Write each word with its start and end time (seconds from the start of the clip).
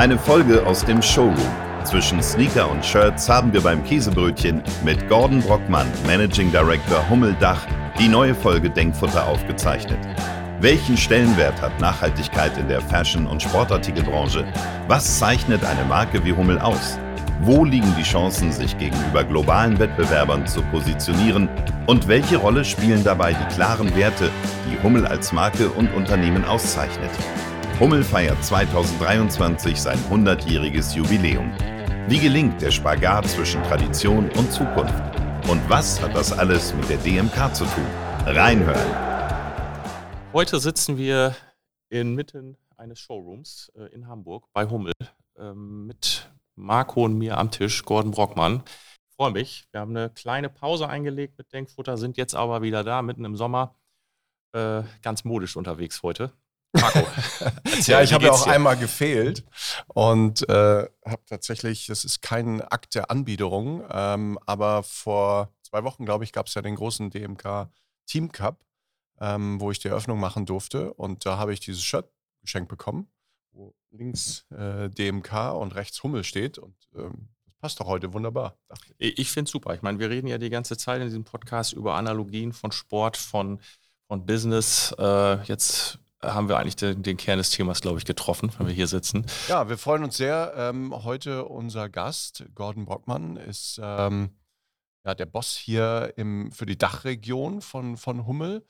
Eine 0.00 0.16
Folge 0.16 0.66
aus 0.66 0.82
dem 0.82 1.02
Showroom. 1.02 1.36
Zwischen 1.84 2.22
Sneaker 2.22 2.70
und 2.70 2.82
Shirts 2.82 3.28
haben 3.28 3.52
wir 3.52 3.60
beim 3.60 3.84
Käsebrötchen 3.84 4.62
mit 4.82 5.06
Gordon 5.10 5.42
Brockmann, 5.42 5.86
Managing 6.06 6.50
Director 6.50 7.06
Hummeldach, 7.10 7.66
die 7.98 8.08
neue 8.08 8.34
Folge 8.34 8.70
Denkfutter 8.70 9.26
aufgezeichnet. 9.26 9.98
Welchen 10.62 10.96
Stellenwert 10.96 11.60
hat 11.60 11.78
Nachhaltigkeit 11.82 12.56
in 12.56 12.66
der 12.66 12.80
Fashion- 12.80 13.26
und 13.26 13.42
Sportartikelbranche? 13.42 14.46
Was 14.88 15.18
zeichnet 15.18 15.62
eine 15.66 15.84
Marke 15.84 16.24
wie 16.24 16.32
Hummel 16.32 16.58
aus? 16.60 16.98
Wo 17.42 17.66
liegen 17.66 17.94
die 17.98 18.02
Chancen, 18.02 18.52
sich 18.52 18.78
gegenüber 18.78 19.22
globalen 19.22 19.78
Wettbewerbern 19.78 20.46
zu 20.46 20.62
positionieren? 20.62 21.46
Und 21.86 22.08
welche 22.08 22.38
Rolle 22.38 22.64
spielen 22.64 23.04
dabei 23.04 23.34
die 23.34 23.54
klaren 23.54 23.94
Werte, 23.94 24.30
die 24.66 24.82
Hummel 24.82 25.06
als 25.06 25.30
Marke 25.34 25.68
und 25.68 25.92
Unternehmen 25.92 26.46
auszeichnet? 26.46 27.10
Hummel 27.80 28.04
feiert 28.04 28.44
2023 28.44 29.80
sein 29.80 29.98
100-jähriges 30.10 30.94
Jubiläum. 30.94 31.50
Wie 32.08 32.18
gelingt 32.18 32.60
der 32.60 32.70
Spagat 32.70 33.26
zwischen 33.26 33.62
Tradition 33.62 34.28
und 34.32 34.52
Zukunft? 34.52 35.02
Und 35.48 35.66
was 35.70 35.98
hat 36.02 36.14
das 36.14 36.30
alles 36.30 36.74
mit 36.74 36.90
der 36.90 36.98
DMK 36.98 37.54
zu 37.54 37.64
tun? 37.64 37.86
Reinhören! 38.26 38.76
Heute 40.34 40.60
sitzen 40.60 40.98
wir 40.98 41.34
inmitten 41.88 42.58
eines 42.76 43.00
Showrooms 43.00 43.72
äh, 43.74 43.86
in 43.94 44.06
Hamburg 44.06 44.44
bei 44.52 44.68
Hummel 44.68 44.92
ähm, 45.38 45.86
mit 45.86 46.30
Marco 46.56 47.06
und 47.06 47.16
mir 47.16 47.38
am 47.38 47.50
Tisch, 47.50 47.82
Gordon 47.86 48.10
Brockmann. 48.10 48.62
Ich 49.08 49.16
freue 49.16 49.30
mich. 49.30 49.64
Wir 49.70 49.80
haben 49.80 49.96
eine 49.96 50.10
kleine 50.10 50.50
Pause 50.50 50.86
eingelegt 50.86 51.38
mit 51.38 51.50
Denkfutter, 51.50 51.96
sind 51.96 52.18
jetzt 52.18 52.34
aber 52.34 52.60
wieder 52.60 52.84
da, 52.84 53.00
mitten 53.00 53.24
im 53.24 53.36
Sommer. 53.36 53.74
Äh, 54.52 54.82
ganz 55.00 55.24
modisch 55.24 55.56
unterwegs 55.56 56.02
heute. 56.02 56.30
Marco. 56.72 57.06
ja, 57.86 58.02
ich 58.02 58.12
habe 58.12 58.24
ja 58.24 58.32
auch 58.32 58.44
dir? 58.44 58.52
einmal 58.52 58.76
gefehlt 58.76 59.44
und 59.88 60.48
äh, 60.48 60.88
habe 61.04 61.22
tatsächlich, 61.26 61.86
das 61.86 62.04
ist 62.04 62.22
kein 62.22 62.60
Akt 62.60 62.94
der 62.94 63.10
Anbiederung, 63.10 63.84
ähm, 63.90 64.38
aber 64.46 64.82
vor 64.82 65.52
zwei 65.62 65.84
Wochen, 65.84 66.04
glaube 66.04 66.24
ich, 66.24 66.32
gab 66.32 66.46
es 66.46 66.54
ja 66.54 66.62
den 66.62 66.76
großen 66.76 67.10
DMK 67.10 67.70
Team 68.06 68.32
Cup, 68.32 68.64
ähm, 69.20 69.60
wo 69.60 69.70
ich 69.70 69.78
die 69.78 69.88
Eröffnung 69.88 70.20
machen 70.20 70.46
durfte 70.46 70.92
und 70.94 71.26
da 71.26 71.38
habe 71.38 71.52
ich 71.52 71.60
dieses 71.60 71.82
Shirt 71.82 72.10
geschenkt 72.42 72.68
bekommen, 72.68 73.10
wo 73.52 73.74
links 73.90 74.46
äh, 74.50 74.88
DMK 74.90 75.52
und 75.54 75.74
rechts 75.74 76.02
Hummel 76.02 76.24
steht 76.24 76.58
und 76.58 76.76
ähm, 76.94 77.28
das 77.44 77.54
passt 77.56 77.80
doch 77.80 77.86
heute 77.86 78.12
wunderbar. 78.12 78.56
Ich, 78.98 79.18
ich 79.18 79.30
finde 79.30 79.48
es 79.48 79.52
super. 79.52 79.74
Ich 79.74 79.82
meine, 79.82 79.98
wir 79.98 80.08
reden 80.08 80.28
ja 80.28 80.38
die 80.38 80.50
ganze 80.50 80.76
Zeit 80.76 81.00
in 81.00 81.08
diesem 81.08 81.24
Podcast 81.24 81.72
über 81.72 81.96
Analogien 81.96 82.52
von 82.52 82.72
Sport, 82.72 83.16
von 83.16 83.60
von 84.10 84.26
Business. 84.26 84.92
Äh, 84.98 85.40
jetzt 85.44 86.00
haben 86.22 86.48
wir 86.48 86.58
eigentlich 86.58 86.76
den, 86.76 87.02
den 87.02 87.16
Kern 87.16 87.38
des 87.38 87.50
Themas, 87.50 87.80
glaube 87.80 87.98
ich, 87.98 88.04
getroffen, 88.04 88.52
wenn 88.58 88.66
wir 88.66 88.74
hier 88.74 88.86
sitzen. 88.86 89.26
Ja, 89.48 89.68
wir 89.68 89.78
freuen 89.78 90.04
uns 90.04 90.16
sehr. 90.16 90.52
Ähm, 90.56 90.92
heute 91.04 91.44
unser 91.46 91.88
Gast, 91.88 92.44
Gordon 92.54 92.84
Brockmann, 92.84 93.36
ist 93.36 93.80
ähm, 93.82 94.30
ja, 95.04 95.14
der 95.14 95.26
Boss 95.26 95.56
hier 95.56 96.12
im, 96.16 96.52
für 96.52 96.66
die 96.66 96.76
Dachregion 96.78 97.62
von, 97.62 97.96
von 97.96 98.26
Hummel. 98.26 98.64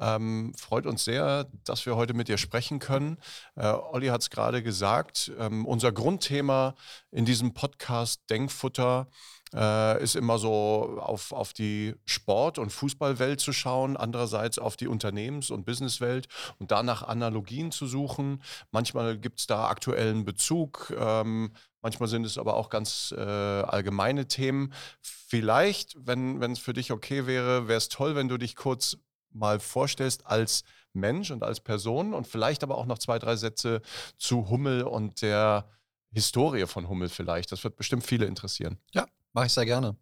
Ähm, 0.00 0.52
freut 0.56 0.86
uns 0.86 1.04
sehr, 1.04 1.48
dass 1.64 1.84
wir 1.84 1.96
heute 1.96 2.14
mit 2.14 2.28
dir 2.28 2.38
sprechen 2.38 2.78
können. 2.78 3.18
Äh, 3.56 3.66
Olli 3.66 4.08
hat 4.08 4.20
es 4.20 4.30
gerade 4.30 4.62
gesagt, 4.62 5.32
ähm, 5.38 5.66
unser 5.66 5.90
Grundthema 5.90 6.74
in 7.10 7.24
diesem 7.24 7.52
Podcast 7.52 8.22
Denkfutter 8.30 9.08
äh, 9.54 10.02
ist 10.02 10.16
immer 10.16 10.38
so 10.38 10.98
auf, 11.00 11.32
auf 11.32 11.52
die 11.52 11.94
Sport- 12.04 12.58
und 12.58 12.70
Fußballwelt 12.70 13.40
zu 13.40 13.52
schauen, 13.52 13.96
andererseits 13.96 14.58
auf 14.58 14.76
die 14.76 14.88
Unternehmens- 14.88 15.50
und 15.50 15.64
Businesswelt 15.64 16.28
und 16.58 16.70
danach 16.70 17.02
Analogien 17.02 17.70
zu 17.70 17.86
suchen. 17.86 18.42
Manchmal 18.70 19.18
gibt 19.18 19.40
es 19.40 19.46
da 19.46 19.68
aktuellen 19.68 20.24
Bezug, 20.24 20.92
ähm, 20.98 21.52
manchmal 21.82 22.08
sind 22.08 22.24
es 22.24 22.38
aber 22.38 22.56
auch 22.56 22.70
ganz 22.70 23.14
äh, 23.16 23.20
allgemeine 23.20 24.28
Themen. 24.28 24.72
Vielleicht, 25.00 25.96
wenn 25.98 26.40
es 26.42 26.58
für 26.58 26.72
dich 26.72 26.92
okay 26.92 27.26
wäre, 27.26 27.68
wäre 27.68 27.78
es 27.78 27.88
toll, 27.88 28.14
wenn 28.16 28.28
du 28.28 28.38
dich 28.38 28.56
kurz 28.56 28.96
mal 29.30 29.60
vorstellst 29.60 30.26
als 30.26 30.64
Mensch 30.92 31.30
und 31.30 31.42
als 31.42 31.60
Person 31.60 32.14
und 32.14 32.26
vielleicht 32.26 32.62
aber 32.62 32.78
auch 32.78 32.86
noch 32.86 32.98
zwei, 32.98 33.18
drei 33.18 33.36
Sätze 33.36 33.82
zu 34.16 34.48
Hummel 34.48 34.82
und 34.82 35.22
der 35.22 35.68
Historie 36.10 36.66
von 36.66 36.88
Hummel 36.88 37.08
vielleicht. 37.08 37.52
Das 37.52 37.62
wird 37.64 37.76
bestimmt 37.76 38.04
viele 38.04 38.26
interessieren. 38.26 38.78
Ja, 38.92 39.06
Mache 39.38 39.46
ich 39.46 39.52
sehr 39.52 39.66
gerne. 39.66 39.94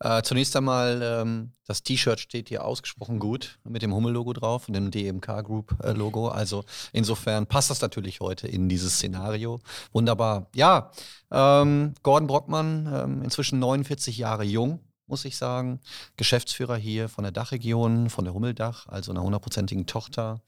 Äh, 0.00 0.22
zunächst 0.22 0.56
einmal, 0.56 1.00
ähm, 1.00 1.52
das 1.64 1.84
T-Shirt 1.84 2.18
steht 2.18 2.48
hier 2.48 2.64
ausgesprochen 2.64 3.20
gut 3.20 3.60
mit 3.62 3.82
dem 3.82 3.94
Hummel-Logo 3.94 4.32
drauf 4.32 4.66
und 4.66 4.74
dem 4.74 4.90
DMK 4.90 5.42
Group-Logo. 5.44 6.30
Äh, 6.30 6.32
also 6.32 6.64
insofern 6.92 7.46
passt 7.46 7.70
das 7.70 7.80
natürlich 7.82 8.18
heute 8.18 8.48
in 8.48 8.68
dieses 8.68 8.94
Szenario. 8.94 9.60
Wunderbar. 9.92 10.48
Ja, 10.56 10.90
ähm, 11.30 11.94
Gordon 12.02 12.26
Brockmann, 12.26 12.90
ähm, 12.92 13.22
inzwischen 13.22 13.60
49 13.60 14.18
Jahre 14.18 14.42
jung, 14.42 14.80
muss 15.06 15.24
ich 15.24 15.36
sagen. 15.36 15.78
Geschäftsführer 16.16 16.74
hier 16.74 17.08
von 17.08 17.22
der 17.22 17.30
Dachregion, 17.30 18.10
von 18.10 18.24
der 18.24 18.34
Hummeldach, 18.34 18.88
also 18.88 19.12
einer 19.12 19.22
hundertprozentigen 19.22 19.86
Tochter 19.86 20.40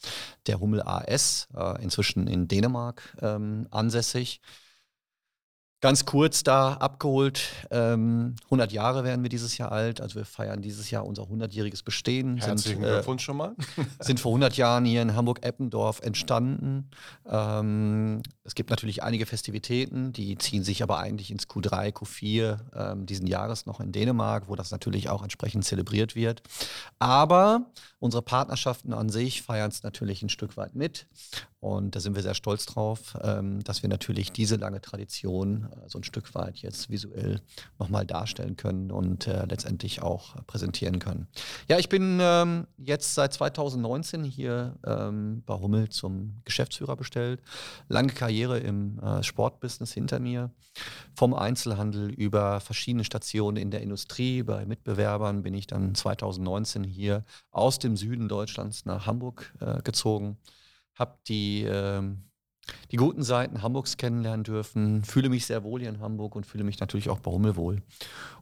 der 0.49 0.59
Hummel 0.59 0.83
AS, 0.83 1.47
äh, 1.57 1.81
inzwischen 1.81 2.27
in 2.27 2.49
Dänemark 2.49 3.17
ähm, 3.23 3.69
ansässig. 3.71 4.41
Ganz 5.83 6.07
kurz 6.07 6.43
da 6.43 6.73
abgeholt, 6.73 7.43
ähm, 7.71 8.35
100 8.47 8.73
Jahre 8.73 9.05
werden 9.05 9.23
wir 9.23 9.29
dieses 9.29 9.59
Jahr 9.59 9.73
alt, 9.73 10.01
also 10.01 10.15
wir 10.15 10.25
feiern 10.25 10.63
dieses 10.63 10.91
Jahr 10.91 11.05
unser 11.05 11.25
100-jähriges 11.25 11.85
Bestehen. 11.85 12.39
Herzlichen 12.39 12.81
sind, 12.81 12.89
äh, 12.89 12.95
Glückwunsch 12.95 13.23
schon 13.23 13.37
mal. 13.37 13.55
sind 14.01 14.19
vor 14.19 14.31
100 14.31 14.57
Jahren 14.57 14.87
hier 14.87 15.03
in 15.03 15.15
Hamburg-Eppendorf 15.15 16.01
entstanden. 16.01 16.89
Ähm, 17.29 18.23
es 18.43 18.55
gibt 18.55 18.71
natürlich 18.71 19.03
einige 19.03 19.27
Festivitäten, 19.27 20.15
die 20.15 20.39
ziehen 20.39 20.65
sich 20.65 20.83
aber 20.83 20.99
eigentlich 20.99 21.31
ins 21.31 21.47
Q3, 21.47 21.93
Q4 21.93 22.59
ähm, 22.75 23.05
diesen 23.05 23.27
Jahres 23.27 23.67
noch 23.67 23.79
in 23.79 23.93
Dänemark, 23.93 24.49
wo 24.49 24.57
das 24.57 24.71
natürlich 24.71 25.11
auch 25.11 25.23
entsprechend 25.23 25.67
zelebriert 25.67 26.15
wird. 26.15 26.43
Aber 26.99 27.67
unsere 27.99 28.23
Partnerschaften 28.23 28.95
an 28.95 29.11
sich 29.11 29.43
feiern 29.43 29.71
es 29.71 29.83
natürlich 29.83 30.23
ein 30.23 30.31
Stück 30.31 30.57
weit 30.57 30.75
mit. 30.75 31.07
Und 31.61 31.97
da 31.97 32.01
sind 32.01 32.15
wir 32.15 32.23
sehr 32.23 32.35
stolz 32.35 32.65
drauf, 32.65 33.17
ähm, 33.23 33.63
dass 33.65 33.83
wir 33.83 33.89
natürlich 33.89 34.31
diese 34.31 34.57
lange 34.57 34.81
Tradition 34.81 35.66
äh, 35.73 35.89
so 35.89 35.99
ein 35.99 36.05
Stück 36.05 36.35
weit 36.35 36.59
jetzt 36.59 36.91
visuell 36.91 37.41
nochmal 37.79 38.07
darstellen 38.07 38.57
können 38.57 38.91
und 38.91 39.27
äh, 39.27 39.45
letztendlich 39.47 40.03
auch 40.03 40.37
präsentieren 40.47 40.99
können. 40.99 41.29
Ja, 41.69 41.79
ich 41.79 41.89
bin 41.89 42.19
ähm, 42.21 42.67
jetzt 42.79 43.15
seit 43.15 43.33
2019 43.33 44.25
hier 44.25 44.77
ähm, 44.87 45.43
bei 45.47 45.55
Hummel 45.55 45.89
zum 45.89 46.37
Geschäftsführer 46.45 46.97
bestellt. 46.97 47.41
Lange 47.89 48.13
Karriere 48.13 48.59
im 48.59 48.99
äh, 49.01 49.23
Sportbusiness 49.23 49.93
hinter 49.93 50.21
mir. 50.21 50.51
Vom 51.15 51.33
Einzelhandel 51.33 52.11
über 52.11 52.61
verschiedene 52.61 53.05
Stationen 53.05 53.57
in 53.57 53.71
der 53.71 53.81
Industrie, 53.81 54.43
bei 54.43 54.67
Mitbewerbern 54.67 55.43
bin 55.43 55.55
ich 55.55 55.67
dann 55.67 55.95
2019 55.95 56.85
hier 56.85 57.25
aus 57.51 57.79
dem 57.79 57.97
Süden 57.97 58.29
Deutschlands 58.29 58.85
nach 58.85 59.07
Hamburg 59.07 59.55
äh, 59.61 59.81
gezogen 59.83 60.37
habe 60.97 61.19
die, 61.29 61.63
äh, 61.63 62.03
die 62.91 62.97
guten 62.97 63.23
Seiten 63.23 63.63
Hamburgs 63.63 63.97
kennenlernen 63.97 64.45
dürfen, 64.45 65.05
fühle 65.05 65.29
mich 65.29 65.47
sehr 65.47 65.63
wohl 65.65 65.81
hier 65.81 65.89
in 65.89 66.01
Hamburg 66.01 66.35
und 66.37 66.47
fühle 66.47 66.65
mich 66.65 66.81
natürlich 66.81 67.09
auch 67.09 67.21
bei 67.21 67.31
Hummel 67.31 67.57
wohl. 67.57 67.83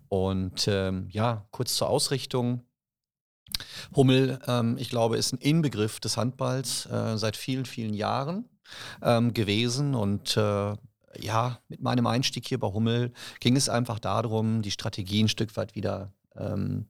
Und 0.09 0.67
ähm, 0.69 1.09
ja, 1.11 1.47
kurz 1.51 1.75
zur 1.75 1.89
Ausrichtung. 1.89 2.63
Hummel, 3.95 4.39
ähm, 4.47 4.77
ich 4.79 4.89
glaube, 4.91 5.17
ist 5.17 5.33
ein 5.33 5.39
Inbegriff 5.39 6.01
des 6.01 6.17
Handballs 6.17 6.87
äh, 6.87 7.17
seit 7.17 7.37
vielen, 7.37 7.67
vielen 7.67 7.95
Jahren 7.95 8.49
ähm, 9.03 9.35
gewesen 9.35 9.95
und 9.95 10.37
äh, 10.37 10.75
ja, 11.21 11.61
mit 11.69 11.81
meinem 11.81 12.07
Einstieg 12.07 12.49
hier 12.49 12.59
bei 12.59 12.67
Hummel 12.69 13.13
ging 13.41 13.57
es 13.57 13.69
einfach 13.69 13.99
darum, 13.99 14.63
die 14.63 14.71
Strategie 14.73 15.23
ein 15.23 15.29
Stück 15.29 15.57
weit 15.57 15.75
wieder 15.75 16.13
ähm, 16.37 16.89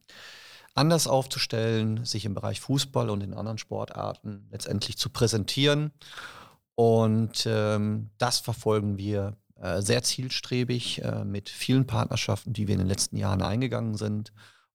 anders 0.75 1.07
aufzustellen, 1.07 2.05
sich 2.05 2.25
im 2.25 2.35
Bereich 2.35 2.61
Fußball 2.61 3.11
und 3.11 3.23
in 3.23 3.35
anderen 3.35 3.59
Sportarten 3.59 4.49
letztendlich 4.51 4.97
zu 4.97 5.11
präsentieren. 5.11 5.93
Und 6.75 7.47
ähm, 7.47 8.11
das 8.19 8.41
verfolgen 8.41 8.99
wir 8.99 9.37
äh, 9.57 9.81
sehr 9.81 10.03
zielstrebig 10.03 11.03
äh, 11.03 11.25
mit 11.25 11.49
vielen 11.49 11.87
Partnerschaften, 11.87 12.53
die 12.53 12.67
wir 12.67 12.75
in 12.75 12.81
den 12.81 12.89
letzten 12.89 13.17
Jahren 13.17 13.43
eingegangen 13.43 13.97
sind. 13.97 14.33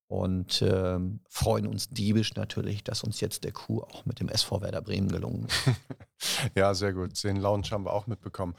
Und 0.08 0.64
ähm, 0.64 1.20
freuen 1.30 1.68
uns 1.68 1.90
diebisch 1.90 2.34
natürlich, 2.34 2.84
dass 2.84 3.04
uns 3.04 3.22
jetzt 3.22 3.44
der 3.44 3.52
Coup 3.52 3.84
auch 3.84 4.06
mit 4.06 4.20
dem 4.20 4.28
SV 4.28 4.62
Werder 4.62 4.82
Bremen 4.82 5.10
gelungen 5.10 5.46
ist. 5.46 5.76
ja, 6.56 6.74
sehr 6.74 6.94
gut. 6.94 7.24
Den 7.24 7.38
Lounge 7.38 7.70
haben 7.70 7.86
wir 7.86 7.94
auch 7.94 8.08
mitbekommen. 8.08 8.56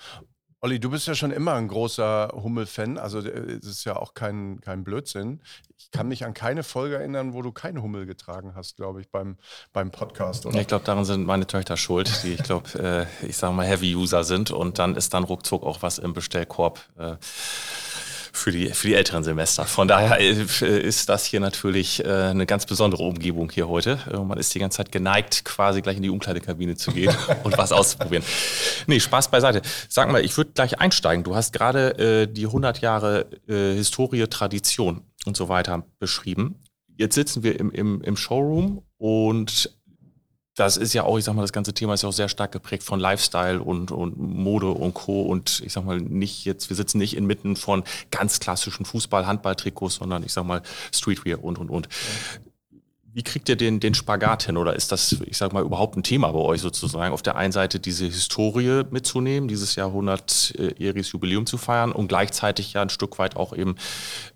Olli, 0.63 0.79
du 0.79 0.91
bist 0.91 1.07
ja 1.07 1.15
schon 1.15 1.31
immer 1.31 1.55
ein 1.55 1.69
großer 1.69 2.33
Hummel-Fan, 2.35 2.99
also 2.99 3.21
äh, 3.21 3.53
es 3.53 3.67
ist 3.67 3.85
ja 3.85 3.97
auch 3.97 4.13
kein, 4.13 4.61
kein 4.61 4.85
Blödsinn. 4.85 5.41
Ich 5.79 5.91
kann 5.91 6.07
mich 6.07 6.27
an 6.27 6.35
keine 6.35 6.63
Folge 6.63 6.97
erinnern, 6.97 7.33
wo 7.33 7.41
du 7.41 7.51
keine 7.51 7.83
Hummel 7.83 8.05
getragen 8.05 8.53
hast, 8.55 8.77
glaube 8.77 9.01
ich, 9.01 9.09
beim, 9.09 9.39
beim 9.73 9.91
Podcast. 9.91 10.45
Oder? 10.45 10.61
Ich 10.61 10.67
glaube, 10.67 10.85
daran 10.85 11.07
sind 11.07 11.25
meine 11.25 11.47
Töchter 11.47 11.79
schuld, 11.79 12.23
die, 12.25 12.35
ich 12.35 12.43
glaube, 12.43 13.09
äh, 13.23 13.27
ich 13.27 13.39
sage 13.39 13.55
mal, 13.55 13.67
Heavy-User 13.67 14.23
sind 14.23 14.51
und 14.51 14.79
dann 14.79 14.97
ist 14.97 15.15
dann 15.15 15.25
ruckzuck 15.25 15.63
auch 15.63 15.81
was 15.81 15.97
im 15.97 16.13
Bestellkorb. 16.13 16.81
Äh, 16.99 17.17
für 18.41 18.53
die, 18.53 18.71
für 18.71 18.89
die 18.89 18.95
älteren 18.95 19.23
Semester. 19.23 19.65
Von 19.65 19.87
daher 19.87 20.19
äh, 20.19 20.81
ist 20.81 21.09
das 21.09 21.27
hier 21.27 21.41
natürlich 21.41 22.05
äh, 22.05 22.09
eine 22.09 22.47
ganz 22.47 22.67
besondere 22.67 23.03
Umgebung 23.03 23.51
hier 23.51 23.69
heute. 23.69 23.99
Äh, 24.11 24.19
man 24.19 24.39
ist 24.39 24.55
die 24.55 24.59
ganze 24.59 24.79
Zeit 24.79 24.91
geneigt, 24.91 25.45
quasi 25.45 25.83
gleich 25.83 25.97
in 25.97 26.03
die 26.03 26.11
Umkleidekabine 26.11 26.77
zu 26.77 26.93
gehen 26.93 27.15
und 27.45 27.59
was 27.59 27.73
auszuprobieren. 27.73 28.25
Nee, 28.87 28.99
Spaß 28.99 29.31
beiseite. 29.31 29.63
Sag 29.89 30.11
mal, 30.11 30.25
ich 30.25 30.37
würde 30.37 30.53
gleich 30.55 30.81
einsteigen. 30.81 31.23
Du 31.23 31.37
hast 31.37 31.53
gerade 31.53 31.99
äh, 31.99 32.27
die 32.27 32.47
100 32.47 32.81
Jahre 32.81 33.27
äh, 33.47 33.75
Historie, 33.75 34.27
Tradition 34.27 35.03
und 35.27 35.37
so 35.37 35.49
weiter 35.49 35.85
beschrieben. 35.99 36.57
Jetzt 36.97 37.15
sitzen 37.15 37.43
wir 37.43 37.59
im, 37.61 37.71
im, 37.71 38.03
im 38.03 38.17
Showroom 38.17 38.83
und 38.99 39.71
das 40.61 40.77
ist 40.77 40.93
ja 40.93 41.05
auch, 41.05 41.17
ich 41.17 41.25
sag 41.25 41.35
mal, 41.35 41.41
das 41.41 41.55
ganze 41.55 41.73
Thema 41.73 41.95
ist 41.95 42.03
ja 42.03 42.11
auch 42.11 42.15
sehr 42.15 42.29
stark 42.29 42.53
geprägt 42.53 42.83
von 42.83 43.01
Lifestyle 43.01 43.63
und, 43.63 43.91
und 43.91 44.19
Mode 44.19 44.69
und 44.69 44.93
Co. 44.93 45.23
Und 45.23 45.63
ich 45.65 45.73
sag 45.73 45.87
mal, 45.87 45.99
nicht 45.99 46.45
jetzt, 46.45 46.69
wir 46.69 46.77
sitzen 46.77 46.99
nicht 46.99 47.17
inmitten 47.17 47.57
von 47.57 47.83
ganz 48.11 48.41
klassischen 48.41 48.85
Fußball-, 48.85 49.27
Handball-Trikots, 49.27 49.95
sondern 49.95 50.23
ich 50.23 50.35
sag 50.35 50.45
mal 50.45 50.61
Streetwear 50.93 51.43
und 51.43 51.59
und 51.59 51.71
und. 51.71 51.89
Wie 53.13 53.23
kriegt 53.23 53.49
ihr 53.49 53.57
den, 53.57 53.81
den 53.81 53.95
Spagat 53.95 54.45
hin? 54.45 54.59
Oder 54.59 54.77
ist 54.77 54.93
das, 54.93 55.17
ich 55.25 55.39
sag 55.39 55.55
mal, 55.55 55.65
überhaupt 55.65 55.97
ein 55.97 56.03
Thema 56.03 56.31
bei 56.31 56.39
euch 56.39 56.61
sozusagen? 56.61 57.15
Auf 57.15 57.23
der 57.23 57.37
einen 57.37 57.53
Seite 57.53 57.81
diese 57.81 58.05
Historie 58.05 58.83
mitzunehmen, 58.91 59.49
dieses 59.49 59.77
Jahr 59.77 59.89
100-jähriges 59.89 61.13
Jubiläum 61.13 61.47
zu 61.47 61.57
feiern 61.57 61.91
und 61.91 62.09
gleichzeitig 62.09 62.75
ja 62.75 62.83
ein 62.83 62.91
Stück 62.91 63.19
weit 63.19 63.35
auch 63.35 63.57
eben 63.57 63.77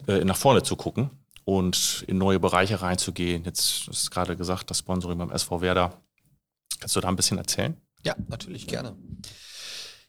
äh, 0.09 0.25
nach 0.25 0.37
vorne 0.37 0.63
zu 0.63 0.75
gucken 0.75 1.11
und 1.45 2.03
in 2.09 2.17
neue 2.17 2.41
Bereiche 2.41 2.81
reinzugehen. 2.81 3.45
Jetzt 3.45 3.89
ist 3.89 4.11
gerade 4.11 4.37
gesagt, 4.37 4.71
das 4.71 4.79
Sponsoring 4.79 5.19
beim 5.19 5.31
SV 5.31 5.61
Werder 5.61 6.01
Kannst 6.85 6.97
du 6.97 7.01
da 7.01 7.09
ein 7.09 7.17
bisschen 7.17 7.39
erzählen? 7.39 7.81
Ja, 8.05 8.15
natürlich 8.29 8.67
gerne. 8.67 8.95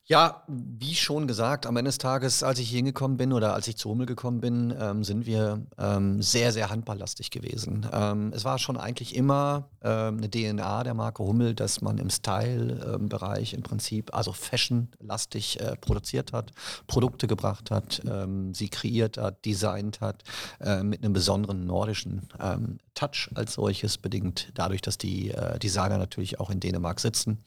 Ja, 0.04 0.44
wie 0.50 0.94
schon 0.94 1.26
gesagt, 1.26 1.66
am 1.66 1.78
Ende 1.78 1.88
des 1.88 2.00
Tages, 2.00 2.44
als 2.44 2.60
ich 2.60 2.68
hier 2.68 2.80
hingekommen 2.80 3.16
bin 3.16 3.32
oder 3.32 3.54
als 3.54 3.70
ich 3.70 3.78
zu 3.78 3.90
Hummel 3.90 4.06
gekommen 4.06 4.42
bin, 4.42 4.76
ähm, 4.78 5.06
sind 5.06 5.26
wir 5.26 5.66
ähm, 5.78 6.22
sehr, 6.22 6.52
sehr 6.52 6.70
handballlastig 6.70 7.32
gewesen. 7.32 7.88
Ähm, 7.94 8.34
es 8.36 8.44
war 8.44 8.60
schon 8.60 8.76
eigentlich 8.76 9.16
immer 9.16 9.70
ähm, 9.82 10.18
eine 10.18 10.30
DNA 10.30 10.84
der 10.84 10.94
Marke 10.96 11.24
Hummel, 11.24 11.56
dass 11.56 11.80
man 11.80 11.98
im 11.98 12.10
Style-Bereich 12.10 13.54
im 13.54 13.64
Prinzip, 13.64 14.14
also 14.14 14.34
fashionlastig 14.34 15.62
äh, 15.62 15.78
produziert 15.78 16.34
hat, 16.34 16.52
Produkte 16.88 17.28
gebracht 17.28 17.72
hat, 17.72 18.02
ähm, 18.06 18.54
sie 18.54 18.68
kreiert 18.68 19.18
hat, 19.18 19.46
designt 19.46 20.02
hat, 20.02 20.24
äh, 20.60 20.84
mit 20.84 21.06
einem 21.06 21.14
besonderen 21.14 21.66
nordischen 21.66 22.28
ähm, 22.42 22.80
Touch 22.96 23.30
als 23.36 23.54
solches, 23.54 23.98
bedingt 23.98 24.52
dadurch, 24.56 24.82
dass 24.82 24.98
die 24.98 25.32
äh, 25.32 25.60
Designer 25.60 25.98
natürlich 25.98 26.40
auch 26.40 26.50
in 26.50 26.60
Dänemark 26.60 27.00
sitzen 27.00 27.44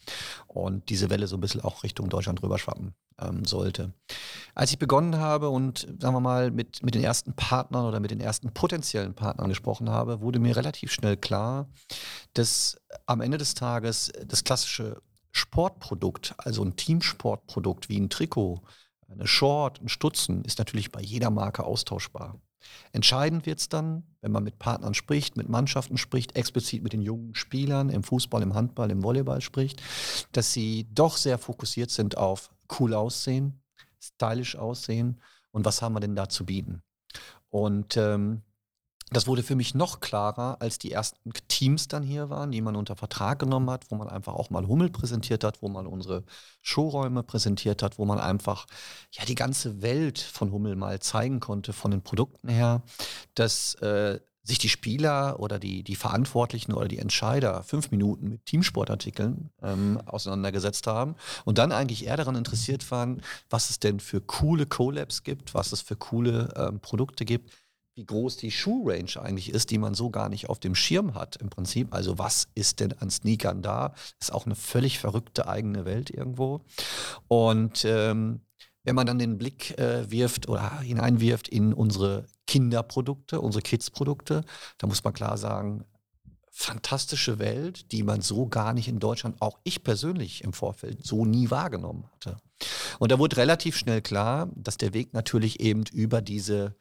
und 0.46 0.88
diese 0.90 1.10
Welle 1.10 1.26
so 1.26 1.36
ein 1.36 1.40
bisschen 1.40 1.62
auch 1.62 1.82
Richtung 1.82 2.08
Deutschland 2.08 2.42
rüberschwappen 2.42 2.94
ähm, 3.20 3.44
sollte. 3.44 3.92
Als 4.54 4.70
ich 4.70 4.78
begonnen 4.78 5.16
habe 5.16 5.48
und 5.48 5.88
sagen 6.00 6.14
wir 6.14 6.20
mal 6.20 6.50
mit, 6.50 6.82
mit 6.82 6.94
den 6.94 7.02
ersten 7.02 7.32
Partnern 7.32 7.84
oder 7.86 8.00
mit 8.00 8.10
den 8.10 8.20
ersten 8.20 8.52
potenziellen 8.52 9.14
Partnern 9.14 9.48
gesprochen 9.48 9.90
habe, 9.90 10.20
wurde 10.20 10.38
mir 10.38 10.56
relativ 10.56 10.92
schnell 10.92 11.16
klar, 11.16 11.68
dass 12.34 12.76
am 13.06 13.20
Ende 13.20 13.38
des 13.38 13.54
Tages 13.54 14.12
das 14.26 14.44
klassische 14.44 15.00
Sportprodukt, 15.32 16.34
also 16.38 16.64
ein 16.64 16.76
Teamsportprodukt 16.76 17.88
wie 17.88 17.98
ein 17.98 18.10
Trikot, 18.10 18.62
eine 19.08 19.26
Short, 19.26 19.80
ein 19.80 19.88
Stutzen, 19.88 20.44
ist 20.44 20.58
natürlich 20.58 20.92
bei 20.92 21.00
jeder 21.00 21.30
Marke 21.30 21.64
austauschbar. 21.64 22.40
Entscheidend 22.92 23.46
wird 23.46 23.60
es 23.60 23.68
dann, 23.68 24.02
wenn 24.20 24.32
man 24.32 24.44
mit 24.44 24.58
Partnern 24.58 24.94
spricht, 24.94 25.36
mit 25.36 25.48
Mannschaften 25.48 25.96
spricht, 25.96 26.36
explizit 26.36 26.82
mit 26.82 26.92
den 26.92 27.02
jungen 27.02 27.34
Spielern 27.34 27.90
im 27.90 28.02
Fußball, 28.02 28.42
im 28.42 28.54
Handball, 28.54 28.90
im 28.90 29.02
Volleyball 29.02 29.40
spricht, 29.40 29.82
dass 30.32 30.52
sie 30.52 30.88
doch 30.92 31.16
sehr 31.16 31.38
fokussiert 31.38 31.90
sind 31.90 32.16
auf 32.16 32.50
cool 32.78 32.94
aussehen, 32.94 33.60
stylisch 34.00 34.56
aussehen 34.56 35.20
und 35.50 35.64
was 35.64 35.82
haben 35.82 35.94
wir 35.94 36.00
denn 36.00 36.16
da 36.16 36.28
zu 36.28 36.44
bieten. 36.46 36.82
Und 37.50 37.96
ähm, 37.96 38.42
das 39.10 39.26
wurde 39.26 39.42
für 39.42 39.56
mich 39.56 39.74
noch 39.74 40.00
klarer, 40.00 40.58
als 40.60 40.78
die 40.78 40.92
ersten 40.92 41.32
Teams 41.48 41.88
dann 41.88 42.02
hier 42.02 42.30
waren, 42.30 42.50
die 42.50 42.60
man 42.60 42.76
unter 42.76 42.96
Vertrag 42.96 43.38
genommen 43.38 43.70
hat, 43.70 43.90
wo 43.90 43.96
man 43.96 44.08
einfach 44.08 44.34
auch 44.34 44.50
mal 44.50 44.66
Hummel 44.66 44.90
präsentiert 44.90 45.44
hat, 45.44 45.62
wo 45.62 45.68
man 45.68 45.86
unsere 45.86 46.24
Showräume 46.62 47.22
präsentiert 47.22 47.82
hat, 47.82 47.98
wo 47.98 48.04
man 48.04 48.18
einfach 48.18 48.66
ja 49.12 49.24
die 49.24 49.34
ganze 49.34 49.80
Welt 49.80 50.18
von 50.18 50.52
Hummel 50.52 50.76
mal 50.76 51.00
zeigen 51.00 51.40
konnte, 51.40 51.72
von 51.72 51.90
den 51.90 52.02
Produkten 52.02 52.48
her, 52.48 52.82
dass 53.34 53.74
äh, 53.76 54.20
sich 54.48 54.58
die 54.58 54.68
Spieler 54.68 55.40
oder 55.40 55.58
die, 55.58 55.82
die 55.82 55.94
Verantwortlichen 55.94 56.72
oder 56.72 56.88
die 56.88 56.98
Entscheider 56.98 57.62
fünf 57.62 57.90
Minuten 57.90 58.28
mit 58.28 58.46
Teamsportartikeln 58.46 59.50
ähm, 59.62 60.00
auseinandergesetzt 60.06 60.86
haben 60.86 61.16
und 61.44 61.58
dann 61.58 61.70
eigentlich 61.70 62.06
eher 62.06 62.16
daran 62.16 62.34
interessiert 62.34 62.90
waren, 62.90 63.22
was 63.50 63.70
es 63.70 63.78
denn 63.78 64.00
für 64.00 64.20
coole 64.22 64.64
Collabs 64.66 65.22
gibt, 65.22 65.54
was 65.54 65.72
es 65.72 65.82
für 65.82 65.96
coole 65.96 66.52
ähm, 66.56 66.80
Produkte 66.80 67.26
gibt, 67.26 67.50
wie 67.98 68.06
groß 68.06 68.36
die 68.36 68.52
Schuhrange 68.52 69.20
eigentlich 69.20 69.52
ist, 69.52 69.72
die 69.72 69.78
man 69.78 69.92
so 69.92 70.08
gar 70.08 70.28
nicht 70.28 70.48
auf 70.48 70.60
dem 70.60 70.76
Schirm 70.76 71.14
hat 71.14 71.34
im 71.36 71.50
Prinzip. 71.50 71.92
Also 71.92 72.16
was 72.16 72.46
ist 72.54 72.78
denn 72.78 72.92
an 72.92 73.10
Sneakern 73.10 73.60
da? 73.60 73.92
Ist 74.20 74.32
auch 74.32 74.46
eine 74.46 74.54
völlig 74.54 75.00
verrückte 75.00 75.48
eigene 75.48 75.84
Welt 75.84 76.08
irgendwo. 76.08 76.60
Und 77.26 77.84
ähm, 77.84 78.42
wenn 78.84 78.94
man 78.94 79.08
dann 79.08 79.18
den 79.18 79.36
Blick 79.36 79.76
äh, 79.80 80.08
wirft 80.12 80.48
oder 80.48 80.78
hineinwirft 80.78 81.48
in 81.48 81.74
unsere 81.74 82.26
Kinderprodukte, 82.46 83.40
unsere 83.40 83.62
Kids-Produkte, 83.62 84.44
da 84.78 84.86
muss 84.86 85.02
man 85.02 85.12
klar 85.12 85.36
sagen, 85.36 85.84
fantastische 86.52 87.40
Welt, 87.40 87.90
die 87.90 88.04
man 88.04 88.20
so 88.20 88.46
gar 88.46 88.74
nicht 88.74 88.86
in 88.86 89.00
Deutschland, 89.00 89.42
auch 89.42 89.58
ich 89.64 89.82
persönlich 89.82 90.44
im 90.44 90.52
Vorfeld, 90.52 91.04
so 91.04 91.24
nie 91.24 91.50
wahrgenommen 91.50 92.04
hatte. 92.12 92.36
Und 93.00 93.10
da 93.10 93.18
wurde 93.18 93.38
relativ 93.38 93.76
schnell 93.76 94.02
klar, 94.02 94.48
dass 94.54 94.76
der 94.76 94.94
Weg 94.94 95.14
natürlich 95.14 95.58
eben 95.58 95.82
über 95.92 96.22
diese 96.22 96.76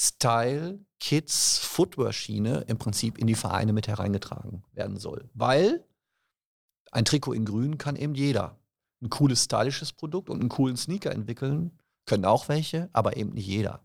Style, 0.00 0.78
Kids, 1.00 1.58
Footwear-Schiene 1.58 2.64
im 2.68 2.78
Prinzip 2.78 3.18
in 3.18 3.26
die 3.26 3.34
Vereine 3.34 3.72
mit 3.72 3.88
hereingetragen 3.88 4.62
werden 4.72 4.96
soll. 4.96 5.28
Weil 5.34 5.84
ein 6.92 7.04
Trikot 7.04 7.32
in 7.32 7.44
Grün 7.44 7.78
kann 7.78 7.96
eben 7.96 8.14
jeder. 8.14 8.60
Ein 9.02 9.10
cooles, 9.10 9.44
stylisches 9.44 9.92
Produkt 9.92 10.30
und 10.30 10.38
einen 10.40 10.48
coolen 10.48 10.76
Sneaker 10.76 11.10
entwickeln 11.10 11.72
können 12.06 12.24
auch 12.24 12.48
welche, 12.48 12.88
aber 12.92 13.16
eben 13.16 13.30
nicht 13.30 13.48
jeder. 13.48 13.82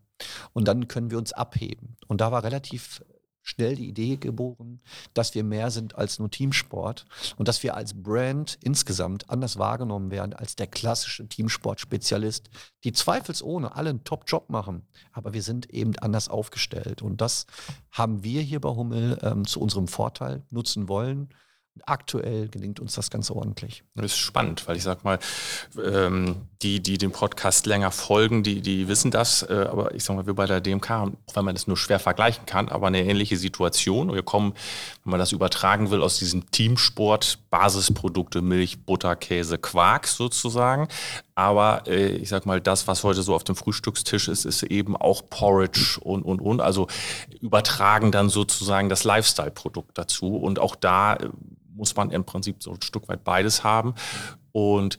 Und 0.52 0.68
dann 0.68 0.86
können 0.86 1.10
wir 1.10 1.18
uns 1.18 1.32
abheben. 1.32 1.96
Und 2.06 2.20
da 2.20 2.30
war 2.30 2.44
relativ 2.44 3.04
schnell 3.44 3.76
die 3.76 3.88
Idee 3.88 4.16
geboren, 4.16 4.80
dass 5.12 5.34
wir 5.34 5.44
mehr 5.44 5.70
sind 5.70 5.94
als 5.94 6.18
nur 6.18 6.30
Teamsport 6.30 7.04
und 7.36 7.46
dass 7.46 7.62
wir 7.62 7.76
als 7.76 7.94
Brand 7.94 8.58
insgesamt 8.62 9.30
anders 9.30 9.58
wahrgenommen 9.58 10.10
werden 10.10 10.32
als 10.32 10.56
der 10.56 10.66
klassische 10.66 11.28
Teamsport-Spezialist, 11.28 12.48
die 12.82 12.92
zweifelsohne 12.92 13.76
alle 13.76 13.90
einen 13.90 14.02
Top-Job 14.02 14.48
machen. 14.48 14.86
Aber 15.12 15.34
wir 15.34 15.42
sind 15.42 15.70
eben 15.70 15.96
anders 15.98 16.28
aufgestellt. 16.28 17.02
Und 17.02 17.20
das 17.20 17.46
haben 17.92 18.24
wir 18.24 18.40
hier 18.40 18.60
bei 18.60 18.70
Hummel 18.70 19.18
ähm, 19.22 19.46
zu 19.46 19.60
unserem 19.60 19.88
Vorteil 19.88 20.42
nutzen 20.50 20.88
wollen 20.88 21.28
Aktuell 21.86 22.48
gelingt 22.48 22.78
uns 22.78 22.94
das 22.94 23.10
ganz 23.10 23.30
ordentlich. 23.30 23.82
Das 23.96 24.06
ist 24.06 24.18
spannend, 24.18 24.66
weil 24.68 24.76
ich 24.76 24.84
sag 24.84 25.04
mal, 25.04 25.18
ähm, 25.84 26.36
die, 26.62 26.80
die 26.80 26.98
dem 26.98 27.10
Podcast 27.12 27.66
länger 27.66 27.90
folgen, 27.90 28.42
die, 28.42 28.62
die 28.62 28.88
wissen 28.88 29.10
das. 29.10 29.42
Äh, 29.42 29.66
aber 29.70 29.94
ich 29.94 30.04
sag 30.04 30.16
mal, 30.16 30.26
wir 30.26 30.34
bei 30.34 30.46
der 30.46 30.60
DMK, 30.60 30.90
auch 30.90 31.10
wenn 31.34 31.44
man 31.44 31.54
das 31.54 31.66
nur 31.66 31.76
schwer 31.76 31.98
vergleichen 31.98 32.46
kann, 32.46 32.68
aber 32.68 32.86
eine 32.86 33.04
ähnliche 33.04 33.36
Situation. 33.36 34.12
Wir 34.14 34.22
kommen, 34.22 34.54
wenn 35.04 35.10
man 35.10 35.20
das 35.20 35.32
übertragen 35.32 35.90
will, 35.90 36.00
aus 36.00 36.18
diesem 36.18 36.50
Teamsport, 36.50 37.38
Basisprodukte, 37.50 38.40
Milch, 38.40 38.84
Butter, 38.84 39.16
Käse, 39.16 39.58
Quark 39.58 40.06
sozusagen. 40.06 40.88
Aber 41.34 41.82
äh, 41.86 42.08
ich 42.16 42.28
sag 42.28 42.46
mal, 42.46 42.60
das, 42.60 42.86
was 42.86 43.02
heute 43.02 43.22
so 43.22 43.34
auf 43.34 43.44
dem 43.44 43.56
Frühstückstisch 43.56 44.28
ist, 44.28 44.44
ist 44.44 44.62
eben 44.62 44.96
auch 44.96 45.28
Porridge 45.28 45.98
und, 46.00 46.22
und, 46.22 46.40
und. 46.40 46.60
Also 46.60 46.86
übertragen 47.40 48.12
dann 48.12 48.28
sozusagen 48.28 48.88
das 48.88 49.04
Lifestyle-Produkt 49.04 49.98
dazu. 49.98 50.36
Und 50.36 50.58
auch 50.58 50.76
da 50.76 51.16
äh, 51.16 51.28
muss 51.74 51.94
man 51.96 52.10
im 52.10 52.24
Prinzip 52.24 52.62
so 52.62 52.72
ein 52.72 52.82
Stück 52.82 53.08
weit 53.08 53.24
beides 53.24 53.64
haben. 53.64 53.94
Und 54.52 54.98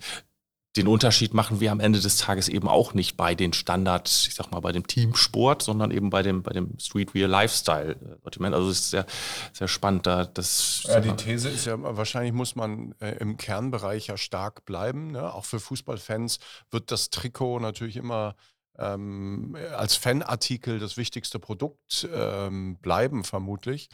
den 0.76 0.88
Unterschied 0.88 1.34
machen 1.34 1.62
wir 1.62 1.72
am 1.72 1.80
Ende 1.80 2.00
des 2.00 2.18
Tages 2.18 2.50
eben 2.50 2.68
auch 2.68 2.94
nicht 2.94 3.16
bei 3.16 3.34
den 3.34 3.54
Standards, 3.54 4.28
ich 4.28 4.36
sag 4.36 4.52
mal, 4.52 4.60
bei 4.60 4.74
dem 4.74 4.86
Teamsport, 4.86 5.62
sondern 5.62 5.92
eben 5.92 6.10
bei 6.10 6.22
dem, 6.22 6.44
bei 6.44 6.52
dem 6.52 6.78
Streetwear 6.78 7.30
Lifestyle 7.30 7.96
Sortiment. 8.24 8.54
Also 8.54 8.70
es 8.70 8.80
ist 8.80 8.90
sehr, 8.90 9.06
sehr 9.54 9.70
spannend 9.70 10.06
da. 10.06 10.26
Das 10.26 10.84
ja, 10.84 11.00
die 11.00 11.16
These 11.16 11.50
ist 11.50 11.66
ja, 11.66 11.78
wahrscheinlich 11.80 12.34
muss 12.34 12.56
man 12.56 12.94
äh, 13.00 13.12
im 13.20 13.38
Kernbereich 13.38 14.08
ja 14.08 14.18
stark 14.18 14.66
bleiben. 14.66 15.12
Ne? 15.12 15.34
Auch 15.34 15.46
für 15.46 15.62
Fußballfans 15.62 16.40
wird 16.72 16.92
das 16.92 17.10
Trikot 17.10 17.60
natürlich 17.60 17.96
immer 17.96 18.36
ähm, 18.78 19.56
als 19.78 19.96
Fanartikel 19.96 20.80
das 20.80 20.98
wichtigste 20.98 21.40
Produkt 21.40 22.08
ähm, 22.14 22.78
bleiben, 22.82 23.24
vermutlich. 23.24 23.88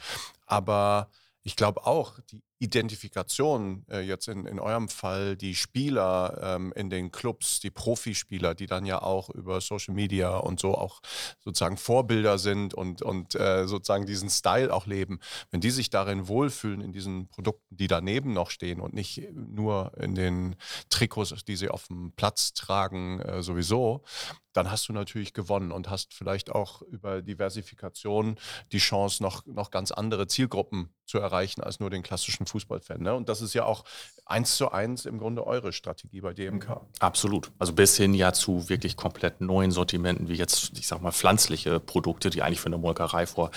Aber 0.46 1.10
ich 1.44 1.54
glaube 1.54 1.86
auch, 1.86 2.18
die 2.30 2.42
Identifikation 2.62 3.84
äh, 3.90 4.00
jetzt 4.02 4.28
in, 4.28 4.46
in 4.46 4.60
eurem 4.60 4.88
Fall, 4.88 5.36
die 5.36 5.56
Spieler 5.56 6.38
ähm, 6.40 6.72
in 6.76 6.90
den 6.90 7.10
Clubs, 7.10 7.58
die 7.58 7.72
Profispieler, 7.72 8.54
die 8.54 8.66
dann 8.66 8.86
ja 8.86 9.02
auch 9.02 9.30
über 9.30 9.60
Social 9.60 9.94
Media 9.94 10.36
und 10.36 10.60
so 10.60 10.76
auch 10.76 11.00
sozusagen 11.40 11.76
Vorbilder 11.76 12.38
sind 12.38 12.72
und, 12.72 13.02
und 13.02 13.34
äh, 13.34 13.66
sozusagen 13.66 14.06
diesen 14.06 14.30
Style 14.30 14.72
auch 14.72 14.86
leben, 14.86 15.18
wenn 15.50 15.60
die 15.60 15.70
sich 15.70 15.90
darin 15.90 16.28
wohlfühlen, 16.28 16.80
in 16.80 16.92
diesen 16.92 17.26
Produkten, 17.26 17.76
die 17.76 17.88
daneben 17.88 18.32
noch 18.32 18.50
stehen 18.50 18.80
und 18.80 18.94
nicht 18.94 19.20
nur 19.34 19.92
in 19.98 20.14
den 20.14 20.54
Trikots, 20.88 21.34
die 21.44 21.56
sie 21.56 21.68
auf 21.68 21.88
dem 21.88 22.12
Platz 22.12 22.52
tragen, 22.52 23.18
äh, 23.20 23.42
sowieso, 23.42 24.04
dann 24.52 24.70
hast 24.70 24.88
du 24.88 24.92
natürlich 24.92 25.32
gewonnen 25.32 25.72
und 25.72 25.90
hast 25.90 26.14
vielleicht 26.14 26.50
auch 26.50 26.82
über 26.82 27.22
Diversifikation 27.22 28.36
die 28.70 28.78
Chance, 28.78 29.22
noch, 29.22 29.44
noch 29.46 29.70
ganz 29.70 29.90
andere 29.90 30.26
Zielgruppen 30.26 30.90
zu 31.06 31.18
erreichen 31.18 31.62
als 31.62 31.80
nur 31.80 31.90
den 31.90 32.02
klassischen 32.02 32.46
Fußballfan. 32.52 33.02
Ne? 33.02 33.14
Und 33.14 33.28
das 33.28 33.40
ist 33.40 33.54
ja 33.54 33.64
auch 33.64 33.84
eins 34.24 34.56
zu 34.56 34.70
eins 34.70 35.04
im 35.04 35.18
Grunde 35.18 35.46
eure 35.46 35.72
Strategie 35.72 36.20
bei 36.20 36.32
DMK. 36.32 36.80
Absolut. 37.00 37.50
Also 37.58 37.72
bis 37.72 37.96
hin 37.96 38.14
ja 38.14 38.32
zu 38.32 38.68
wirklich 38.68 38.96
komplett 38.96 39.40
neuen 39.40 39.70
Sortimenten, 39.70 40.28
wie 40.28 40.34
jetzt, 40.34 40.72
ich 40.78 40.86
sag 40.86 41.02
mal, 41.02 41.12
pflanzliche 41.12 41.80
Produkte, 41.80 42.30
die 42.30 42.42
eigentlich 42.42 42.60
für 42.60 42.66
eine 42.66 42.78
Molkerei 42.78 43.26
vor 43.26 43.50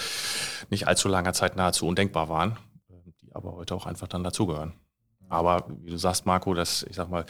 nicht 0.69 0.87
allzu 0.87 1.07
langer 1.07 1.33
Zeit 1.33 1.55
nahezu 1.55 1.87
undenkbar 1.87 2.29
waren, 2.29 2.57
die 3.21 3.33
aber 3.35 3.53
heute 3.53 3.75
auch 3.75 3.85
einfach 3.85 4.07
dann 4.07 4.23
dazugehören. 4.23 4.73
Aber 5.29 5.65
wie 5.81 5.91
du 5.91 5.97
sagst, 5.97 6.25
Marco, 6.25 6.53
das, 6.53 6.83
ich 6.83 6.95
sag 6.95 7.09
mal, 7.09 7.25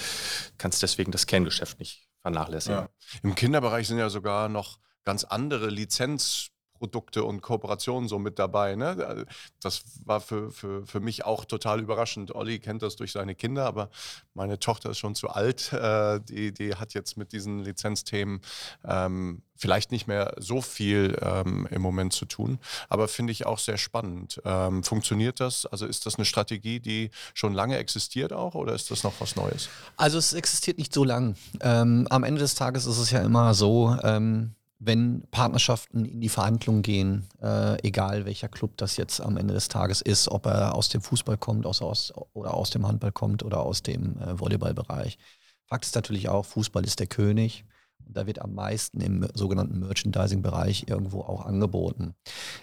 kannst 0.57 0.83
deswegen 0.83 1.11
das 1.11 1.27
Kerngeschäft 1.27 1.79
nicht 1.79 2.07
vernachlässigen. 2.21 2.79
Ja. 2.79 2.89
Im 3.23 3.35
Kinderbereich 3.35 3.87
sind 3.87 3.97
ja 3.99 4.09
sogar 4.09 4.49
noch 4.49 4.79
ganz 5.03 5.23
andere 5.23 5.69
Lizenz- 5.69 6.49
Produkte 6.85 7.23
und 7.23 7.41
Kooperationen 7.41 8.07
so 8.07 8.19
mit 8.19 8.37
dabei. 8.37 8.75
Ne? 8.75 9.25
Das 9.59 9.81
war 10.05 10.21
für, 10.21 10.51
für, 10.51 10.85
für 10.85 10.99
mich 10.99 11.25
auch 11.25 11.43
total 11.43 11.79
überraschend. 11.79 12.35
Olli 12.35 12.59
kennt 12.59 12.83
das 12.83 12.95
durch 12.95 13.11
seine 13.11 13.33
Kinder, 13.33 13.65
aber 13.65 13.89
meine 14.35 14.59
Tochter 14.59 14.91
ist 14.91 14.99
schon 14.99 15.15
zu 15.15 15.29
alt. 15.29 15.73
Äh, 15.73 16.19
die, 16.21 16.53
die 16.53 16.75
hat 16.75 16.93
jetzt 16.93 17.17
mit 17.17 17.31
diesen 17.31 17.63
Lizenzthemen 17.63 18.39
ähm, 18.83 19.41
vielleicht 19.55 19.91
nicht 19.91 20.05
mehr 20.05 20.35
so 20.37 20.61
viel 20.61 21.17
ähm, 21.21 21.67
im 21.71 21.81
Moment 21.81 22.13
zu 22.13 22.25
tun, 22.25 22.59
aber 22.87 23.07
finde 23.07 23.31
ich 23.31 23.47
auch 23.47 23.57
sehr 23.57 23.77
spannend. 23.77 24.39
Ähm, 24.45 24.83
funktioniert 24.83 25.39
das? 25.39 25.65
Also 25.65 25.87
ist 25.87 26.05
das 26.05 26.15
eine 26.15 26.25
Strategie, 26.25 26.79
die 26.79 27.09
schon 27.33 27.53
lange 27.53 27.77
existiert 27.77 28.31
auch 28.31 28.53
oder 28.53 28.73
ist 28.73 28.91
das 28.91 29.03
noch 29.03 29.13
was 29.19 29.35
Neues? 29.35 29.69
Also 29.97 30.19
es 30.19 30.33
existiert 30.33 30.77
nicht 30.77 30.93
so 30.93 31.03
lang. 31.03 31.35
Ähm, 31.61 32.05
am 32.11 32.23
Ende 32.23 32.41
des 32.41 32.53
Tages 32.53 32.85
ist 32.85 32.99
es 32.99 33.09
ja 33.09 33.21
immer 33.21 33.55
so, 33.55 33.97
ähm, 34.03 34.53
wenn 34.85 35.23
Partnerschaften 35.31 36.05
in 36.05 36.21
die 36.21 36.29
Verhandlungen 36.29 36.81
gehen, 36.81 37.27
äh, 37.41 37.81
egal 37.85 38.25
welcher 38.25 38.47
Club 38.47 38.77
das 38.77 38.97
jetzt 38.97 39.19
am 39.19 39.37
Ende 39.37 39.53
des 39.53 39.67
Tages 39.67 40.01
ist, 40.01 40.29
ob 40.29 40.45
er 40.45 40.75
aus 40.75 40.89
dem 40.89 41.01
Fußball 41.01 41.37
kommt 41.37 41.65
aus, 41.65 41.81
aus, 41.81 42.13
oder 42.33 42.53
aus 42.53 42.69
dem 42.69 42.87
Handball 42.87 43.11
kommt 43.11 43.43
oder 43.43 43.61
aus 43.61 43.81
dem 43.81 44.17
äh, 44.19 44.39
Volleyballbereich. 44.39 45.17
Fakt 45.65 45.85
ist 45.85 45.95
natürlich 45.95 46.29
auch, 46.29 46.45
Fußball 46.45 46.85
ist 46.85 46.99
der 46.99 47.07
König. 47.07 47.65
Und 48.05 48.15
da 48.15 48.27
wird 48.27 48.39
am 48.39 48.53
meisten 48.53 49.01
im 49.01 49.27
sogenannten 49.33 49.79
Merchandising-Bereich 49.79 50.85
irgendwo 50.87 51.21
auch 51.21 51.45
angeboten. 51.45 52.13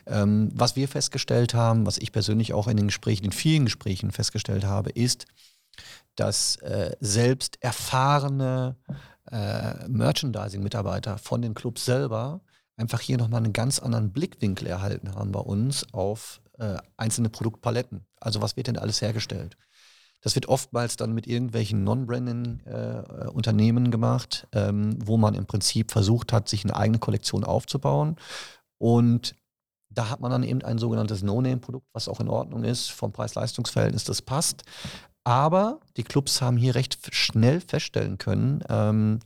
Ähm, 0.06 0.50
was 0.54 0.76
wir 0.76 0.86
festgestellt 0.86 1.54
haben, 1.54 1.84
was 1.84 1.98
ich 1.98 2.12
persönlich 2.12 2.52
auch 2.52 2.68
in 2.68 2.76
den 2.76 2.86
Gesprächen, 2.86 3.24
in 3.24 3.32
vielen 3.32 3.64
Gesprächen 3.64 4.12
festgestellt 4.12 4.64
habe, 4.64 4.90
ist, 4.90 5.26
dass 6.14 6.56
äh, 6.56 6.94
selbst 7.00 7.58
erfahrene 7.60 8.76
äh, 9.30 9.88
Merchandising-Mitarbeiter 9.88 11.18
von 11.18 11.42
den 11.42 11.54
Clubs 11.54 11.84
selber 11.84 12.40
einfach 12.76 13.00
hier 13.00 13.18
nochmal 13.18 13.42
einen 13.42 13.52
ganz 13.52 13.78
anderen 13.78 14.12
Blickwinkel 14.12 14.66
erhalten 14.66 15.14
haben 15.14 15.32
bei 15.32 15.40
uns 15.40 15.86
auf 15.92 16.40
äh, 16.58 16.76
einzelne 16.96 17.28
Produktpaletten. 17.28 18.06
Also 18.20 18.42
was 18.42 18.56
wird 18.56 18.68
denn 18.68 18.78
alles 18.78 19.02
hergestellt? 19.02 19.56
Das 20.22 20.34
wird 20.36 20.46
oftmals 20.46 20.96
dann 20.96 21.12
mit 21.12 21.26
irgendwelchen 21.26 21.84
Non-Branding-Unternehmen 21.84 23.86
äh, 23.86 23.90
gemacht, 23.90 24.46
ähm, 24.52 24.96
wo 25.04 25.16
man 25.16 25.34
im 25.34 25.46
Prinzip 25.46 25.90
versucht 25.90 26.32
hat, 26.32 26.48
sich 26.48 26.64
eine 26.64 26.76
eigene 26.76 27.00
Kollektion 27.00 27.42
aufzubauen. 27.44 28.14
Und 28.78 29.34
da 29.90 30.08
hat 30.08 30.20
man 30.20 30.30
dann 30.30 30.44
eben 30.44 30.62
ein 30.62 30.78
sogenanntes 30.78 31.22
No-Name-Produkt, 31.22 31.86
was 31.92 32.08
auch 32.08 32.20
in 32.20 32.28
Ordnung 32.28 32.64
ist, 32.64 32.90
vom 32.90 33.12
Preis-Leistungs-Verhältnis, 33.12 34.04
das 34.04 34.22
passt. 34.22 34.62
Aber 35.24 35.80
die 35.96 36.02
Clubs 36.02 36.42
haben 36.42 36.56
hier 36.56 36.74
recht 36.74 37.14
schnell 37.14 37.60
feststellen 37.60 38.18
können, 38.18 38.62
ähm, 38.68 39.20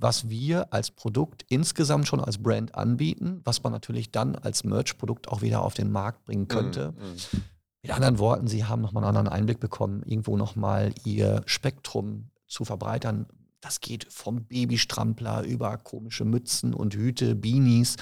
was 0.00 0.28
wir 0.28 0.72
als 0.72 0.90
Produkt 0.90 1.44
insgesamt 1.48 2.06
schon 2.06 2.20
als 2.20 2.38
Brand 2.38 2.74
anbieten, 2.74 3.40
was 3.44 3.62
man 3.62 3.72
natürlich 3.72 4.12
dann 4.12 4.36
als 4.36 4.64
Merch-Produkt 4.64 5.28
auch 5.28 5.42
wieder 5.42 5.62
auf 5.62 5.74
den 5.74 5.90
Markt 5.90 6.24
bringen 6.24 6.42
mhm, 6.42 6.48
könnte. 6.48 6.92
Mm, 6.92 7.36
mm. 7.36 7.42
Mit 7.82 7.92
anderen 7.92 8.18
Worten, 8.18 8.48
sie 8.48 8.64
haben 8.64 8.82
nochmal 8.82 9.04
einen 9.04 9.16
anderen 9.16 9.28
Einblick 9.28 9.60
bekommen, 9.60 10.02
irgendwo 10.04 10.36
nochmal 10.36 10.92
ihr 11.04 11.42
Spektrum 11.46 12.30
zu 12.46 12.64
verbreitern. 12.64 13.26
Das 13.60 13.80
geht 13.80 14.06
vom 14.12 14.44
Babystrampler 14.44 15.42
über 15.42 15.76
komische 15.78 16.24
Mützen 16.24 16.74
und 16.74 16.94
Hüte, 16.94 17.34
Beanies. 17.34 17.96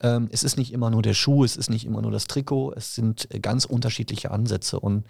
Ähm, 0.00 0.28
es 0.30 0.44
ist 0.44 0.56
nicht 0.56 0.72
immer 0.72 0.88
nur 0.90 1.02
der 1.02 1.14
Schuh, 1.14 1.44
es 1.44 1.56
ist 1.56 1.68
nicht 1.68 1.84
immer 1.84 2.00
nur 2.00 2.10
das 2.10 2.26
Trikot, 2.26 2.72
es 2.74 2.94
sind 2.94 3.28
ganz 3.42 3.66
unterschiedliche 3.66 4.30
Ansätze. 4.30 4.80
Und 4.80 5.06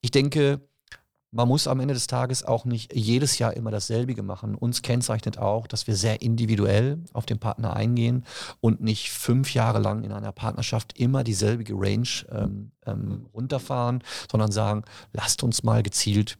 ich 0.00 0.10
denke, 0.10 0.60
man 1.34 1.48
muss 1.48 1.66
am 1.66 1.80
Ende 1.80 1.94
des 1.94 2.06
Tages 2.06 2.44
auch 2.44 2.64
nicht 2.64 2.94
jedes 2.94 3.38
Jahr 3.38 3.54
immer 3.54 3.72
dasselbe 3.72 4.22
machen. 4.22 4.54
Uns 4.54 4.82
kennzeichnet 4.82 5.36
auch, 5.36 5.66
dass 5.66 5.88
wir 5.88 5.96
sehr 5.96 6.22
individuell 6.22 7.00
auf 7.12 7.26
den 7.26 7.40
Partner 7.40 7.74
eingehen 7.74 8.24
und 8.60 8.80
nicht 8.80 9.10
fünf 9.10 9.52
Jahre 9.52 9.80
lang 9.80 10.04
in 10.04 10.12
einer 10.12 10.30
Partnerschaft 10.30 10.98
immer 10.98 11.24
dieselbe 11.24 11.64
Range 11.74 12.08
ähm, 12.30 12.70
ähm, 12.86 13.26
runterfahren, 13.34 14.04
sondern 14.30 14.52
sagen, 14.52 14.84
lasst 15.12 15.42
uns 15.42 15.64
mal 15.64 15.82
gezielt 15.82 16.38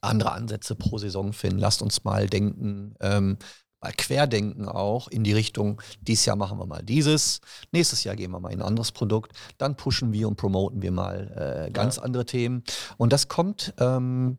andere 0.00 0.32
Ansätze 0.32 0.74
pro 0.74 0.98
Saison 0.98 1.32
finden. 1.32 1.58
Lasst 1.58 1.82
uns 1.82 2.04
mal 2.04 2.26
denken, 2.26 2.94
ähm, 3.00 3.36
mal 3.80 3.92
querdenken 3.92 4.68
auch 4.68 5.08
in 5.08 5.24
die 5.24 5.32
Richtung, 5.32 5.80
dieses 6.00 6.26
Jahr 6.26 6.36
machen 6.36 6.58
wir 6.58 6.66
mal 6.66 6.82
dieses, 6.82 7.40
nächstes 7.70 8.04
Jahr 8.04 8.16
gehen 8.16 8.30
wir 8.30 8.40
mal 8.40 8.52
in 8.52 8.60
ein 8.60 8.66
anderes 8.66 8.92
Produkt, 8.92 9.32
dann 9.56 9.76
pushen 9.76 10.12
wir 10.12 10.28
und 10.28 10.36
promoten 10.36 10.82
wir 10.82 10.90
mal 10.90 11.66
äh, 11.66 11.70
ganz 11.70 11.96
ja. 11.96 12.02
andere 12.02 12.26
Themen. 12.26 12.64
Und 12.96 13.12
das 13.12 13.28
kommt 13.28 13.74
ähm, 13.78 14.38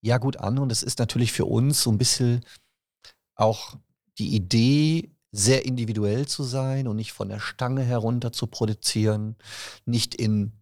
ja 0.00 0.18
gut 0.18 0.36
an 0.38 0.58
und 0.58 0.72
es 0.72 0.82
ist 0.82 0.98
natürlich 0.98 1.32
für 1.32 1.44
uns 1.44 1.82
so 1.82 1.90
ein 1.90 1.98
bisschen 1.98 2.44
auch 3.34 3.76
die 4.18 4.34
Idee, 4.34 5.10
sehr 5.34 5.64
individuell 5.64 6.26
zu 6.26 6.42
sein 6.42 6.86
und 6.86 6.96
nicht 6.96 7.12
von 7.12 7.30
der 7.30 7.40
Stange 7.40 7.82
herunter 7.82 8.32
zu 8.32 8.46
produzieren, 8.46 9.36
nicht 9.86 10.14
in 10.14 10.52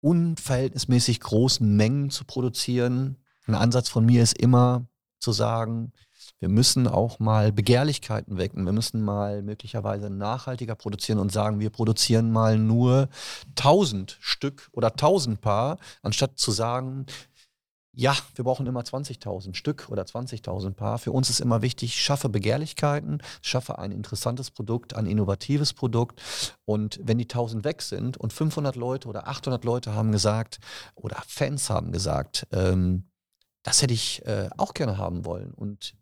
unverhältnismäßig 0.00 1.20
großen 1.20 1.76
Mengen 1.76 2.10
zu 2.10 2.24
produzieren. 2.24 3.16
Ein 3.46 3.54
Ansatz 3.54 3.88
von 3.88 4.04
mir 4.04 4.22
ist 4.22 4.36
immer 4.36 4.88
zu 5.20 5.30
sagen, 5.30 5.92
wir 6.40 6.48
müssen 6.48 6.88
auch 6.88 7.18
mal 7.18 7.52
Begehrlichkeiten 7.52 8.38
wecken. 8.38 8.64
Wir 8.64 8.72
müssen 8.72 9.02
mal 9.02 9.42
möglicherweise 9.42 10.08
nachhaltiger 10.10 10.74
produzieren 10.74 11.18
und 11.18 11.30
sagen, 11.30 11.60
wir 11.60 11.70
produzieren 11.70 12.32
mal 12.32 12.58
nur 12.58 13.08
1000 13.50 14.16
Stück 14.20 14.68
oder 14.72 14.88
1000 14.88 15.40
Paar, 15.40 15.78
anstatt 16.02 16.38
zu 16.38 16.50
sagen, 16.50 17.06
ja, 17.92 18.16
wir 18.36 18.44
brauchen 18.44 18.66
immer 18.66 18.80
20.000 18.80 19.54
Stück 19.54 19.88
oder 19.90 20.02
20.000 20.04 20.72
Paar. 20.74 20.98
Für 20.98 21.12
uns 21.12 21.28
ist 21.28 21.40
immer 21.40 21.60
wichtig, 21.60 22.00
schaffe 22.00 22.28
Begehrlichkeiten, 22.28 23.20
schaffe 23.42 23.78
ein 23.78 23.90
interessantes 23.90 24.50
Produkt, 24.50 24.94
ein 24.94 25.06
innovatives 25.06 25.74
Produkt. 25.74 26.22
Und 26.64 27.00
wenn 27.02 27.18
die 27.18 27.24
1000 27.24 27.64
weg 27.64 27.82
sind 27.82 28.16
und 28.16 28.32
500 28.32 28.76
Leute 28.76 29.08
oder 29.08 29.28
800 29.28 29.64
Leute 29.64 29.94
haben 29.94 30.12
gesagt 30.12 30.60
oder 30.94 31.22
Fans 31.26 31.68
haben 31.68 31.90
gesagt, 31.92 32.46
ähm, 32.52 33.10
das 33.62 33.82
hätte 33.82 33.92
ich 33.92 34.24
äh, 34.24 34.48
auch 34.56 34.72
gerne 34.72 34.96
haben 34.96 35.24
wollen. 35.26 35.52
Und 35.52 35.94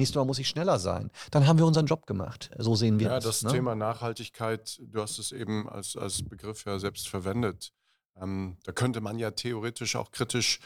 Nächstes 0.00 0.16
Mal 0.16 0.24
muss 0.24 0.38
ich 0.38 0.48
schneller 0.48 0.78
sein. 0.78 1.10
Dann 1.30 1.46
haben 1.46 1.58
wir 1.58 1.66
unseren 1.66 1.84
Job 1.84 2.06
gemacht. 2.06 2.50
So 2.56 2.74
sehen 2.74 2.98
wir 2.98 3.08
ja, 3.08 3.14
das. 3.16 3.24
Ja, 3.24 3.30
das 3.30 3.42
ne? 3.42 3.50
Thema 3.50 3.74
Nachhaltigkeit, 3.74 4.80
du 4.82 5.02
hast 5.02 5.18
es 5.18 5.30
eben 5.30 5.68
als, 5.68 5.94
als 5.94 6.26
Begriff 6.26 6.64
ja 6.64 6.78
selbst 6.78 7.06
verwendet. 7.06 7.74
Ähm, 8.18 8.56
da 8.64 8.72
könnte 8.72 9.02
man 9.02 9.18
ja 9.18 9.30
theoretisch 9.32 9.96
auch 9.96 10.10
kritisch 10.10 10.60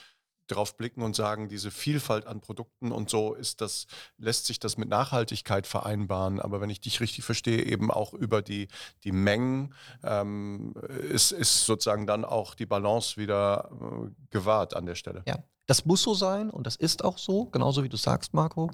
drauf 0.46 0.76
blicken 0.76 1.02
und 1.02 1.16
sagen, 1.16 1.48
diese 1.48 1.72
Vielfalt 1.72 2.28
an 2.28 2.42
Produkten 2.42 2.92
und 2.92 3.10
so 3.10 3.34
ist 3.34 3.60
das, 3.60 3.86
lässt 4.18 4.46
sich 4.46 4.60
das 4.60 4.76
mit 4.76 4.88
Nachhaltigkeit 4.88 5.66
vereinbaren. 5.66 6.38
Aber 6.38 6.60
wenn 6.60 6.70
ich 6.70 6.80
dich 6.80 7.00
richtig 7.00 7.24
verstehe, 7.24 7.64
eben 7.64 7.90
auch 7.90 8.14
über 8.14 8.40
die, 8.40 8.68
die 9.02 9.10
Mengen 9.10 9.74
ähm, 10.04 10.74
ist, 11.10 11.32
ist 11.32 11.64
sozusagen 11.64 12.06
dann 12.06 12.24
auch 12.24 12.54
die 12.54 12.66
Balance 12.66 13.16
wieder 13.16 13.68
äh, 13.72 14.10
gewahrt 14.30 14.76
an 14.76 14.86
der 14.86 14.94
Stelle. 14.94 15.24
Ja, 15.26 15.42
das 15.66 15.86
muss 15.86 16.02
so 16.02 16.14
sein 16.14 16.50
und 16.50 16.66
das 16.66 16.76
ist 16.76 17.04
auch 17.04 17.18
so, 17.18 17.46
genauso 17.46 17.84
wie 17.84 17.88
du 17.88 17.96
sagst, 17.96 18.34
Marco. 18.34 18.70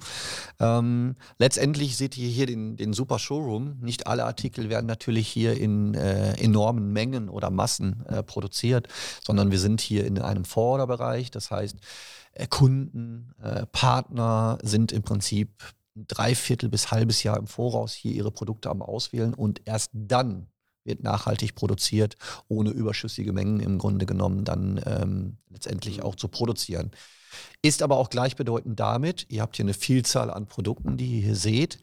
Ähm, 0.59 1.15
letztendlich 1.37 1.95
seht 1.97 2.17
ihr 2.17 2.27
hier 2.27 2.45
den, 2.45 2.75
den 2.75 2.93
super 2.93 3.19
Showroom. 3.19 3.77
Nicht 3.79 4.07
alle 4.07 4.25
Artikel 4.25 4.69
werden 4.69 4.87
natürlich 4.87 5.27
hier 5.27 5.57
in 5.57 5.93
äh, 5.93 6.33
enormen 6.33 6.91
Mengen 6.91 7.29
oder 7.29 7.49
Massen 7.49 8.05
äh, 8.07 8.23
produziert, 8.23 8.87
sondern 9.23 9.51
wir 9.51 9.59
sind 9.59 9.81
hier 9.81 10.05
in 10.05 10.19
einem 10.19 10.45
Vorderbereich. 10.45 11.31
Das 11.31 11.49
heißt, 11.49 11.77
äh, 12.33 12.47
Kunden, 12.47 13.33
äh, 13.41 13.65
Partner 13.67 14.57
sind 14.61 14.91
im 14.91 15.03
Prinzip 15.03 15.63
dreiviertel 15.95 16.69
bis 16.69 16.91
halbes 16.91 17.23
Jahr 17.23 17.37
im 17.37 17.47
Voraus 17.47 17.93
hier 17.93 18.13
ihre 18.13 18.31
Produkte 18.31 18.69
am 18.69 18.81
Auswählen 18.81 19.33
und 19.33 19.61
erst 19.65 19.91
dann 19.93 20.47
wird 20.83 21.03
nachhaltig 21.03 21.55
produziert, 21.55 22.17
ohne 22.47 22.71
überschüssige 22.71 23.33
Mengen 23.33 23.59
im 23.59 23.77
Grunde 23.77 24.05
genommen 24.05 24.43
dann 24.43 24.81
ähm, 24.85 25.37
letztendlich 25.49 25.97
mhm. 25.97 26.03
auch 26.03 26.15
zu 26.15 26.27
produzieren. 26.27 26.91
Ist 27.61 27.81
aber 27.81 27.97
auch 27.97 28.09
gleichbedeutend 28.09 28.79
damit, 28.79 29.25
ihr 29.29 29.41
habt 29.41 29.55
hier 29.55 29.65
eine 29.65 29.73
Vielzahl 29.73 30.29
an 30.29 30.47
Produkten, 30.47 30.97
die 30.97 31.17
ihr 31.17 31.21
hier 31.23 31.35
seht. 31.35 31.79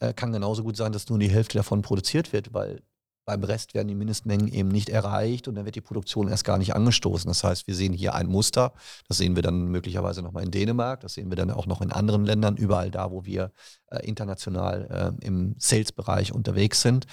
Äh, 0.00 0.12
kann 0.12 0.32
genauso 0.32 0.62
gut 0.62 0.76
sein, 0.76 0.92
dass 0.92 1.08
nur 1.08 1.18
die 1.18 1.30
Hälfte 1.30 1.58
davon 1.58 1.82
produziert 1.82 2.32
wird, 2.32 2.52
weil 2.52 2.82
beim 3.24 3.44
Rest 3.44 3.74
werden 3.74 3.88
die 3.88 3.94
Mindestmengen 3.94 4.48
eben 4.48 4.68
nicht 4.68 4.88
erreicht 4.88 5.46
und 5.46 5.54
dann 5.54 5.64
wird 5.64 5.76
die 5.76 5.80
Produktion 5.80 6.28
erst 6.28 6.44
gar 6.44 6.58
nicht 6.58 6.74
angestoßen. 6.74 7.28
Das 7.28 7.44
heißt, 7.44 7.68
wir 7.68 7.74
sehen 7.74 7.92
hier 7.92 8.14
ein 8.14 8.26
Muster. 8.26 8.72
Das 9.06 9.18
sehen 9.18 9.36
wir 9.36 9.42
dann 9.42 9.66
möglicherweise 9.66 10.22
nochmal 10.22 10.42
in 10.42 10.50
Dänemark. 10.50 11.00
Das 11.00 11.14
sehen 11.14 11.30
wir 11.30 11.36
dann 11.36 11.52
auch 11.52 11.66
noch 11.66 11.80
in 11.82 11.92
anderen 11.92 12.24
Ländern, 12.24 12.56
überall 12.56 12.90
da, 12.90 13.12
wo 13.12 13.24
wir 13.24 13.52
äh, 13.90 14.04
international 14.04 15.14
äh, 15.20 15.24
im 15.24 15.54
Sales-Bereich 15.58 16.32
unterwegs 16.32 16.82
sind. 16.82 17.06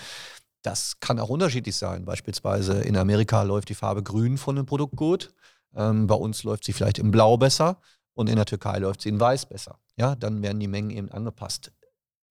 Das 0.62 1.00
kann 1.00 1.20
auch 1.20 1.30
unterschiedlich 1.30 1.76
sein. 1.76 2.06
Beispielsweise 2.06 2.82
in 2.82 2.98
Amerika 2.98 3.44
läuft 3.44 3.70
die 3.70 3.76
Farbe 3.76 4.04
grün 4.04 4.38
von 4.38 4.56
dem 4.56 4.66
Produkt 4.66 4.96
gut. 4.96 5.34
Ähm, 5.76 6.08
bei 6.08 6.16
uns 6.16 6.44
läuft 6.44 6.66
sie 6.66 6.74
vielleicht 6.74 7.00
in 7.00 7.12
blau 7.12 7.38
besser 7.38 7.80
und 8.14 8.30
in 8.30 8.36
der 8.36 8.46
Türkei 8.46 8.80
läuft 8.80 9.02
sie 9.02 9.10
in 9.10 9.20
weiß 9.20 9.46
besser. 9.48 9.80
Ja, 9.96 10.16
dann 10.16 10.42
werden 10.42 10.60
die 10.60 10.68
Mengen 10.68 10.90
eben 10.90 11.12
angepasst 11.12 11.72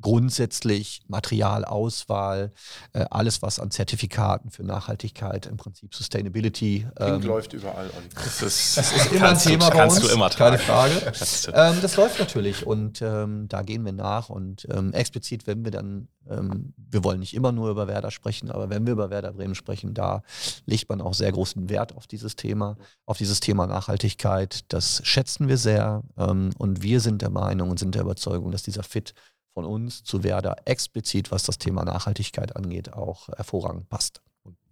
grundsätzlich 0.00 1.02
Materialauswahl, 1.08 2.52
äh, 2.92 3.04
alles 3.10 3.42
was 3.42 3.58
an 3.58 3.70
Zertifikaten 3.70 4.50
für 4.50 4.62
Nachhaltigkeit, 4.62 5.46
im 5.46 5.56
Prinzip 5.56 5.94
Sustainability. 5.94 6.86
Ähm, 7.00 7.20
läuft 7.22 7.52
überall, 7.52 7.86
Olli. 7.86 8.08
Das 8.14 8.42
ist, 8.42 8.76
das 8.76 8.92
ist 8.92 9.12
immer 9.12 9.30
ein 9.30 9.38
Thema 9.38 9.70
bei 9.70 9.84
uns, 9.84 10.00
du 10.00 10.08
immer 10.08 10.30
keine 10.30 10.58
Frage. 10.58 10.94
ähm, 11.52 11.78
das 11.82 11.96
läuft 11.96 12.20
natürlich 12.20 12.64
und 12.64 13.02
ähm, 13.02 13.48
da 13.48 13.62
gehen 13.62 13.84
wir 13.84 13.92
nach 13.92 14.28
und 14.28 14.68
ähm, 14.70 14.92
explizit, 14.92 15.48
wenn 15.48 15.64
wir 15.64 15.72
dann, 15.72 16.06
ähm, 16.30 16.74
wir 16.76 17.02
wollen 17.02 17.18
nicht 17.18 17.34
immer 17.34 17.50
nur 17.50 17.70
über 17.70 17.88
Werder 17.88 18.12
sprechen, 18.12 18.52
aber 18.52 18.70
wenn 18.70 18.86
wir 18.86 18.92
über 18.92 19.10
Werder 19.10 19.32
Bremen 19.32 19.56
sprechen, 19.56 19.94
da 19.94 20.22
legt 20.64 20.88
man 20.88 21.00
auch 21.00 21.14
sehr 21.14 21.32
großen 21.32 21.68
Wert 21.68 21.96
auf 21.96 22.06
dieses 22.06 22.36
Thema, 22.36 22.76
auf 23.04 23.18
dieses 23.18 23.40
Thema 23.40 23.66
Nachhaltigkeit. 23.66 24.60
Das 24.68 25.00
schätzen 25.04 25.48
wir 25.48 25.56
sehr 25.56 26.02
ähm, 26.16 26.50
und 26.56 26.82
wir 26.82 27.00
sind 27.00 27.20
der 27.20 27.30
Meinung 27.30 27.70
und 27.70 27.80
sind 27.80 27.96
der 27.96 28.02
Überzeugung, 28.02 28.52
dass 28.52 28.62
dieser 28.62 28.84
Fit 28.84 29.12
von 29.58 29.64
uns 29.64 30.04
zu 30.04 30.22
Werder 30.22 30.54
explizit, 30.66 31.32
was 31.32 31.42
das 31.42 31.58
Thema 31.58 31.84
Nachhaltigkeit 31.84 32.54
angeht, 32.54 32.92
auch 32.92 33.26
hervorragend 33.26 33.88
passt. 33.88 34.22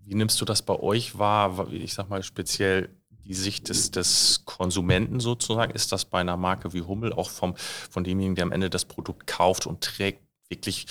Wie 0.04 0.14
nimmst 0.14 0.40
du 0.40 0.44
das 0.44 0.62
bei 0.62 0.78
euch 0.78 1.18
wahr? 1.18 1.66
Ich 1.72 1.94
sag 1.94 2.08
mal 2.08 2.22
speziell 2.22 2.88
die 3.10 3.34
Sicht 3.34 3.68
des, 3.68 3.90
des 3.90 4.44
Konsumenten 4.44 5.18
sozusagen. 5.18 5.72
Ist 5.72 5.90
das 5.90 6.04
bei 6.04 6.20
einer 6.20 6.36
Marke 6.36 6.72
wie 6.72 6.82
Hummel 6.82 7.12
auch 7.12 7.30
vom, 7.30 7.56
von 7.56 8.04
demjenigen, 8.04 8.36
der 8.36 8.44
am 8.44 8.52
Ende 8.52 8.70
das 8.70 8.84
Produkt 8.84 9.26
kauft 9.26 9.66
und 9.66 9.82
trägt, 9.82 10.22
wirklich 10.48 10.86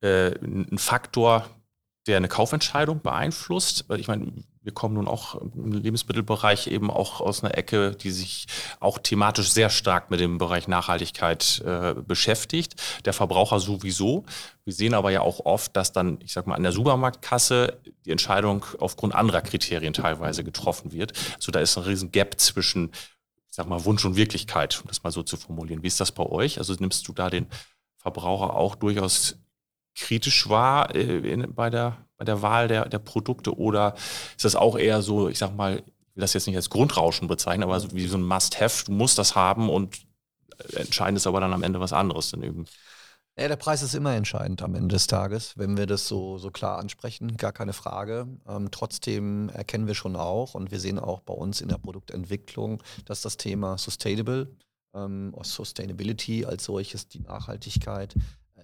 äh, 0.00 0.30
ein 0.40 0.78
Faktor, 0.78 1.46
der 2.06 2.16
eine 2.16 2.28
Kaufentscheidung 2.28 3.02
beeinflusst? 3.02 3.84
Ich 3.98 4.08
meine, 4.08 4.32
wir 4.68 4.74
kommen 4.74 4.96
nun 4.96 5.08
auch 5.08 5.34
im 5.34 5.72
Lebensmittelbereich 5.72 6.66
eben 6.66 6.90
auch 6.90 7.22
aus 7.22 7.42
einer 7.42 7.56
Ecke, 7.56 7.92
die 7.92 8.10
sich 8.10 8.44
auch 8.80 8.98
thematisch 8.98 9.50
sehr 9.50 9.70
stark 9.70 10.10
mit 10.10 10.20
dem 10.20 10.36
Bereich 10.36 10.68
Nachhaltigkeit 10.68 11.62
äh, 11.64 11.94
beschäftigt. 11.94 12.74
Der 13.06 13.14
Verbraucher 13.14 13.60
sowieso. 13.60 14.26
Wir 14.66 14.74
sehen 14.74 14.92
aber 14.92 15.10
ja 15.10 15.22
auch 15.22 15.46
oft, 15.46 15.74
dass 15.74 15.92
dann, 15.92 16.18
ich 16.20 16.34
sag 16.34 16.46
mal, 16.46 16.54
an 16.54 16.64
der 16.64 16.72
Supermarktkasse 16.72 17.80
die 18.04 18.10
Entscheidung 18.10 18.62
aufgrund 18.78 19.14
anderer 19.14 19.40
Kriterien 19.40 19.94
teilweise 19.94 20.44
getroffen 20.44 20.92
wird. 20.92 21.14
Also 21.36 21.50
da 21.50 21.60
ist 21.60 21.78
ein 21.78 21.84
riesen 21.84 22.12
Gap 22.12 22.38
zwischen, 22.38 22.90
ich 22.92 23.54
sag 23.56 23.70
mal, 23.70 23.86
Wunsch 23.86 24.04
und 24.04 24.16
Wirklichkeit, 24.16 24.78
um 24.82 24.88
das 24.88 25.02
mal 25.02 25.12
so 25.12 25.22
zu 25.22 25.38
formulieren. 25.38 25.82
Wie 25.82 25.86
ist 25.86 25.98
das 25.98 26.12
bei 26.12 26.26
euch? 26.26 26.58
Also 26.58 26.74
nimmst 26.78 27.08
du 27.08 27.14
da 27.14 27.30
den 27.30 27.46
Verbraucher 27.96 28.54
auch 28.54 28.74
durchaus 28.74 29.38
kritisch 29.98 30.48
wahr 30.48 30.94
äh, 30.94 31.18
in, 31.18 31.54
bei 31.54 31.70
der 31.70 31.98
bei 32.18 32.24
der 32.24 32.42
Wahl 32.42 32.68
der, 32.68 32.88
der 32.88 32.98
Produkte 32.98 33.56
oder 33.56 33.94
ist 34.36 34.44
das 34.44 34.56
auch 34.56 34.76
eher 34.76 35.02
so, 35.02 35.28
ich 35.28 35.38
sag 35.38 35.54
mal, 35.54 35.76
ich 35.76 36.16
will 36.16 36.20
das 36.20 36.34
jetzt 36.34 36.48
nicht 36.48 36.56
als 36.56 36.68
Grundrauschen 36.68 37.28
bezeichnen, 37.28 37.62
aber 37.62 37.78
so 37.78 37.92
wie 37.92 38.06
so 38.08 38.18
ein 38.18 38.22
Must-Have, 38.22 38.86
du 38.86 38.92
musst 38.92 39.18
das 39.18 39.36
haben 39.36 39.70
und 39.70 40.00
entscheidend 40.74 41.16
ist 41.16 41.28
aber 41.28 41.40
dann 41.40 41.52
am 41.52 41.62
Ende 41.62 41.80
was 41.80 41.92
anderes 41.92 42.32
dann 42.32 42.42
eben. 42.42 42.66
Ja, 43.38 43.46
der 43.46 43.54
Preis 43.54 43.82
ist 43.82 43.94
immer 43.94 44.16
entscheidend 44.16 44.62
am 44.62 44.74
Ende 44.74 44.96
des 44.96 45.06
Tages, 45.06 45.56
wenn 45.56 45.76
wir 45.76 45.86
das 45.86 46.08
so, 46.08 46.38
so 46.38 46.50
klar 46.50 46.78
ansprechen, 46.80 47.36
gar 47.36 47.52
keine 47.52 47.72
Frage. 47.72 48.26
Ähm, 48.48 48.72
trotzdem 48.72 49.48
erkennen 49.50 49.86
wir 49.86 49.94
schon 49.94 50.16
auch 50.16 50.54
und 50.54 50.72
wir 50.72 50.80
sehen 50.80 50.98
auch 50.98 51.20
bei 51.20 51.34
uns 51.34 51.60
in 51.60 51.68
der 51.68 51.78
Produktentwicklung, 51.78 52.82
dass 53.04 53.22
das 53.22 53.36
Thema 53.36 53.78
Sustainable, 53.78 54.56
ähm, 54.92 55.32
Sustainability 55.40 56.46
als 56.46 56.64
solches, 56.64 57.06
die 57.06 57.20
Nachhaltigkeit, 57.20 58.16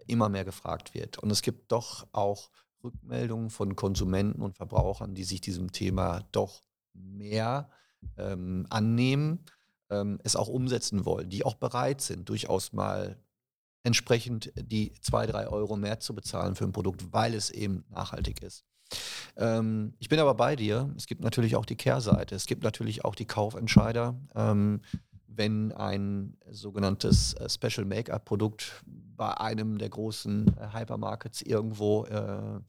immer 0.07 0.29
mehr 0.29 0.45
gefragt 0.45 0.95
wird. 0.95 1.19
Und 1.19 1.31
es 1.31 1.43
gibt 1.43 1.73
doch 1.73 2.07
auch 2.13 2.51
Rückmeldungen 2.83 3.51
von 3.51 3.77
Konsumenten 3.77 4.43
und 4.43 4.57
Verbrauchern, 4.57 5.15
die 5.15 5.25
sich 5.25 5.41
diesem 5.41 5.73
Thema 5.73 6.23
doch 6.33 6.63
mehr 6.93 7.71
ähm, 8.19 8.67
annehmen, 8.71 9.45
ähm, 9.91 10.19
es 10.23 10.37
auch 10.37 10.49
umsetzen 10.49 11.05
wollen, 11.05 11.31
die 11.31 11.45
auch 11.45 11.55
bereit 11.55 12.01
sind, 12.01 12.29
durchaus 12.29 12.73
mal 12.73 13.19
entsprechend 13.83 14.53
die 14.57 14.93
zwei, 15.01 15.27
drei 15.27 15.47
Euro 15.49 15.77
mehr 15.77 16.01
zu 16.01 16.15
bezahlen 16.15 16.55
für 16.55 16.65
ein 16.65 16.73
Produkt, 16.73 17.13
weil 17.13 17.35
es 17.35 17.51
eben 17.51 17.85
nachhaltig 17.91 18.43
ist. 18.43 18.65
Ähm, 19.37 19.95
ich 19.99 20.09
bin 20.09 20.19
aber 20.19 20.35
bei 20.35 20.57
dir. 20.57 20.93
Es 20.97 21.07
gibt 21.07 21.23
natürlich 21.23 21.57
auch 21.57 21.67
die 21.67 21.77
Kehrseite. 21.77 22.35
Es 22.35 22.47
gibt 22.47 22.63
natürlich 22.63 23.05
auch 23.05 23.15
die 23.15 23.27
Kaufentscheider. 23.27 24.19
Wenn 25.37 25.73
ein 25.73 26.37
sogenanntes 26.51 27.35
äh, 27.35 27.49
Special 27.49 27.85
Make-up-Produkt 27.87 28.85
bei 29.17 29.37
einem 29.39 29.79
der 29.79 29.89
großen 29.89 30.57
äh, 30.57 30.79
Hypermarkets 30.79 31.43
irgendwo 31.43 32.05
äh, 32.05 32.61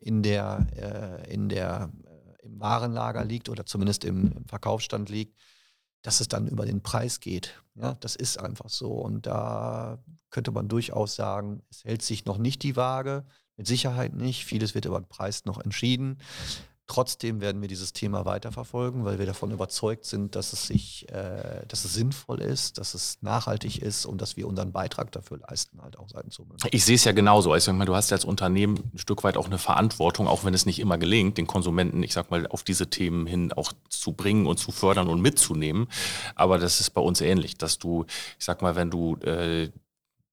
in 0.00 0.22
der, 0.22 0.66
äh, 0.76 1.32
in 1.32 1.48
der, 1.48 1.90
äh, 2.04 2.46
im 2.46 2.60
Warenlager 2.60 3.24
liegt 3.24 3.48
oder 3.48 3.66
zumindest 3.66 4.04
im, 4.04 4.32
im, 4.32 4.44
Verkaufsstand 4.46 5.08
liegt, 5.10 5.38
dass 6.02 6.20
es 6.20 6.28
dann 6.28 6.48
über 6.48 6.66
den 6.66 6.82
Preis 6.82 7.20
geht. 7.20 7.62
Ja, 7.74 7.94
das 7.94 8.16
ist 8.16 8.38
einfach 8.38 8.68
so. 8.68 8.92
Und 8.92 9.26
da 9.26 10.02
könnte 10.30 10.50
man 10.50 10.68
durchaus 10.68 11.14
sagen, 11.14 11.62
es 11.70 11.84
hält 11.84 12.02
sich 12.02 12.24
noch 12.24 12.38
nicht 12.38 12.62
die 12.62 12.76
Waage. 12.76 13.24
Mit 13.56 13.66
Sicherheit 13.66 14.14
nicht. 14.14 14.44
Vieles 14.44 14.74
wird 14.74 14.86
über 14.86 15.00
den 15.00 15.08
Preis 15.08 15.44
noch 15.44 15.60
entschieden. 15.60 16.18
Trotzdem 16.92 17.40
werden 17.40 17.62
wir 17.62 17.68
dieses 17.68 17.94
Thema 17.94 18.26
weiterverfolgen, 18.26 19.06
weil 19.06 19.18
wir 19.18 19.24
davon 19.24 19.50
überzeugt 19.50 20.04
sind, 20.04 20.36
dass 20.36 20.52
es 20.52 20.66
sich, 20.66 21.08
äh, 21.08 21.64
dass 21.66 21.86
es 21.86 21.94
sinnvoll 21.94 22.42
ist, 22.42 22.76
dass 22.76 22.92
es 22.92 23.16
nachhaltig 23.22 23.80
ist 23.80 24.04
und 24.04 24.20
dass 24.20 24.36
wir 24.36 24.46
unseren 24.46 24.72
Beitrag 24.72 25.10
dafür 25.10 25.38
leisten, 25.38 25.80
halt 25.80 25.98
auch 25.98 26.10
sein 26.10 26.30
zu. 26.30 26.46
Ich 26.70 26.84
sehe 26.84 26.96
es 26.96 27.04
ja 27.04 27.12
genauso. 27.12 27.56
Ich 27.56 27.64
sag 27.64 27.76
mal, 27.76 27.86
du 27.86 27.96
hast 27.96 28.10
ja 28.10 28.16
als 28.16 28.26
Unternehmen 28.26 28.90
ein 28.92 28.98
Stück 28.98 29.24
weit 29.24 29.38
auch 29.38 29.46
eine 29.46 29.56
Verantwortung, 29.56 30.28
auch 30.28 30.44
wenn 30.44 30.52
es 30.52 30.66
nicht 30.66 30.80
immer 30.80 30.98
gelingt, 30.98 31.38
den 31.38 31.46
Konsumenten, 31.46 32.02
ich 32.02 32.12
sag 32.12 32.30
mal, 32.30 32.46
auf 32.48 32.62
diese 32.62 32.90
Themen 32.90 33.26
hin 33.26 33.54
auch 33.54 33.72
zu 33.88 34.12
bringen 34.12 34.46
und 34.46 34.58
zu 34.58 34.70
fördern 34.70 35.08
und 35.08 35.22
mitzunehmen. 35.22 35.88
Aber 36.34 36.58
das 36.58 36.78
ist 36.78 36.90
bei 36.90 37.00
uns 37.00 37.22
ähnlich, 37.22 37.56
dass 37.56 37.78
du, 37.78 38.04
ich 38.38 38.44
sag 38.44 38.60
mal, 38.60 38.76
wenn 38.76 38.90
du 38.90 39.16
äh, 39.22 39.70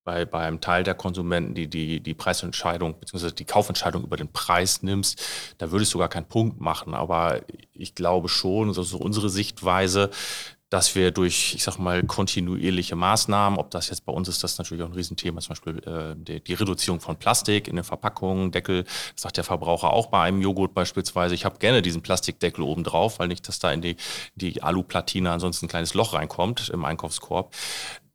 bei, 0.10 0.26
bei 0.26 0.40
einem 0.40 0.60
Teil 0.60 0.84
der 0.84 0.96
Konsumenten, 0.96 1.54
die, 1.54 1.68
die 1.68 2.00
die 2.00 2.16
Preisentscheidung 2.16 2.96
bzw. 3.00 3.30
die 3.30 3.46
Kaufentscheidung 3.46 4.04
über 4.04 4.18
den 4.18 4.32
Preis 4.32 4.82
nimmst, 4.82 5.22
da 5.60 5.70
würde 5.70 5.84
ich 5.84 5.90
sogar 5.90 6.10
keinen 6.10 6.26
Punkt 6.26 6.60
machen. 6.60 6.96
Aber 6.96 7.42
ich 7.74 7.94
glaube 7.94 8.28
schon, 8.28 8.70
das 8.70 8.80
ist 8.80 8.94
unsere 8.96 9.30
Sichtweise, 9.30 10.10
dass 10.72 10.96
wir 10.96 11.12
durch, 11.12 11.54
ich 11.54 11.64
sag 11.64 11.78
mal, 11.78 12.02
kontinuierliche 12.04 12.96
Maßnahmen, 12.96 13.60
ob 13.60 13.70
das 13.70 13.90
jetzt 13.90 14.04
bei 14.06 14.12
uns 14.12 14.28
ist, 14.28 14.44
das 14.44 14.58
natürlich 14.58 14.84
auch 14.84 14.90
ein 14.90 14.94
Riesenthema, 14.94 15.42
zum 15.42 15.50
Beispiel 15.50 15.78
äh, 15.88 16.16
die, 16.16 16.44
die, 16.44 16.54
Reduzierung 16.56 17.00
von 17.00 17.18
Plastik 17.18 17.68
in 17.68 17.76
den 17.76 17.86
Verpackungen, 17.86 18.52
Deckel, 18.52 18.84
das 18.84 19.22
sagt 19.22 19.38
der 19.38 19.44
Verbraucher 19.44 19.94
auch 19.94 20.08
bei 20.08 20.22
einem 20.22 20.42
Joghurt 20.42 20.74
beispielsweise. 20.74 21.36
Ich 21.36 21.46
habe 21.46 21.60
gerne 21.60 21.84
diesen 21.84 22.02
Plastikdeckel 22.02 22.64
oben 22.64 22.84
drauf, 22.84 23.20
weil 23.20 23.28
nicht, 23.28 23.48
dass 23.48 23.60
da 23.60 23.72
in 23.72 23.82
die, 23.82 23.96
die 24.36 24.64
Aluplatine 24.64 25.32
ansonsten 25.32 25.66
ein 25.66 25.70
kleines 25.70 25.94
Loch 25.94 26.14
reinkommt 26.14 26.70
im 26.70 26.86
Einkaufskorb. 26.86 27.54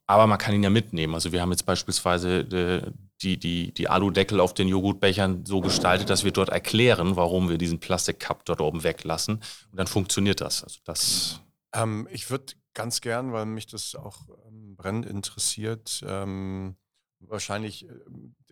Aber 0.06 0.26
man 0.26 0.38
kann 0.38 0.54
ihn 0.54 0.62
ja 0.62 0.70
mitnehmen. 0.70 1.14
Also 1.14 1.32
wir 1.32 1.40
haben 1.40 1.50
jetzt 1.50 1.64
beispielsweise 1.64 2.40
äh, 2.40 2.90
die, 3.22 3.38
die, 3.38 3.72
die 3.72 3.88
Aludeckel 3.88 4.40
auf 4.40 4.52
den 4.52 4.68
Joghurtbechern 4.68 5.46
so 5.46 5.60
gestaltet, 5.60 6.10
dass 6.10 6.24
wir 6.24 6.32
dort 6.32 6.50
erklären, 6.50 7.16
warum 7.16 7.48
wir 7.48 7.56
diesen 7.56 7.80
Plastikcup 7.80 8.44
dort 8.44 8.60
oben 8.60 8.82
weglassen. 8.82 9.36
Und 9.70 9.78
dann 9.78 9.86
funktioniert 9.86 10.40
das. 10.40 10.62
Also 10.62 10.80
das 10.84 11.40
ähm, 11.74 12.08
ich 12.10 12.30
würde 12.30 12.54
ganz 12.72 13.00
gern, 13.00 13.32
weil 13.32 13.46
mich 13.46 13.66
das 13.66 13.94
auch 13.94 14.22
ähm, 14.46 14.76
brennend 14.76 15.06
interessiert, 15.06 16.02
ähm, 16.06 16.76
wahrscheinlich 17.20 17.88
äh, 17.88 17.92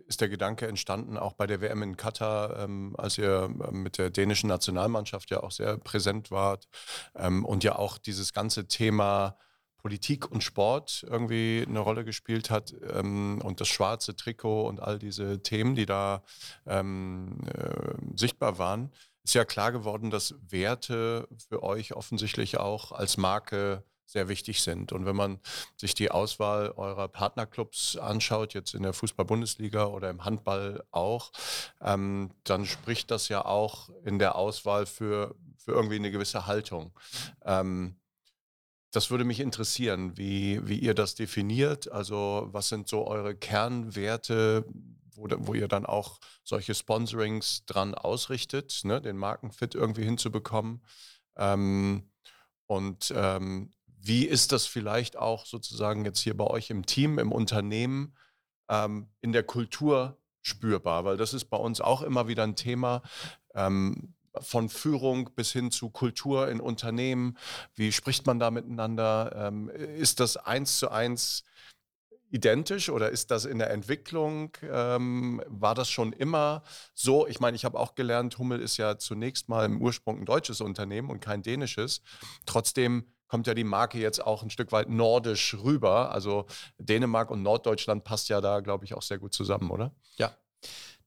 ist 0.06 0.20
der 0.20 0.28
Gedanke 0.28 0.66
entstanden, 0.66 1.16
auch 1.16 1.32
bei 1.34 1.46
der 1.46 1.60
WM 1.60 1.82
in 1.82 1.96
Katar, 1.96 2.58
ähm, 2.58 2.94
als 2.98 3.16
ihr 3.16 3.48
ähm, 3.68 3.82
mit 3.82 3.98
der 3.98 4.10
dänischen 4.10 4.48
Nationalmannschaft 4.48 5.30
ja 5.30 5.42
auch 5.42 5.52
sehr 5.52 5.78
präsent 5.78 6.30
wart 6.30 6.68
und 7.14 7.64
ja 7.64 7.76
auch 7.76 7.98
dieses 7.98 8.32
ganze 8.32 8.66
Thema 8.66 9.36
Politik 9.82 10.30
und 10.30 10.42
Sport 10.42 11.04
irgendwie 11.08 11.64
eine 11.68 11.80
Rolle 11.80 12.04
gespielt 12.04 12.50
hat 12.50 12.74
ähm, 12.94 13.40
und 13.42 13.60
das 13.60 13.68
schwarze 13.68 14.16
Trikot 14.16 14.68
und 14.68 14.80
all 14.80 14.98
diese 14.98 15.42
Themen, 15.42 15.74
die 15.74 15.86
da 15.86 16.22
ähm, 16.66 17.40
äh, 17.46 17.94
sichtbar 18.16 18.58
waren, 18.58 18.92
ist 19.24 19.34
ja 19.34 19.44
klar 19.44 19.72
geworden, 19.72 20.10
dass 20.10 20.34
Werte 20.48 21.28
für 21.48 21.62
euch 21.62 21.94
offensichtlich 21.94 22.58
auch 22.58 22.92
als 22.92 23.16
Marke 23.16 23.84
sehr 24.12 24.28
wichtig 24.28 24.62
sind. 24.62 24.92
Und 24.92 25.06
wenn 25.06 25.16
man 25.16 25.40
sich 25.76 25.94
die 25.94 26.10
Auswahl 26.10 26.72
eurer 26.76 27.08
Partnerclubs 27.08 27.96
anschaut, 27.96 28.54
jetzt 28.54 28.74
in 28.74 28.82
der 28.82 28.92
Fußball-Bundesliga 28.92 29.86
oder 29.86 30.10
im 30.10 30.24
Handball 30.24 30.84
auch, 30.90 31.32
ähm, 31.80 32.30
dann 32.44 32.66
spricht 32.66 33.10
das 33.10 33.28
ja 33.28 33.44
auch 33.44 33.88
in 34.04 34.18
der 34.18 34.36
Auswahl 34.36 34.86
für, 34.86 35.34
für 35.56 35.72
irgendwie 35.72 35.96
eine 35.96 36.10
gewisse 36.10 36.46
Haltung. 36.46 36.92
Ähm, 37.44 37.96
das 38.92 39.10
würde 39.10 39.24
mich 39.24 39.40
interessieren, 39.40 40.16
wie, 40.16 40.66
wie 40.68 40.78
ihr 40.78 40.94
das 40.94 41.14
definiert. 41.14 41.90
Also 41.90 42.48
was 42.52 42.68
sind 42.68 42.88
so 42.88 43.06
eure 43.06 43.34
Kernwerte, 43.34 44.66
wo, 45.14 45.26
wo 45.38 45.54
ihr 45.54 45.66
dann 45.66 45.86
auch 45.86 46.20
solche 46.44 46.74
Sponsorings 46.74 47.64
dran 47.64 47.94
ausrichtet, 47.94 48.82
ne, 48.84 49.00
den 49.00 49.16
Markenfit 49.16 49.74
irgendwie 49.74 50.04
hinzubekommen. 50.04 50.82
Ähm, 51.36 52.10
und 52.66 53.12
ähm, 53.16 53.70
wie 53.86 54.26
ist 54.26 54.52
das 54.52 54.66
vielleicht 54.66 55.16
auch 55.16 55.46
sozusagen 55.46 56.04
jetzt 56.04 56.20
hier 56.20 56.36
bei 56.36 56.46
euch 56.46 56.70
im 56.70 56.84
Team, 56.84 57.18
im 57.18 57.32
Unternehmen, 57.32 58.14
ähm, 58.68 59.08
in 59.22 59.32
der 59.32 59.42
Kultur 59.42 60.18
spürbar? 60.42 61.04
Weil 61.04 61.16
das 61.16 61.32
ist 61.32 61.46
bei 61.46 61.56
uns 61.56 61.80
auch 61.80 62.02
immer 62.02 62.28
wieder 62.28 62.42
ein 62.42 62.56
Thema. 62.56 63.02
Ähm, 63.54 64.14
von 64.40 64.68
Führung 64.68 65.30
bis 65.34 65.52
hin 65.52 65.70
zu 65.70 65.90
Kultur 65.90 66.48
in 66.48 66.60
Unternehmen. 66.60 67.36
Wie 67.74 67.92
spricht 67.92 68.26
man 68.26 68.38
da 68.38 68.50
miteinander? 68.50 69.32
Ähm, 69.36 69.68
ist 69.68 70.20
das 70.20 70.36
eins 70.36 70.78
zu 70.78 70.90
eins 70.90 71.44
identisch 72.30 72.88
oder 72.88 73.10
ist 73.10 73.30
das 73.30 73.44
in 73.44 73.58
der 73.58 73.70
Entwicklung? 73.70 74.56
Ähm, 74.62 75.42
war 75.46 75.74
das 75.74 75.90
schon 75.90 76.12
immer 76.12 76.62
so? 76.94 77.26
Ich 77.26 77.40
meine, 77.40 77.54
ich 77.54 77.64
habe 77.64 77.78
auch 77.78 77.94
gelernt, 77.94 78.38
Hummel 78.38 78.60
ist 78.60 78.78
ja 78.78 78.96
zunächst 78.98 79.48
mal 79.48 79.66
im 79.66 79.80
Ursprung 79.80 80.18
ein 80.20 80.24
deutsches 80.24 80.60
Unternehmen 80.60 81.10
und 81.10 81.20
kein 81.20 81.42
dänisches. 81.42 82.00
Trotzdem 82.46 83.04
kommt 83.28 83.46
ja 83.46 83.54
die 83.54 83.64
Marke 83.64 83.98
jetzt 83.98 84.24
auch 84.24 84.42
ein 84.42 84.50
Stück 84.50 84.72
weit 84.72 84.88
nordisch 84.88 85.54
rüber. 85.62 86.10
Also 86.10 86.46
Dänemark 86.78 87.30
und 87.30 87.42
Norddeutschland 87.42 88.04
passt 88.04 88.28
ja 88.28 88.40
da, 88.40 88.60
glaube 88.60 88.84
ich, 88.84 88.94
auch 88.94 89.02
sehr 89.02 89.18
gut 89.18 89.34
zusammen, 89.34 89.70
oder? 89.70 89.94
Ja, 90.16 90.34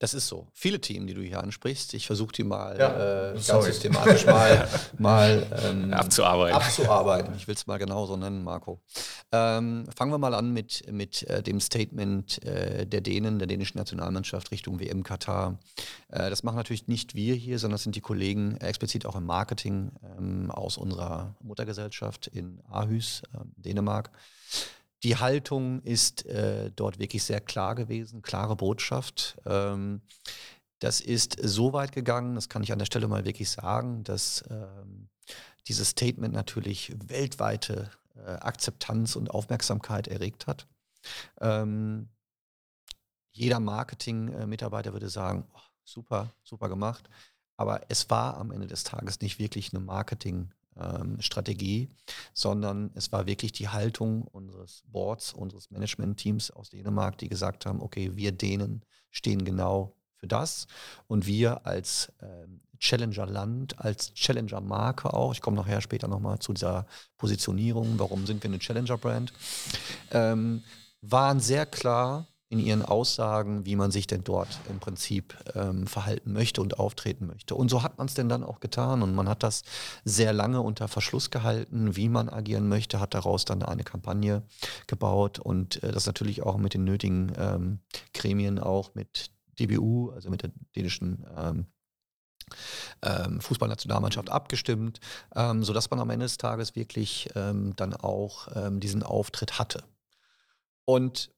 das 0.05 0.13
ist 0.13 0.27
so. 0.27 0.47
Viele 0.53 0.79
Themen, 0.79 1.07
die 1.07 1.15
du 1.15 1.23
hier 1.23 1.41
ansprichst, 1.41 1.95
ich 1.95 2.05
versuche 2.05 2.31
die 2.31 2.43
mal 2.43 2.77
ja, 2.77 3.31
äh, 3.31 3.33
ganz 3.33 3.65
systematisch 3.65 4.27
mal, 4.27 4.69
mal 4.99 5.47
ähm, 5.63 5.91
abzuarbeiten. 5.91 6.55
abzuarbeiten. 6.55 7.33
Ich 7.35 7.47
will 7.47 7.55
es 7.55 7.65
mal 7.65 7.79
genauso 7.79 8.15
nennen, 8.15 8.43
Marco. 8.43 8.79
Ähm, 9.31 9.87
fangen 9.95 10.11
wir 10.11 10.19
mal 10.19 10.35
an 10.35 10.53
mit, 10.53 10.83
mit 10.91 11.23
äh, 11.23 11.41
dem 11.41 11.59
Statement 11.59 12.43
äh, 12.43 12.85
der 12.85 13.01
Dänen, 13.01 13.39
der 13.39 13.47
dänischen 13.47 13.79
Nationalmannschaft 13.79 14.51
Richtung 14.51 14.79
WM 14.79 15.01
Katar. 15.01 15.57
Äh, 16.09 16.29
das 16.29 16.43
machen 16.43 16.57
natürlich 16.57 16.87
nicht 16.87 17.15
wir 17.15 17.33
hier, 17.33 17.57
sondern 17.57 17.73
das 17.73 17.83
sind 17.83 17.95
die 17.95 18.01
Kollegen 18.01 18.57
explizit 18.57 19.07
auch 19.07 19.15
im 19.15 19.25
Marketing 19.25 19.91
ähm, 20.19 20.51
aus 20.51 20.77
unserer 20.77 21.35
Muttergesellschaft 21.41 22.27
in 22.27 22.61
Aarhus, 22.69 23.23
ähm, 23.33 23.53
Dänemark. 23.57 24.11
Die 25.03 25.17
Haltung 25.17 25.81
ist 25.83 26.25
äh, 26.25 26.71
dort 26.75 26.99
wirklich 26.99 27.23
sehr 27.23 27.41
klar 27.41 27.75
gewesen, 27.75 28.21
klare 28.21 28.55
Botschaft. 28.55 29.37
Ähm, 29.45 30.01
das 30.79 31.01
ist 31.01 31.37
so 31.41 31.73
weit 31.73 31.91
gegangen, 31.91 32.35
das 32.35 32.49
kann 32.49 32.63
ich 32.63 32.71
an 32.71 32.79
der 32.79 32.85
Stelle 32.85 33.07
mal 33.07 33.25
wirklich 33.25 33.49
sagen, 33.49 34.03
dass 34.03 34.43
ähm, 34.49 35.09
dieses 35.67 35.89
Statement 35.89 36.33
natürlich 36.33 36.93
weltweite 37.07 37.91
äh, 38.15 38.31
Akzeptanz 38.31 39.15
und 39.15 39.31
Aufmerksamkeit 39.31 40.07
erregt 40.07 40.47
hat. 40.47 40.67
Ähm, 41.39 42.09
jeder 43.31 43.59
Marketing-Mitarbeiter 43.59 44.93
würde 44.93 45.09
sagen, 45.09 45.45
oh, 45.53 45.59
super, 45.83 46.33
super 46.43 46.69
gemacht. 46.69 47.09
Aber 47.57 47.81
es 47.89 48.09
war 48.09 48.37
am 48.37 48.51
Ende 48.51 48.67
des 48.67 48.83
Tages 48.83 49.21
nicht 49.21 49.39
wirklich 49.39 49.73
eine 49.73 49.83
Marketing- 49.83 50.51
ähm, 50.79 51.21
Strategie, 51.21 51.89
sondern 52.33 52.91
es 52.95 53.11
war 53.11 53.27
wirklich 53.27 53.51
die 53.51 53.69
Haltung 53.69 54.23
unseres 54.23 54.83
Boards, 54.87 55.33
unseres 55.33 55.71
Management-Teams 55.71 56.51
aus 56.51 56.69
Dänemark, 56.69 57.17
die 57.17 57.29
gesagt 57.29 57.65
haben, 57.65 57.81
okay, 57.81 58.11
wir 58.15 58.31
Dänen 58.31 58.83
stehen 59.11 59.45
genau 59.45 59.95
für 60.15 60.27
das. 60.27 60.67
Und 61.07 61.25
wir 61.25 61.65
als 61.65 62.11
ähm, 62.21 62.61
Challenger-Land, 62.79 63.79
als 63.79 64.13
Challenger-Marke 64.13 65.13
auch, 65.13 65.33
ich 65.33 65.41
komme 65.41 65.57
nachher 65.57 65.81
später 65.81 66.07
nochmal 66.07 66.39
zu 66.39 66.53
dieser 66.53 66.85
Positionierung, 67.17 67.97
warum 67.97 68.25
sind 68.25 68.43
wir 68.43 68.49
eine 68.49 68.59
Challenger-Brand, 68.59 69.33
ähm, 70.11 70.63
waren 71.01 71.39
sehr 71.39 71.65
klar, 71.65 72.27
in 72.59 72.65
ihren 72.65 72.81
Aussagen, 72.81 73.65
wie 73.65 73.75
man 73.75 73.91
sich 73.91 74.07
denn 74.07 74.23
dort 74.23 74.47
im 74.69 74.79
Prinzip 74.79 75.35
ähm, 75.55 75.87
verhalten 75.87 76.31
möchte 76.31 76.61
und 76.61 76.79
auftreten 76.79 77.27
möchte. 77.27 77.55
Und 77.55 77.69
so 77.69 77.83
hat 77.83 77.97
man 77.97 78.07
es 78.07 78.13
denn 78.13 78.29
dann 78.29 78.43
auch 78.43 78.59
getan 78.59 79.01
und 79.01 79.13
man 79.13 79.27
hat 79.27 79.43
das 79.43 79.63
sehr 80.05 80.31
lange 80.31 80.61
unter 80.61 80.87
Verschluss 80.87 81.31
gehalten, 81.31 81.95
wie 81.95 82.09
man 82.09 82.29
agieren 82.29 82.69
möchte, 82.69 82.99
hat 82.99 83.13
daraus 83.13 83.45
dann 83.45 83.61
eine 83.63 83.83
Kampagne 83.83 84.43
gebaut 84.87 85.39
und 85.39 85.83
äh, 85.83 85.91
das 85.91 86.05
natürlich 86.05 86.43
auch 86.43 86.57
mit 86.57 86.73
den 86.73 86.85
nötigen 86.85 87.33
ähm, 87.37 87.79
Gremien, 88.13 88.59
auch 88.59 88.95
mit 88.95 89.31
DBU, 89.59 90.11
also 90.11 90.29
mit 90.29 90.43
der 90.43 90.51
dänischen 90.75 91.25
ähm, 91.37 91.65
ähm, 93.01 93.41
Fußballnationalmannschaft 93.41 94.29
abgestimmt, 94.29 94.99
ähm, 95.35 95.63
sodass 95.63 95.89
man 95.89 95.99
am 95.99 96.09
Ende 96.09 96.25
des 96.25 96.37
Tages 96.37 96.75
wirklich 96.75 97.29
ähm, 97.35 97.75
dann 97.75 97.93
auch 97.93 98.47
ähm, 98.55 98.79
diesen 98.79 99.03
Auftritt 99.03 99.59
hatte. 99.59 99.83
Und 100.85 101.31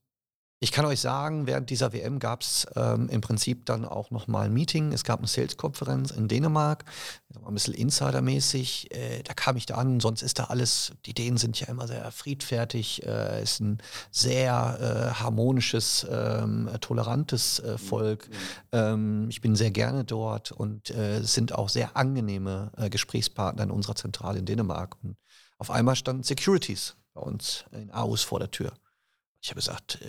ich 0.60 0.72
kann 0.72 0.86
euch 0.86 1.00
sagen, 1.00 1.46
während 1.46 1.70
dieser 1.70 1.94
WM 1.94 2.18
gab 2.18 2.42
es 2.42 2.66
ähm, 2.76 3.10
im 3.10 3.22
Prinzip 3.22 3.68
dann 3.68 3.86
auch 3.86 4.10
nochmal 4.10 4.48
ein 4.48 4.54
Meeting. 4.54 4.92
Es 4.92 5.04
gab 5.04 5.20
eine 5.20 5.28
Sales-Konferenz 5.28 6.10
in 6.10 6.28
Dänemark, 6.28 6.84
ein 7.46 7.54
bisschen 7.54 7.76
insidermäßig. 7.76 8.92
Äh, 8.92 9.22
da 9.22 9.36
kam 9.36 9.56
ich 9.58 9.68
da 9.68 9.76
an, 9.76 10.00
sonst 10.00 10.24
ist 10.24 10.40
da 10.40 10.46
alles, 10.46 10.94
die 11.06 11.14
Dänen 11.14 11.38
sind 11.38 11.60
ja 11.60 11.68
immer 11.68 11.88
sehr 11.88 12.12
friedfertig, 12.12 13.06
äh, 13.06 13.44
ist 13.44 13.60
ein 13.60 13.78
sehr 14.10 15.12
äh, 15.14 15.20
harmonisches, 15.20 16.08
ähm, 16.10 16.72
tolerantes 16.82 17.60
äh, 17.60 17.78
Volk. 17.78 18.28
Ähm, 18.72 19.28
ich 19.30 19.42
bin 19.42 19.56
sehr 19.56 19.72
gerne 19.72 20.06
dort 20.06 20.52
und 20.52 20.90
äh, 20.90 21.22
sind 21.22 21.54
auch 21.54 21.70
sehr 21.70 21.96
angenehme 21.96 22.72
äh, 22.78 22.90
Gesprächspartner 22.90 23.62
in 23.62 23.72
unserer 23.72 23.96
Zentrale 23.96 24.40
in 24.40 24.46
Dänemark. 24.46 24.96
Und 25.04 25.18
auf 25.60 25.70
einmal 25.70 25.96
standen 25.96 26.24
Securities 26.24 26.96
bei 27.14 27.22
uns 27.22 27.66
in 27.72 27.92
Aarhus 27.92 28.24
vor 28.24 28.40
der 28.40 28.50
Tür. 28.50 28.74
Ich 29.40 29.50
habe 29.50 29.60
gesagt, 29.60 30.00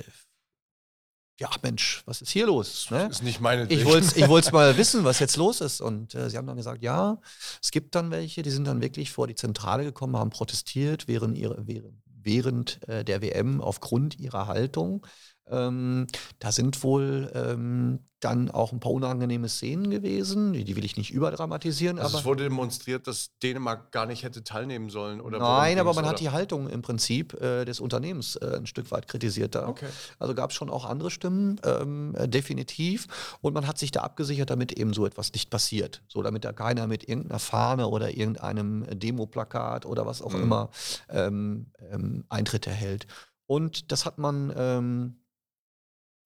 ja, 1.38 1.48
Mensch, 1.62 2.02
was 2.04 2.20
ist 2.20 2.30
hier 2.30 2.46
los? 2.46 2.90
Ne? 2.90 3.06
Das 3.06 3.18
ist 3.18 3.22
nicht 3.22 3.40
meine 3.40 3.66
Ich 3.68 3.84
wollte 3.84 4.18
ich 4.18 4.52
mal 4.52 4.76
wissen, 4.76 5.04
was 5.04 5.20
jetzt 5.20 5.36
los 5.36 5.60
ist. 5.60 5.80
Und 5.80 6.14
äh, 6.14 6.28
sie 6.28 6.36
haben 6.36 6.46
dann 6.46 6.56
gesagt, 6.56 6.82
ja, 6.82 7.18
es 7.62 7.70
gibt 7.70 7.94
dann 7.94 8.10
welche, 8.10 8.42
die 8.42 8.50
sind 8.50 8.66
dann 8.66 8.82
wirklich 8.82 9.12
vor 9.12 9.28
die 9.28 9.36
Zentrale 9.36 9.84
gekommen, 9.84 10.16
haben 10.16 10.30
protestiert 10.30 11.06
während, 11.06 11.38
ihre, 11.38 11.66
während, 11.66 11.94
während 12.06 12.88
äh, 12.88 13.04
der 13.04 13.22
WM 13.22 13.60
aufgrund 13.60 14.18
ihrer 14.18 14.48
Haltung. 14.48 15.06
Ähm, 15.50 16.06
da 16.38 16.52
sind 16.52 16.82
wohl 16.82 17.30
ähm, 17.34 18.00
dann 18.20 18.50
auch 18.50 18.72
ein 18.72 18.80
paar 18.80 18.92
unangenehme 18.92 19.48
Szenen 19.48 19.90
gewesen, 19.90 20.52
die, 20.52 20.64
die 20.64 20.74
will 20.74 20.84
ich 20.84 20.96
nicht 20.96 21.10
überdramatisieren. 21.10 21.98
Also 21.98 22.10
aber 22.10 22.18
es 22.18 22.24
wurde 22.24 22.42
demonstriert, 22.44 23.06
dass 23.06 23.30
Dänemark 23.42 23.92
gar 23.92 24.06
nicht 24.06 24.24
hätte 24.24 24.42
teilnehmen 24.42 24.90
sollen? 24.90 25.20
Oder 25.20 25.38
Nein, 25.38 25.78
aber 25.78 25.94
man 25.94 26.04
oder? 26.04 26.10
hat 26.10 26.20
die 26.20 26.30
Haltung 26.30 26.68
im 26.68 26.82
Prinzip 26.82 27.40
äh, 27.40 27.64
des 27.64 27.78
Unternehmens 27.78 28.36
äh, 28.36 28.56
ein 28.56 28.66
Stück 28.66 28.90
weit 28.90 29.06
kritisiert 29.06 29.54
da. 29.54 29.68
Okay. 29.68 29.86
Also 30.18 30.34
gab 30.34 30.50
es 30.50 30.56
schon 30.56 30.68
auch 30.68 30.84
andere 30.84 31.10
Stimmen, 31.10 31.60
ähm, 31.64 32.14
äh, 32.16 32.28
definitiv. 32.28 33.06
Und 33.40 33.54
man 33.54 33.66
hat 33.66 33.78
sich 33.78 33.92
da 33.92 34.00
abgesichert, 34.00 34.50
damit 34.50 34.72
eben 34.72 34.92
so 34.92 35.06
etwas 35.06 35.32
nicht 35.32 35.50
passiert. 35.50 36.02
So, 36.08 36.22
damit 36.22 36.44
da 36.44 36.52
keiner 36.52 36.88
mit 36.88 37.08
irgendeiner 37.08 37.38
Fahne 37.38 37.86
oder 37.86 38.16
irgendeinem 38.16 38.84
Demoplakat 38.90 39.86
oder 39.86 40.06
was 40.06 40.22
auch 40.22 40.32
mhm. 40.32 40.42
immer 40.42 40.70
ähm, 41.08 41.66
ähm, 41.92 42.24
Eintritt 42.28 42.66
erhält. 42.66 43.06
Und 43.46 43.92
das 43.92 44.04
hat 44.04 44.18
man 44.18 44.52
ähm, 44.56 45.16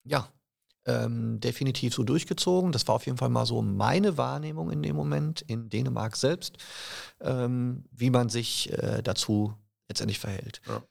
ja, 0.03 0.27
ähm, 0.85 1.39
definitiv 1.39 1.93
so 1.93 2.03
durchgezogen. 2.03 2.71
Das 2.71 2.87
war 2.87 2.95
auf 2.95 3.05
jeden 3.05 3.17
Fall 3.17 3.29
mal 3.29 3.45
so 3.45 3.61
meine 3.61 4.17
Wahrnehmung 4.17 4.71
in 4.71 4.83
dem 4.83 4.95
Moment 4.95 5.41
in 5.41 5.69
Dänemark 5.69 6.15
selbst, 6.15 6.57
ähm, 7.21 7.85
wie 7.91 8.09
man 8.09 8.29
sich 8.29 8.71
äh, 8.71 9.01
dazu 9.01 9.53
letztendlich 9.87 10.19
verhält. 10.19 10.61
Ja. 10.67 10.83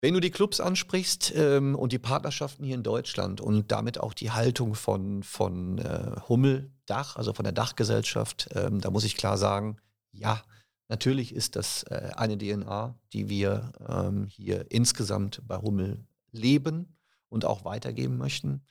Wenn 0.00 0.14
du 0.14 0.20
die 0.20 0.30
Clubs 0.30 0.60
ansprichst 0.60 1.32
ähm, 1.34 1.74
und 1.74 1.92
die 1.92 1.98
Partnerschaften 1.98 2.64
hier 2.64 2.74
in 2.74 2.82
Deutschland 2.82 3.40
und 3.40 3.72
damit 3.72 3.98
auch 3.98 4.12
die 4.12 4.30
Haltung 4.30 4.74
von, 4.74 5.22
von 5.22 5.78
äh, 5.78 6.20
Hummel 6.28 6.70
Dach, 6.84 7.16
also 7.16 7.32
von 7.32 7.44
der 7.44 7.54
Dachgesellschaft, 7.54 8.50
ähm, 8.54 8.82
da 8.82 8.90
muss 8.90 9.04
ich 9.04 9.16
klar 9.16 9.38
sagen, 9.38 9.78
ja, 10.12 10.42
natürlich 10.88 11.34
ist 11.34 11.56
das 11.56 11.84
äh, 11.84 12.10
eine 12.16 12.36
DNA, 12.36 12.94
die 13.14 13.30
wir 13.30 13.72
ähm, 13.88 14.26
hier 14.26 14.66
insgesamt 14.70 15.40
bei 15.46 15.56
Hummel 15.56 16.06
leben 16.32 16.94
und 17.34 17.44
auch 17.44 17.64
weitergeben 17.64 18.16
möchten. 18.16 18.62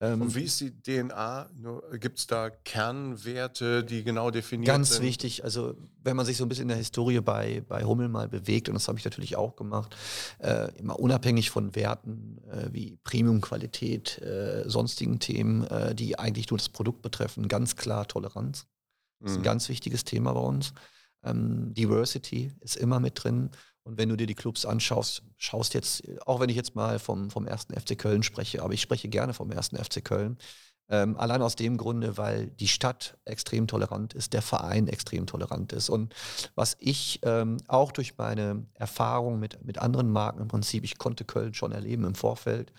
Ähm, 0.00 0.22
und 0.22 0.34
wie 0.34 0.44
ist 0.44 0.60
die 0.60 0.70
DNA? 0.80 1.50
Gibt 1.94 2.18
es 2.18 2.26
da 2.26 2.50
Kernwerte, 2.50 3.82
die 3.84 4.04
genau 4.04 4.30
definiert 4.30 4.66
ganz 4.66 4.90
sind? 4.90 4.98
Ganz 4.98 5.08
wichtig. 5.08 5.44
Also, 5.44 5.74
wenn 6.02 6.14
man 6.14 6.24
sich 6.24 6.36
so 6.36 6.44
ein 6.44 6.48
bisschen 6.48 6.62
in 6.62 6.68
der 6.68 6.76
Historie 6.76 7.20
bei, 7.20 7.64
bei 7.66 7.84
Hummel 7.84 8.08
mal 8.08 8.28
bewegt, 8.28 8.68
und 8.68 8.74
das 8.74 8.86
habe 8.86 8.98
ich 8.98 9.04
natürlich 9.04 9.36
auch 9.36 9.56
gemacht, 9.56 9.96
äh, 10.38 10.70
immer 10.78 10.98
unabhängig 10.98 11.50
von 11.50 11.74
Werten 11.74 12.38
äh, 12.48 12.68
wie 12.72 12.98
Premium-Qualität, 13.02 14.18
äh, 14.22 14.68
sonstigen 14.68 15.18
Themen, 15.18 15.64
äh, 15.66 15.94
die 15.94 16.18
eigentlich 16.18 16.50
nur 16.50 16.58
das 16.58 16.68
Produkt 16.68 17.02
betreffen, 17.02 17.48
ganz 17.48 17.74
klar 17.74 18.06
Toleranz. 18.06 18.66
Das 19.20 19.32
ist 19.32 19.38
ein 19.38 19.40
mhm. 19.40 19.44
ganz 19.44 19.68
wichtiges 19.68 20.04
Thema 20.04 20.32
bei 20.32 20.40
uns. 20.40 20.74
Ähm, 21.24 21.74
Diversity 21.74 22.52
ist 22.60 22.76
immer 22.76 23.00
mit 23.00 23.24
drin. 23.24 23.50
Und 23.88 23.96
wenn 23.96 24.10
du 24.10 24.16
dir 24.16 24.26
die 24.26 24.34
Clubs 24.34 24.66
anschaust, 24.66 25.22
schaust 25.38 25.72
jetzt, 25.72 26.02
auch 26.26 26.40
wenn 26.40 26.50
ich 26.50 26.56
jetzt 26.56 26.76
mal 26.76 26.98
vom, 26.98 27.30
vom 27.30 27.46
ersten 27.46 27.72
FC 27.72 27.98
Köln 27.98 28.22
spreche, 28.22 28.62
aber 28.62 28.74
ich 28.74 28.82
spreche 28.82 29.08
gerne 29.08 29.32
vom 29.32 29.50
ersten 29.50 29.82
FC 29.82 30.04
Köln, 30.04 30.36
ähm, 30.90 31.16
allein 31.16 31.40
aus 31.40 31.56
dem 31.56 31.78
Grunde, 31.78 32.18
weil 32.18 32.48
die 32.48 32.68
Stadt 32.68 33.16
extrem 33.24 33.66
tolerant 33.66 34.12
ist, 34.12 34.34
der 34.34 34.42
Verein 34.42 34.88
extrem 34.88 35.26
tolerant 35.26 35.72
ist. 35.72 35.88
Und 35.88 36.14
was 36.54 36.76
ich 36.80 37.20
ähm, 37.22 37.56
auch 37.66 37.90
durch 37.90 38.18
meine 38.18 38.66
Erfahrung 38.74 39.38
mit, 39.38 39.64
mit 39.64 39.78
anderen 39.78 40.10
Marken 40.10 40.42
im 40.42 40.48
Prinzip, 40.48 40.84
ich 40.84 40.98
konnte 40.98 41.24
Köln 41.24 41.54
schon 41.54 41.72
erleben 41.72 42.04
im 42.04 42.14
Vorfeld 42.14 42.74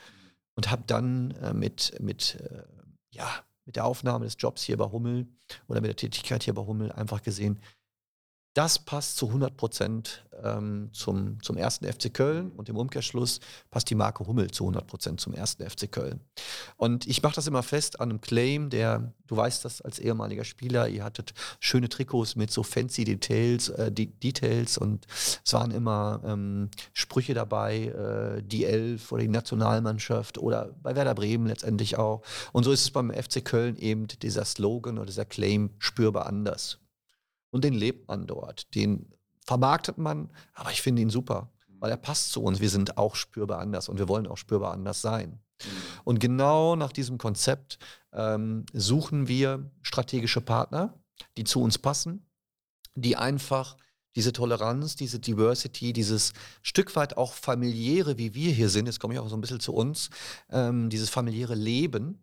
und 0.55 0.69
habe 0.69 0.83
dann 0.85 1.31
äh, 1.41 1.53
mit, 1.53 1.99
mit 1.99 2.35
äh, 2.35 2.63
ja, 3.09 3.27
mit 3.65 3.75
der 3.75 3.85
Aufnahme 3.85 4.25
des 4.25 4.35
Jobs 4.39 4.63
hier 4.63 4.77
bei 4.77 4.85
Hummel 4.85 5.27
oder 5.67 5.81
mit 5.81 5.89
der 5.89 5.95
Tätigkeit 5.95 6.43
hier 6.43 6.55
bei 6.55 6.63
Hummel 6.63 6.91
einfach 6.91 7.21
gesehen, 7.21 7.59
das 8.59 8.77
passt 8.77 9.15
zu 9.15 9.27
100 9.27 9.55
Prozent 9.55 10.25
ähm, 10.43 10.89
zum, 10.91 11.41
zum 11.41 11.55
ersten 11.55 11.85
FC 11.85 12.13
Köln 12.13 12.51
und 12.51 12.67
im 12.67 12.75
Umkehrschluss 12.75 13.39
passt 13.71 13.89
die 13.89 13.95
Marke 13.95 14.27
Hummel 14.27 14.51
zu 14.51 14.65
100 14.65 14.85
Prozent 14.85 15.21
zum 15.21 15.33
ersten 15.33 15.63
FC 15.63 15.89
Köln. 15.89 16.19
Und 16.75 17.07
ich 17.07 17.23
mache 17.23 17.35
das 17.35 17.47
immer 17.47 17.63
fest 17.63 18.01
an 18.01 18.09
einem 18.09 18.19
Claim, 18.19 18.69
der, 18.69 19.13
du 19.27 19.37
weißt 19.37 19.63
das 19.63 19.79
als 19.79 19.97
ehemaliger 19.97 20.43
Spieler, 20.43 20.89
ihr 20.89 21.05
hattet 21.05 21.33
schöne 21.61 21.87
Trikots 21.87 22.35
mit 22.35 22.51
so 22.51 22.63
fancy 22.63 23.05
Details, 23.05 23.69
äh, 23.69 23.93
Details 23.93 24.77
und 24.77 25.07
es 25.07 25.53
waren 25.53 25.71
immer 25.71 26.19
ähm, 26.25 26.69
Sprüche 26.91 27.33
dabei, 27.33 27.85
äh, 27.85 28.43
die 28.43 28.65
Elf 28.65 29.13
oder 29.13 29.21
die 29.21 29.29
Nationalmannschaft 29.29 30.37
oder 30.37 30.75
bei 30.83 30.97
Werder 30.97 31.15
Bremen 31.15 31.47
letztendlich 31.47 31.97
auch. 31.97 32.23
Und 32.51 32.65
so 32.65 32.73
ist 32.73 32.81
es 32.81 32.91
beim 32.91 33.09
FC 33.09 33.45
Köln 33.45 33.77
eben 33.77 34.07
dieser 34.21 34.43
Slogan 34.43 34.97
oder 34.97 35.05
dieser 35.05 35.23
Claim 35.23 35.69
spürbar 35.79 36.25
anders 36.25 36.77
und 37.51 37.63
den 37.63 37.73
lebt 37.73 38.07
man 38.07 38.27
dort. 38.27 38.73
Den 38.75 39.13
vermarktet 39.45 39.97
man, 39.97 40.31
aber 40.53 40.71
ich 40.71 40.81
finde 40.81 41.01
ihn 41.01 41.09
super, 41.09 41.51
weil 41.79 41.91
er 41.91 41.97
passt 41.97 42.31
zu 42.31 42.43
uns. 42.43 42.59
Wir 42.59 42.69
sind 42.69 42.97
auch 42.97 43.15
spürbar 43.15 43.59
anders 43.59 43.89
und 43.89 43.97
wir 43.97 44.07
wollen 44.07 44.27
auch 44.27 44.37
spürbar 44.37 44.73
anders 44.73 45.01
sein. 45.01 45.39
Und 46.03 46.19
genau 46.19 46.75
nach 46.75 46.91
diesem 46.91 47.17
Konzept 47.17 47.79
ähm, 48.13 48.65
suchen 48.73 49.27
wir 49.27 49.71
strategische 49.81 50.41
Partner, 50.41 50.93
die 51.37 51.43
zu 51.43 51.61
uns 51.61 51.77
passen, 51.77 52.25
die 52.95 53.17
einfach 53.17 53.75
diese 54.15 54.33
Toleranz, 54.33 54.95
diese 54.95 55.19
Diversity, 55.19 55.93
dieses 55.93 56.33
Stück 56.61 56.95
weit 56.95 57.17
auch 57.17 57.33
familiäre, 57.33 58.17
wie 58.17 58.33
wir 58.33 58.51
hier 58.51 58.69
sind, 58.69 58.87
jetzt 58.87 58.99
komme 58.99 59.13
ich 59.13 59.19
auch 59.19 59.29
so 59.29 59.37
ein 59.37 59.41
bisschen 59.41 59.59
zu 59.59 59.73
uns, 59.73 60.09
ähm, 60.49 60.89
dieses 60.89 61.09
familiäre 61.09 61.55
Leben 61.55 62.19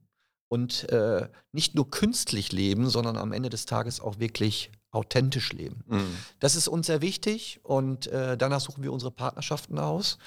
und 0.48 0.88
äh, 0.90 1.28
nicht 1.52 1.74
nur 1.74 1.90
künstlich 1.90 2.52
leben, 2.52 2.88
sondern 2.88 3.16
am 3.16 3.32
Ende 3.32 3.50
des 3.50 3.66
Tages 3.66 4.00
auch 4.00 4.18
wirklich 4.18 4.70
authentisch 4.96 5.52
leben. 5.52 5.84
Mhm. 5.86 6.16
Das 6.40 6.56
ist 6.56 6.68
uns 6.68 6.86
sehr 6.86 7.02
wichtig 7.02 7.60
und 7.62 8.06
äh, 8.08 8.36
danach 8.36 8.60
suchen 8.60 8.82
wir 8.82 8.92
unsere 8.92 9.12
Partnerschaften 9.12 9.78
aus. 9.78 10.18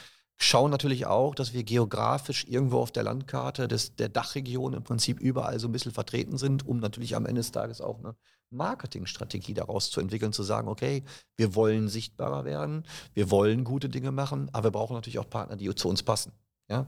Schauen 0.42 0.72
natürlich 0.72 1.06
auch, 1.06 1.36
dass 1.36 1.52
wir 1.52 1.64
geografisch 1.64 2.46
irgendwo 2.48 2.80
auf 2.80 2.92
der 2.92 3.04
Landkarte 3.04 3.68
des, 3.68 3.96
der 3.98 4.08
Dachregion 4.08 4.74
im 4.74 4.84
Prinzip 4.84 5.20
überall 5.20 5.60
so 5.60 5.68
ein 5.68 5.74
bisschen 5.74 5.92
vertreten 5.92 6.38
sind, 6.38 6.66
um 6.66 6.80
natürlich 6.80 7.16
am 7.18 7.26
Ende 7.26 7.42
des 7.42 7.52
Tages 7.52 7.82
auch 7.82 8.00
eine 8.00 8.16
Marketingstrategie 8.50 9.54
daraus 9.54 9.92
zu 9.92 10.00
entwickeln, 10.00 10.32
zu 10.32 10.44
sagen, 10.44 10.70
okay, 10.70 11.04
wir 11.36 11.56
wollen 11.56 11.90
sichtbarer 11.90 12.46
werden, 12.46 12.86
wir 13.14 13.32
wollen 13.32 13.66
gute 13.66 13.90
Dinge 13.90 14.12
machen, 14.12 14.50
aber 14.54 14.68
wir 14.68 14.72
brauchen 14.72 14.94
natürlich 14.94 15.20
auch 15.20 15.30
Partner, 15.30 15.58
die 15.58 15.74
zu 15.76 15.90
uns 15.90 16.04
passen. 16.04 16.32
Ja? 16.70 16.86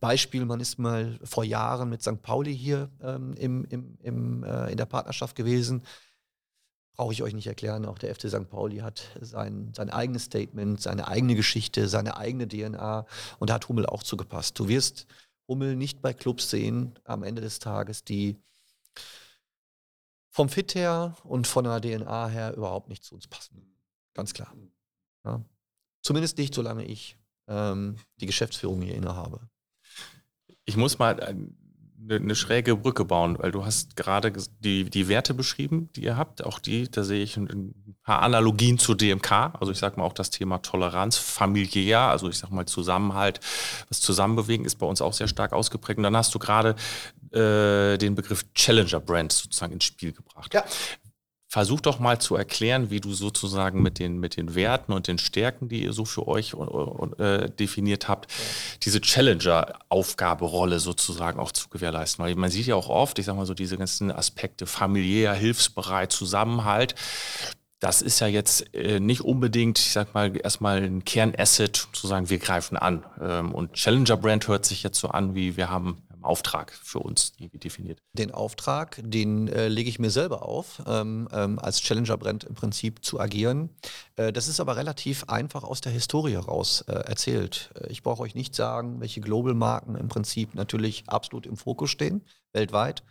Beispiel, 0.00 0.44
man 0.46 0.60
ist 0.60 0.78
mal 0.78 1.18
vor 1.22 1.44
Jahren 1.44 1.90
mit 1.90 2.02
St. 2.02 2.22
Pauli 2.22 2.56
hier 2.56 2.88
ähm, 3.02 3.34
im, 3.34 3.64
im, 3.66 3.98
im, 4.02 4.44
äh, 4.44 4.70
in 4.70 4.76
der 4.76 4.86
Partnerschaft 4.86 5.36
gewesen 5.36 5.82
brauche 6.96 7.12
ich 7.12 7.22
euch 7.22 7.34
nicht 7.34 7.46
erklären. 7.46 7.84
Auch 7.84 7.98
der 7.98 8.14
FC 8.14 8.28
St. 8.28 8.48
Pauli 8.48 8.78
hat 8.78 9.10
sein, 9.20 9.72
sein 9.74 9.90
eigenes 9.90 10.24
Statement, 10.24 10.80
seine 10.80 11.08
eigene 11.08 11.34
Geschichte, 11.34 11.88
seine 11.88 12.16
eigene 12.16 12.48
DNA 12.48 13.06
und 13.38 13.50
da 13.50 13.54
hat 13.54 13.68
Hummel 13.68 13.86
auch 13.86 14.02
zugepasst. 14.02 14.58
Du 14.58 14.68
wirst 14.68 15.06
Hummel 15.46 15.76
nicht 15.76 16.02
bei 16.02 16.12
Clubs 16.12 16.50
sehen 16.50 16.98
am 17.04 17.22
Ende 17.22 17.42
des 17.42 17.58
Tages, 17.58 18.02
die 18.02 18.36
vom 20.30 20.48
Fit 20.48 20.74
her 20.74 21.16
und 21.24 21.46
von 21.46 21.64
der 21.64 21.80
DNA 21.80 22.28
her 22.28 22.56
überhaupt 22.56 22.88
nicht 22.88 23.04
zu 23.04 23.14
uns 23.14 23.26
passen. 23.26 23.74
Ganz 24.14 24.34
klar. 24.34 24.54
Ja. 25.24 25.44
Zumindest 26.02 26.38
nicht, 26.38 26.54
solange 26.54 26.84
ich 26.84 27.16
ähm, 27.48 27.96
die 28.20 28.26
Geschäftsführung 28.26 28.82
hier 28.82 28.94
innehabe. 28.94 29.40
Ich 30.64 30.76
muss 30.76 30.98
mal 30.98 31.20
eine, 32.02 32.16
eine 32.16 32.34
schräge 32.34 32.76
Brücke 32.76 33.04
bauen, 33.04 33.38
weil 33.38 33.52
du 33.52 33.64
hast 33.64 33.96
gerade 33.96 34.32
die, 34.60 34.88
die 34.88 35.08
Werte 35.08 35.34
beschrieben, 35.34 35.90
die 35.96 36.04
ihr 36.04 36.16
habt. 36.16 36.44
Auch 36.44 36.58
die, 36.58 36.90
da 36.90 37.02
sehe 37.04 37.22
ich 37.22 37.36
ein, 37.36 37.74
paar 38.02 38.22
Analogien 38.22 38.78
zu 38.78 38.94
DMK. 38.94 39.32
Also 39.58 39.72
ich 39.72 39.78
sage 39.78 39.98
mal 39.98 40.04
auch 40.04 40.12
das 40.12 40.30
Thema 40.30 40.58
Toleranz, 40.58 41.16
familiär, 41.16 42.00
also 42.00 42.28
ich 42.28 42.38
sage 42.38 42.54
mal 42.54 42.66
Zusammenhalt, 42.66 43.40
das 43.88 44.00
Zusammenbewegen 44.00 44.64
ist 44.64 44.76
bei 44.76 44.86
uns 44.86 45.02
auch 45.02 45.12
sehr 45.12 45.26
stark 45.26 45.52
ausgeprägt. 45.52 45.98
Und 45.98 46.04
dann 46.04 46.16
hast 46.16 46.34
du 46.34 46.38
gerade 46.38 46.76
äh, 47.32 47.98
den 47.98 48.14
Begriff 48.14 48.44
Challenger 48.54 49.00
Brand 49.00 49.32
sozusagen 49.32 49.72
ins 49.72 49.84
Spiel 49.84 50.12
gebracht. 50.12 50.54
Ja. 50.54 50.64
Versuch 51.56 51.80
doch 51.80 52.00
mal 52.00 52.18
zu 52.18 52.36
erklären, 52.36 52.90
wie 52.90 53.00
du 53.00 53.14
sozusagen 53.14 53.80
mit 53.80 53.98
den, 53.98 54.20
mit 54.20 54.36
den 54.36 54.54
Werten 54.54 54.92
und 54.92 55.08
den 55.08 55.16
Stärken, 55.16 55.70
die 55.70 55.84
ihr 55.84 55.94
so 55.94 56.04
für 56.04 56.28
euch 56.28 56.54
äh, 57.16 57.48
definiert 57.48 58.08
habt, 58.08 58.30
diese 58.82 59.00
Challenger-Aufgaberolle 59.00 60.80
sozusagen 60.80 61.40
auch 61.40 61.52
zu 61.52 61.70
gewährleisten. 61.70 62.22
Weil 62.22 62.34
man 62.34 62.50
sieht 62.50 62.66
ja 62.66 62.74
auch 62.74 62.90
oft, 62.90 63.18
ich 63.18 63.24
sag 63.24 63.36
mal 63.36 63.46
so, 63.46 63.54
diese 63.54 63.78
ganzen 63.78 64.12
Aspekte, 64.12 64.66
familiär, 64.66 65.32
hilfsbereit, 65.32 66.12
Zusammenhalt, 66.12 66.94
das 67.80 68.02
ist 68.02 68.20
ja 68.20 68.26
jetzt 68.26 68.74
äh, 68.74 69.00
nicht 69.00 69.22
unbedingt, 69.22 69.78
ich 69.78 69.92
sag 69.92 70.12
mal, 70.12 70.36
erstmal 70.36 70.82
ein 70.82 71.04
Kernasset, 71.04 71.88
zu 71.92 72.06
sagen, 72.06 72.28
wir 72.28 72.38
greifen 72.38 72.76
an. 72.76 73.04
Ähm, 73.18 73.54
und 73.54 73.72
Challenger 73.72 74.18
Brand 74.18 74.46
hört 74.48 74.66
sich 74.66 74.82
jetzt 74.82 74.98
so 74.98 75.08
an, 75.08 75.34
wie 75.34 75.56
wir 75.56 75.70
haben 75.70 76.02
Auftrag 76.26 76.72
für 76.72 76.98
uns 76.98 77.32
definiert? 77.36 78.02
Den 78.12 78.32
Auftrag, 78.32 79.00
den 79.02 79.48
äh, 79.48 79.68
lege 79.68 79.88
ich 79.88 79.98
mir 79.98 80.10
selber 80.10 80.42
auf, 80.42 80.82
ähm, 80.86 81.28
ähm, 81.32 81.58
als 81.58 81.80
Challenger-Brand 81.80 82.44
im 82.44 82.54
Prinzip 82.54 83.04
zu 83.04 83.20
agieren. 83.20 83.70
Äh, 84.16 84.32
das 84.32 84.48
ist 84.48 84.60
aber 84.60 84.76
relativ 84.76 85.24
einfach 85.24 85.64
aus 85.64 85.80
der 85.80 85.92
Historie 85.92 86.32
heraus 86.32 86.82
äh, 86.82 86.92
erzählt. 86.92 87.70
Äh, 87.74 87.88
ich 87.90 88.02
brauche 88.02 88.22
euch 88.22 88.34
nicht 88.34 88.54
sagen, 88.54 89.00
welche 89.00 89.20
Global-Marken 89.20 89.94
im 89.96 90.08
Prinzip 90.08 90.54
natürlich 90.54 91.04
absolut 91.08 91.46
im 91.46 91.56
Fokus 91.56 91.90
stehen, 91.90 92.24
weltweit. 92.52 93.02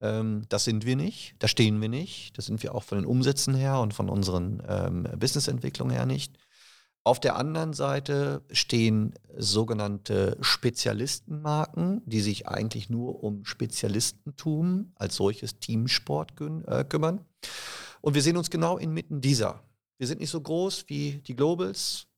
Ähm, 0.00 0.44
das 0.48 0.64
sind 0.64 0.84
wir 0.84 0.96
nicht, 0.96 1.34
da 1.38 1.48
stehen 1.48 1.80
wir 1.80 1.88
nicht, 1.88 2.36
das 2.36 2.46
sind 2.46 2.62
wir 2.62 2.74
auch 2.74 2.82
von 2.82 2.98
den 2.98 3.06
Umsätzen 3.06 3.54
her 3.54 3.80
und 3.80 3.94
von 3.94 4.10
unseren 4.10 4.62
ähm, 4.68 5.08
Businessentwicklungen 5.18 5.94
her 5.94 6.06
nicht. 6.06 6.36
Auf 7.06 7.20
der 7.20 7.36
anderen 7.36 7.72
Seite 7.72 8.42
stehen 8.50 9.14
sogenannte 9.36 10.36
Spezialistenmarken, 10.40 12.02
die 12.04 12.20
sich 12.20 12.48
eigentlich 12.48 12.90
nur 12.90 13.22
um 13.22 13.44
Spezialistentum 13.44 14.90
als 14.96 15.14
solches 15.14 15.60
Teamsport 15.60 16.32
äh, 16.66 16.82
kümmern. 16.82 17.24
Und 18.00 18.14
wir 18.14 18.22
sehen 18.22 18.36
uns 18.36 18.50
genau 18.50 18.76
inmitten 18.76 19.20
dieser. 19.20 19.62
Wir 19.98 20.08
sind 20.08 20.18
nicht 20.18 20.30
so 20.30 20.40
groß 20.40 20.86
wie 20.88 21.22
die 21.24 21.36
Globals. 21.36 22.08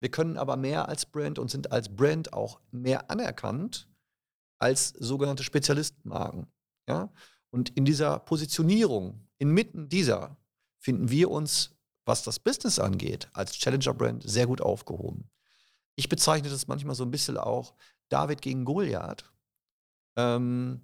Wir 0.00 0.10
können 0.10 0.36
aber 0.36 0.58
mehr 0.58 0.90
als 0.90 1.06
Brand 1.06 1.38
und 1.38 1.50
sind 1.50 1.72
als 1.72 1.88
Brand 1.88 2.34
auch 2.34 2.60
mehr 2.70 3.10
anerkannt 3.10 3.88
als 4.58 4.90
sogenannte 4.90 5.42
Spezialistenmarken. 5.42 6.48
Ja? 6.86 7.10
Und 7.48 7.70
in 7.70 7.86
dieser 7.86 8.18
Positionierung, 8.18 9.26
inmitten 9.38 9.88
dieser, 9.88 10.36
finden 10.80 11.10
wir 11.10 11.30
uns 11.30 11.73
was 12.04 12.22
das 12.22 12.38
Business 12.38 12.78
angeht, 12.78 13.28
als 13.32 13.52
Challenger-Brand 13.52 14.22
sehr 14.28 14.46
gut 14.46 14.60
aufgehoben. 14.60 15.30
Ich 15.96 16.08
bezeichne 16.08 16.50
das 16.50 16.66
manchmal 16.66 16.94
so 16.94 17.04
ein 17.04 17.10
bisschen 17.10 17.36
auch 17.36 17.74
David 18.08 18.42
gegen 18.42 18.64
Goliath, 18.64 19.24
ähm, 20.16 20.80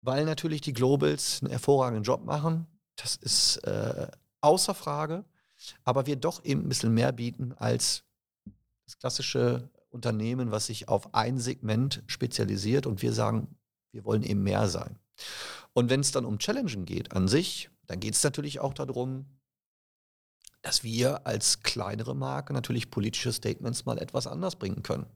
weil 0.00 0.24
natürlich 0.24 0.60
die 0.60 0.72
Globals 0.72 1.42
einen 1.42 1.50
hervorragenden 1.50 2.04
Job 2.04 2.24
machen. 2.24 2.66
Das 2.96 3.16
ist 3.16 3.58
äh, 3.58 4.08
außer 4.40 4.74
Frage, 4.74 5.24
aber 5.82 6.06
wir 6.06 6.16
doch 6.16 6.44
eben 6.44 6.62
ein 6.62 6.68
bisschen 6.68 6.94
mehr 6.94 7.12
bieten 7.12 7.52
als 7.54 8.04
das 8.84 8.98
klassische 8.98 9.70
Unternehmen, 9.90 10.50
was 10.50 10.66
sich 10.66 10.88
auf 10.88 11.14
ein 11.14 11.38
Segment 11.38 12.02
spezialisiert 12.06 12.86
und 12.86 13.02
wir 13.02 13.12
sagen, 13.12 13.56
wir 13.92 14.04
wollen 14.04 14.22
eben 14.22 14.42
mehr 14.42 14.68
sein. 14.68 14.98
Und 15.72 15.90
wenn 15.90 16.00
es 16.00 16.12
dann 16.12 16.24
um 16.24 16.38
Challengen 16.38 16.84
geht 16.84 17.12
an 17.12 17.28
sich, 17.28 17.70
dann 17.86 18.00
geht 18.00 18.14
es 18.14 18.24
natürlich 18.24 18.60
auch 18.60 18.74
darum, 18.74 19.26
dass 20.64 20.82
wir 20.82 21.26
als 21.26 21.60
kleinere 21.60 22.16
Marke 22.16 22.54
natürlich 22.54 22.90
politische 22.90 23.32
Statements 23.32 23.84
mal 23.84 23.98
etwas 23.98 24.26
anders 24.26 24.56
bringen 24.56 24.82
können. 24.82 25.06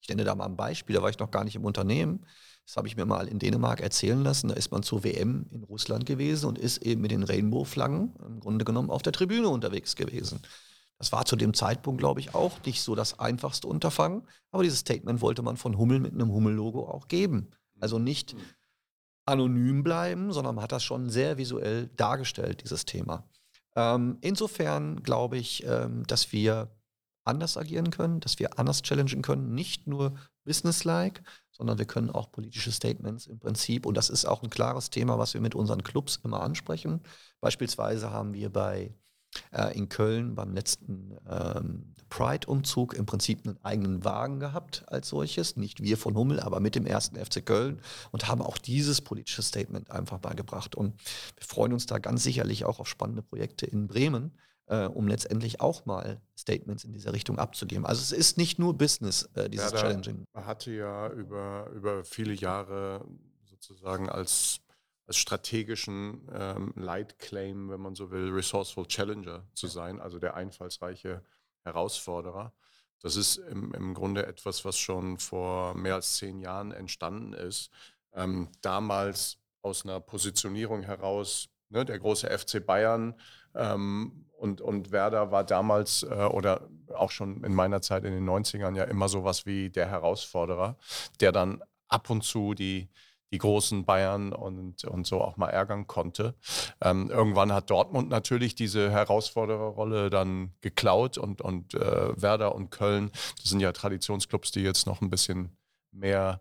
Ich 0.00 0.08
nenne 0.08 0.24
da 0.24 0.34
mal 0.34 0.46
ein 0.46 0.56
Beispiel, 0.56 0.96
da 0.96 1.02
war 1.02 1.10
ich 1.10 1.18
noch 1.18 1.30
gar 1.30 1.44
nicht 1.44 1.56
im 1.56 1.64
Unternehmen. 1.64 2.24
Das 2.66 2.78
habe 2.78 2.88
ich 2.88 2.96
mir 2.96 3.04
mal 3.04 3.28
in 3.28 3.38
Dänemark 3.38 3.80
erzählen 3.80 4.22
lassen. 4.24 4.48
Da 4.48 4.54
ist 4.54 4.70
man 4.70 4.82
zur 4.82 5.04
WM 5.04 5.46
in 5.50 5.62
Russland 5.62 6.06
gewesen 6.06 6.46
und 6.46 6.58
ist 6.58 6.78
eben 6.78 7.02
mit 7.02 7.10
den 7.10 7.22
Rainbow-Flaggen 7.22 8.14
im 8.26 8.40
Grunde 8.40 8.64
genommen 8.64 8.88
auf 8.88 9.02
der 9.02 9.12
Tribüne 9.12 9.50
unterwegs 9.50 9.94
gewesen. 9.94 10.40
Das 10.98 11.12
war 11.12 11.26
zu 11.26 11.36
dem 11.36 11.52
Zeitpunkt, 11.52 12.00
glaube 12.00 12.20
ich, 12.20 12.34
auch 12.34 12.64
nicht 12.64 12.80
so 12.80 12.94
das 12.94 13.18
einfachste 13.18 13.66
Unterfangen. 13.66 14.26
Aber 14.52 14.62
dieses 14.62 14.78
Statement 14.78 15.20
wollte 15.20 15.42
man 15.42 15.58
von 15.58 15.76
Hummel 15.76 16.00
mit 16.00 16.14
einem 16.14 16.32
Hummel-Logo 16.32 16.88
auch 16.88 17.08
geben. 17.08 17.50
Also 17.78 17.98
nicht 17.98 18.34
anonym 19.26 19.82
bleiben, 19.82 20.32
sondern 20.32 20.54
man 20.54 20.64
hat 20.64 20.72
das 20.72 20.82
schon 20.82 21.10
sehr 21.10 21.36
visuell 21.36 21.88
dargestellt, 21.88 22.62
dieses 22.64 22.86
Thema. 22.86 23.28
Ähm, 23.76 24.18
insofern 24.20 25.02
glaube 25.02 25.36
ich, 25.36 25.64
ähm, 25.66 26.06
dass 26.06 26.32
wir 26.32 26.70
anders 27.24 27.56
agieren 27.56 27.90
können, 27.90 28.20
dass 28.20 28.38
wir 28.38 28.58
anders 28.58 28.82
challengen 28.82 29.22
können, 29.22 29.54
nicht 29.54 29.86
nur 29.86 30.14
businesslike, 30.44 31.22
sondern 31.50 31.78
wir 31.78 31.86
können 31.86 32.10
auch 32.10 32.30
politische 32.30 32.72
Statements 32.72 33.26
im 33.26 33.38
Prinzip, 33.38 33.86
und 33.86 33.96
das 33.96 34.10
ist 34.10 34.26
auch 34.26 34.42
ein 34.42 34.50
klares 34.50 34.90
Thema, 34.90 35.18
was 35.18 35.34
wir 35.34 35.40
mit 35.40 35.54
unseren 35.54 35.82
Clubs 35.82 36.20
immer 36.22 36.40
ansprechen. 36.40 37.00
Beispielsweise 37.40 38.10
haben 38.10 38.34
wir 38.34 38.50
bei 38.50 38.94
äh, 39.52 39.76
in 39.76 39.88
Köln 39.88 40.34
beim 40.34 40.52
letzten 40.52 41.16
ähm, 41.28 41.94
Pride-Umzug 42.08 42.94
im 42.94 43.06
Prinzip 43.06 43.44
einen 43.44 43.58
eigenen 43.64 44.04
Wagen 44.04 44.38
gehabt 44.38 44.84
als 44.86 45.08
solches. 45.08 45.56
Nicht 45.56 45.82
wir 45.82 45.96
von 45.98 46.14
Hummel, 46.14 46.38
aber 46.38 46.60
mit 46.60 46.76
dem 46.76 46.86
ersten 46.86 47.16
FC 47.16 47.44
Köln 47.44 47.80
und 48.12 48.28
haben 48.28 48.40
auch 48.40 48.58
dieses 48.58 49.00
politische 49.00 49.42
Statement 49.42 49.90
einfach 49.90 50.18
beigebracht. 50.18 50.76
Und 50.76 50.94
wir 51.36 51.46
freuen 51.46 51.72
uns 51.72 51.86
da 51.86 51.98
ganz 51.98 52.22
sicherlich 52.22 52.64
auch 52.64 52.78
auf 52.78 52.88
spannende 52.88 53.22
Projekte 53.22 53.66
in 53.66 53.88
Bremen, 53.88 54.32
äh, 54.66 54.84
um 54.86 55.08
letztendlich 55.08 55.60
auch 55.60 55.86
mal 55.86 56.20
Statements 56.38 56.84
in 56.84 56.92
dieser 56.92 57.12
Richtung 57.12 57.38
abzugeben. 57.38 57.84
Also 57.84 58.00
es 58.00 58.12
ist 58.12 58.38
nicht 58.38 58.58
nur 58.58 58.78
Business, 58.78 59.28
äh, 59.34 59.50
dieses 59.50 59.72
Werder 59.72 59.88
Challenging. 59.88 60.24
hatte 60.34 60.70
ja 60.70 61.10
über, 61.10 61.68
über 61.74 62.04
viele 62.04 62.34
Jahre 62.34 63.04
sozusagen 63.44 64.08
als, 64.08 64.60
als 65.06 65.16
strategischen 65.16 66.28
ähm, 66.32 66.72
Leitclaim, 66.76 67.70
wenn 67.70 67.80
man 67.80 67.94
so 67.94 68.10
will, 68.10 68.30
Resourceful 68.30 68.86
Challenger 68.86 69.46
zu 69.52 69.66
sein, 69.66 70.00
also 70.00 70.18
der 70.18 70.34
einfallsreiche 70.34 71.22
Herausforderer. 71.62 72.52
Das 73.00 73.16
ist 73.16 73.36
im, 73.36 73.72
im 73.74 73.92
Grunde 73.92 74.26
etwas, 74.26 74.64
was 74.64 74.78
schon 74.78 75.18
vor 75.18 75.74
mehr 75.74 75.94
als 75.94 76.16
zehn 76.16 76.38
Jahren 76.38 76.72
entstanden 76.72 77.34
ist. 77.34 77.70
Ähm, 78.14 78.48
damals 78.62 79.38
aus 79.60 79.84
einer 79.84 80.00
Positionierung 80.00 80.82
heraus, 80.82 81.48
ne, 81.68 81.84
der 81.84 81.98
große 81.98 82.26
FC 82.26 82.64
Bayern 82.64 83.14
ähm, 83.54 84.26
und, 84.38 84.60
und 84.60 84.90
Werder 84.90 85.30
war 85.30 85.44
damals 85.44 86.02
äh, 86.02 86.06
oder 86.06 86.68
auch 86.94 87.10
schon 87.10 87.44
in 87.44 87.54
meiner 87.54 87.80
Zeit 87.82 88.04
in 88.04 88.12
den 88.12 88.28
90ern 88.28 88.76
ja 88.76 88.84
immer 88.84 89.08
sowas 89.08 89.46
wie 89.46 89.70
der 89.70 89.88
Herausforderer, 89.88 90.76
der 91.20 91.32
dann 91.32 91.62
ab 91.88 92.10
und 92.10 92.24
zu 92.24 92.54
die, 92.54 92.88
die 93.32 93.38
großen 93.38 93.84
Bayern 93.84 94.32
und, 94.32 94.84
und 94.84 95.06
so 95.06 95.20
auch 95.20 95.36
mal 95.36 95.48
ärgern 95.48 95.86
konnte. 95.86 96.34
Ähm, 96.80 97.10
irgendwann 97.10 97.52
hat 97.52 97.70
Dortmund 97.70 98.08
natürlich 98.08 98.54
diese 98.54 98.90
Herausfordererrolle 98.90 100.10
dann 100.10 100.52
geklaut 100.60 101.18
und, 101.18 101.40
und 101.40 101.74
äh, 101.74 102.20
Werder 102.20 102.54
und 102.54 102.70
Köln, 102.70 103.10
das 103.40 103.50
sind 103.50 103.60
ja 103.60 103.72
Traditionsclubs, 103.72 104.52
die 104.52 104.60
jetzt 104.60 104.86
noch 104.86 105.00
ein 105.00 105.10
bisschen 105.10 105.56
mehr 105.90 106.40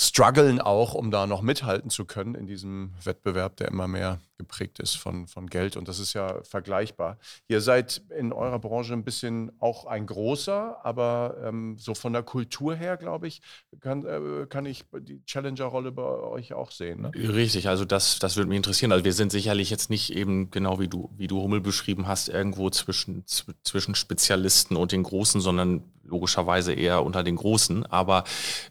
strugglen 0.00 0.60
auch, 0.60 0.94
um 0.94 1.10
da 1.10 1.26
noch 1.26 1.42
mithalten 1.42 1.90
zu 1.90 2.04
können 2.04 2.36
in 2.36 2.46
diesem 2.46 2.92
Wettbewerb, 3.02 3.56
der 3.56 3.66
immer 3.66 3.88
mehr 3.88 4.20
geprägt 4.36 4.78
ist 4.78 4.94
von, 4.94 5.26
von 5.26 5.48
Geld. 5.48 5.76
Und 5.76 5.88
das 5.88 5.98
ist 5.98 6.12
ja 6.12 6.40
vergleichbar. 6.44 7.18
Ihr 7.48 7.60
seid 7.60 8.02
in 8.16 8.32
eurer 8.32 8.60
Branche 8.60 8.92
ein 8.92 9.02
bisschen 9.02 9.50
auch 9.58 9.86
ein 9.86 10.06
großer, 10.06 10.84
aber 10.84 11.38
ähm, 11.42 11.78
so 11.78 11.96
von 11.96 12.12
der 12.12 12.22
Kultur 12.22 12.76
her, 12.76 12.96
glaube 12.96 13.26
ich, 13.26 13.42
kann, 13.80 14.04
äh, 14.04 14.46
kann 14.48 14.66
ich 14.66 14.84
die 15.00 15.20
Challenger-Rolle 15.24 15.90
bei 15.90 16.04
euch 16.04 16.52
auch 16.52 16.70
sehen. 16.70 17.00
Ne? 17.00 17.10
Richtig, 17.16 17.68
also 17.68 17.84
das, 17.84 18.20
das 18.20 18.36
würde 18.36 18.50
mich 18.50 18.56
interessieren. 18.58 18.92
Also 18.92 19.04
wir 19.04 19.12
sind 19.12 19.32
sicherlich 19.32 19.68
jetzt 19.68 19.90
nicht 19.90 20.14
eben 20.14 20.52
genau 20.52 20.78
wie 20.78 20.86
du, 20.86 21.10
wie 21.16 21.26
du 21.26 21.42
Hummel 21.42 21.60
beschrieben 21.60 22.06
hast, 22.06 22.28
irgendwo 22.28 22.70
zwischen, 22.70 23.24
zwischen 23.26 23.96
Spezialisten 23.96 24.76
und 24.76 24.92
den 24.92 25.02
Großen, 25.02 25.40
sondern 25.40 25.82
logischerweise 26.08 26.72
eher 26.72 27.04
unter 27.04 27.22
den 27.22 27.36
Großen, 27.36 27.86
aber 27.86 28.24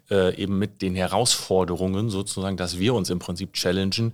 äh, 0.10 0.36
eben 0.36 0.58
mit 0.60 0.82
den 0.82 0.95
Herausforderungen 0.95 2.10
sozusagen, 2.10 2.58
dass 2.58 2.80
wir 2.80 2.93
uns 2.93 3.10
im 3.10 3.19
Prinzip 3.19 3.54
challengen, 3.54 4.13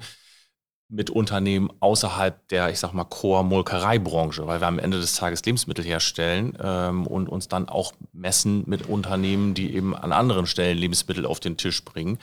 mit 0.93 1.09
Unternehmen 1.09 1.71
außerhalb 1.79 2.47
der, 2.49 2.69
ich 2.69 2.77
sag 2.77 2.93
mal, 2.93 3.03
Core-Molkereibranche, 3.03 4.45
weil 4.45 4.61
wir 4.61 4.67
am 4.67 4.77
Ende 4.77 4.99
des 4.99 5.15
Tages 5.15 5.43
Lebensmittel 5.43 5.83
herstellen 5.83 6.55
ähm, 6.61 7.07
und 7.07 7.27
uns 7.27 7.47
dann 7.47 7.67
auch 7.67 7.93
messen 8.13 8.63
mit 8.67 8.87
Unternehmen, 8.87 9.55
die 9.55 9.73
eben 9.73 9.95
an 9.95 10.11
anderen 10.11 10.45
Stellen 10.45 10.77
Lebensmittel 10.77 11.25
auf 11.25 11.39
den 11.39 11.57
Tisch 11.57 11.83
bringen. 11.83 12.19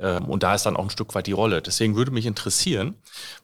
Ähm, 0.00 0.24
und 0.24 0.42
da 0.42 0.56
ist 0.56 0.66
dann 0.66 0.76
auch 0.76 0.82
ein 0.82 0.90
Stück 0.90 1.14
weit 1.14 1.28
die 1.28 1.32
Rolle. 1.32 1.62
Deswegen 1.62 1.94
würde 1.94 2.10
mich 2.10 2.26
interessieren, 2.26 2.96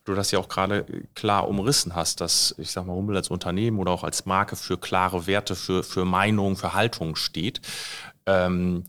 du 0.04 0.14
das 0.14 0.32
ja 0.32 0.40
auch 0.40 0.48
gerade 0.48 0.84
klar 1.14 1.48
umrissen 1.48 1.94
hast, 1.94 2.20
dass, 2.20 2.52
ich 2.58 2.72
sag 2.72 2.86
mal, 2.86 2.94
Hummel 2.94 3.16
als 3.16 3.28
Unternehmen 3.28 3.78
oder 3.78 3.92
auch 3.92 4.02
als 4.02 4.26
Marke 4.26 4.56
für 4.56 4.78
klare 4.78 5.28
Werte, 5.28 5.54
für, 5.54 5.84
für 5.84 6.04
Meinung, 6.04 6.56
für 6.56 6.74
Haltung 6.74 7.14
steht. 7.14 7.60
Ähm, 8.26 8.82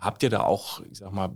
habt 0.00 0.22
ihr 0.22 0.30
da 0.30 0.40
auch, 0.40 0.80
ich 0.90 0.98
sag 0.98 1.12
mal, 1.12 1.30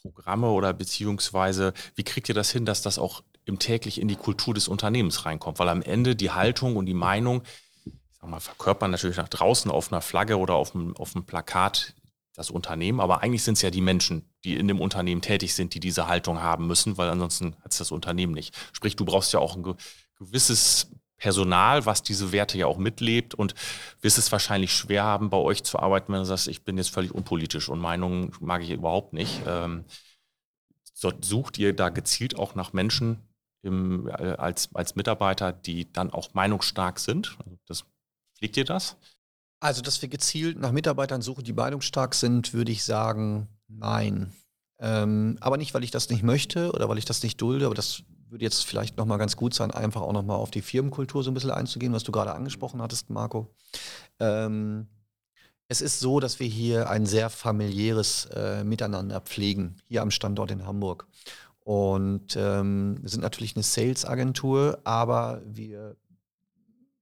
Programme 0.00 0.48
oder 0.48 0.72
beziehungsweise 0.72 1.72
wie 1.94 2.04
kriegt 2.04 2.28
ihr 2.28 2.34
das 2.34 2.50
hin, 2.50 2.64
dass 2.64 2.82
das 2.82 2.98
auch 2.98 3.22
im 3.44 3.58
täglich 3.58 4.00
in 4.00 4.08
die 4.08 4.16
Kultur 4.16 4.54
des 4.54 4.68
Unternehmens 4.68 5.24
reinkommt? 5.24 5.58
Weil 5.58 5.68
am 5.68 5.82
Ende 5.82 6.16
die 6.16 6.30
Haltung 6.30 6.76
und 6.76 6.86
die 6.86 6.94
Meinung, 6.94 7.42
ich 7.84 7.92
sag 8.20 8.28
mal, 8.28 8.40
verkörpern 8.40 8.90
natürlich 8.90 9.16
nach 9.16 9.28
draußen 9.28 9.70
auf 9.70 9.92
einer 9.92 10.00
Flagge 10.00 10.38
oder 10.38 10.54
auf 10.54 10.74
einem, 10.74 10.96
auf 10.96 11.14
einem 11.14 11.24
Plakat 11.24 11.94
das 12.34 12.50
Unternehmen, 12.50 13.00
aber 13.00 13.22
eigentlich 13.22 13.42
sind 13.42 13.54
es 13.54 13.62
ja 13.62 13.70
die 13.70 13.80
Menschen, 13.80 14.30
die 14.44 14.56
in 14.56 14.68
dem 14.68 14.80
Unternehmen 14.80 15.20
tätig 15.20 15.54
sind, 15.54 15.74
die 15.74 15.80
diese 15.80 16.06
Haltung 16.06 16.40
haben 16.40 16.66
müssen, 16.66 16.96
weil 16.96 17.10
ansonsten 17.10 17.56
hat 17.62 17.72
es 17.72 17.78
das 17.78 17.90
Unternehmen 17.90 18.32
nicht. 18.32 18.56
Sprich, 18.72 18.96
du 18.96 19.04
brauchst 19.04 19.32
ja 19.32 19.40
auch 19.40 19.56
ein 19.56 19.74
gewisses 20.16 20.90
Personal, 21.20 21.86
was 21.86 22.02
diese 22.02 22.32
Werte 22.32 22.58
ja 22.58 22.66
auch 22.66 22.78
mitlebt 22.78 23.34
und 23.34 23.54
wirst 24.00 24.18
es 24.18 24.32
wahrscheinlich 24.32 24.72
schwer 24.72 25.04
haben, 25.04 25.30
bei 25.30 25.36
euch 25.36 25.62
zu 25.62 25.78
arbeiten, 25.78 26.12
wenn 26.12 26.20
du 26.20 26.24
sagst, 26.24 26.48
ich 26.48 26.64
bin 26.64 26.78
jetzt 26.78 26.90
völlig 26.90 27.14
unpolitisch 27.14 27.68
und 27.68 27.78
Meinungen 27.78 28.32
mag 28.40 28.62
ich 28.62 28.70
überhaupt 28.70 29.12
nicht. 29.12 29.42
Ähm, 29.46 29.84
sucht 30.94 31.58
ihr 31.58 31.76
da 31.76 31.90
gezielt 31.90 32.38
auch 32.38 32.54
nach 32.54 32.72
Menschen 32.72 33.20
im, 33.62 34.08
äh, 34.08 34.32
als, 34.32 34.74
als 34.74 34.96
Mitarbeiter, 34.96 35.52
die 35.52 35.92
dann 35.92 36.10
auch 36.10 36.32
meinungsstark 36.32 36.98
sind? 36.98 37.36
Also 37.44 37.56
das, 37.66 37.84
pflegt 38.36 38.56
ihr 38.56 38.64
das? 38.64 38.96
Also, 39.62 39.82
dass 39.82 40.00
wir 40.00 40.08
gezielt 40.08 40.58
nach 40.58 40.72
Mitarbeitern 40.72 41.20
suchen, 41.20 41.44
die 41.44 41.52
meinungsstark 41.52 42.14
sind, 42.14 42.54
würde 42.54 42.72
ich 42.72 42.82
sagen, 42.82 43.46
nein. 43.68 44.32
Ähm, 44.78 45.36
aber 45.42 45.58
nicht, 45.58 45.74
weil 45.74 45.84
ich 45.84 45.90
das 45.90 46.08
nicht 46.08 46.22
möchte 46.22 46.72
oder 46.72 46.88
weil 46.88 46.96
ich 46.96 47.04
das 47.04 47.22
nicht 47.22 47.38
dulde, 47.42 47.66
aber 47.66 47.74
das 47.74 48.02
würde 48.30 48.44
jetzt 48.44 48.64
vielleicht 48.64 48.96
nochmal 48.96 49.18
ganz 49.18 49.36
gut 49.36 49.54
sein, 49.54 49.70
einfach 49.70 50.02
auch 50.02 50.12
nochmal 50.12 50.36
auf 50.36 50.50
die 50.50 50.62
Firmenkultur 50.62 51.22
so 51.22 51.30
ein 51.30 51.34
bisschen 51.34 51.50
einzugehen, 51.50 51.92
was 51.92 52.04
du 52.04 52.12
gerade 52.12 52.34
angesprochen 52.34 52.82
hattest, 52.82 53.10
Marco. 53.10 53.54
Ähm, 54.18 54.88
es 55.68 55.80
ist 55.80 56.00
so, 56.00 56.18
dass 56.18 56.40
wir 56.40 56.48
hier 56.48 56.90
ein 56.90 57.06
sehr 57.06 57.30
familiäres 57.30 58.26
äh, 58.34 58.64
Miteinander 58.64 59.20
pflegen, 59.20 59.76
hier 59.86 60.02
am 60.02 60.10
Standort 60.10 60.50
in 60.50 60.66
Hamburg. 60.66 61.06
Und 61.60 62.36
ähm, 62.36 62.98
wir 63.00 63.08
sind 63.08 63.20
natürlich 63.20 63.54
eine 63.54 63.62
Sales-Agentur, 63.62 64.80
aber 64.84 65.42
wir 65.44 65.96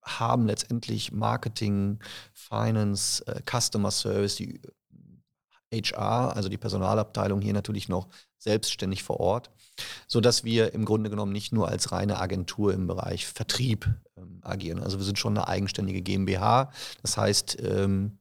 haben 0.02 0.46
letztendlich 0.46 1.12
Marketing, 1.12 1.98
Finance, 2.32 3.24
äh, 3.26 3.40
Customer 3.42 3.90
Service, 3.90 4.36
die 4.36 4.60
HR, 5.72 6.34
also 6.34 6.48
die 6.48 6.58
Personalabteilung 6.58 7.40
hier 7.40 7.52
natürlich 7.52 7.88
noch 7.88 8.08
selbstständig 8.38 9.02
vor 9.02 9.20
Ort, 9.20 9.50
sodass 10.06 10.44
wir 10.44 10.72
im 10.72 10.84
Grunde 10.84 11.10
genommen 11.10 11.32
nicht 11.32 11.52
nur 11.52 11.68
als 11.68 11.92
reine 11.92 12.20
Agentur 12.20 12.72
im 12.72 12.86
Bereich 12.86 13.26
Vertrieb 13.26 13.88
ähm, 14.16 14.40
agieren. 14.42 14.80
Also 14.80 14.98
wir 14.98 15.04
sind 15.04 15.18
schon 15.18 15.36
eine 15.36 15.48
eigenständige 15.48 16.02
GmbH. 16.02 16.70
Das 17.02 17.16
heißt, 17.16 17.58
ähm, 17.62 18.18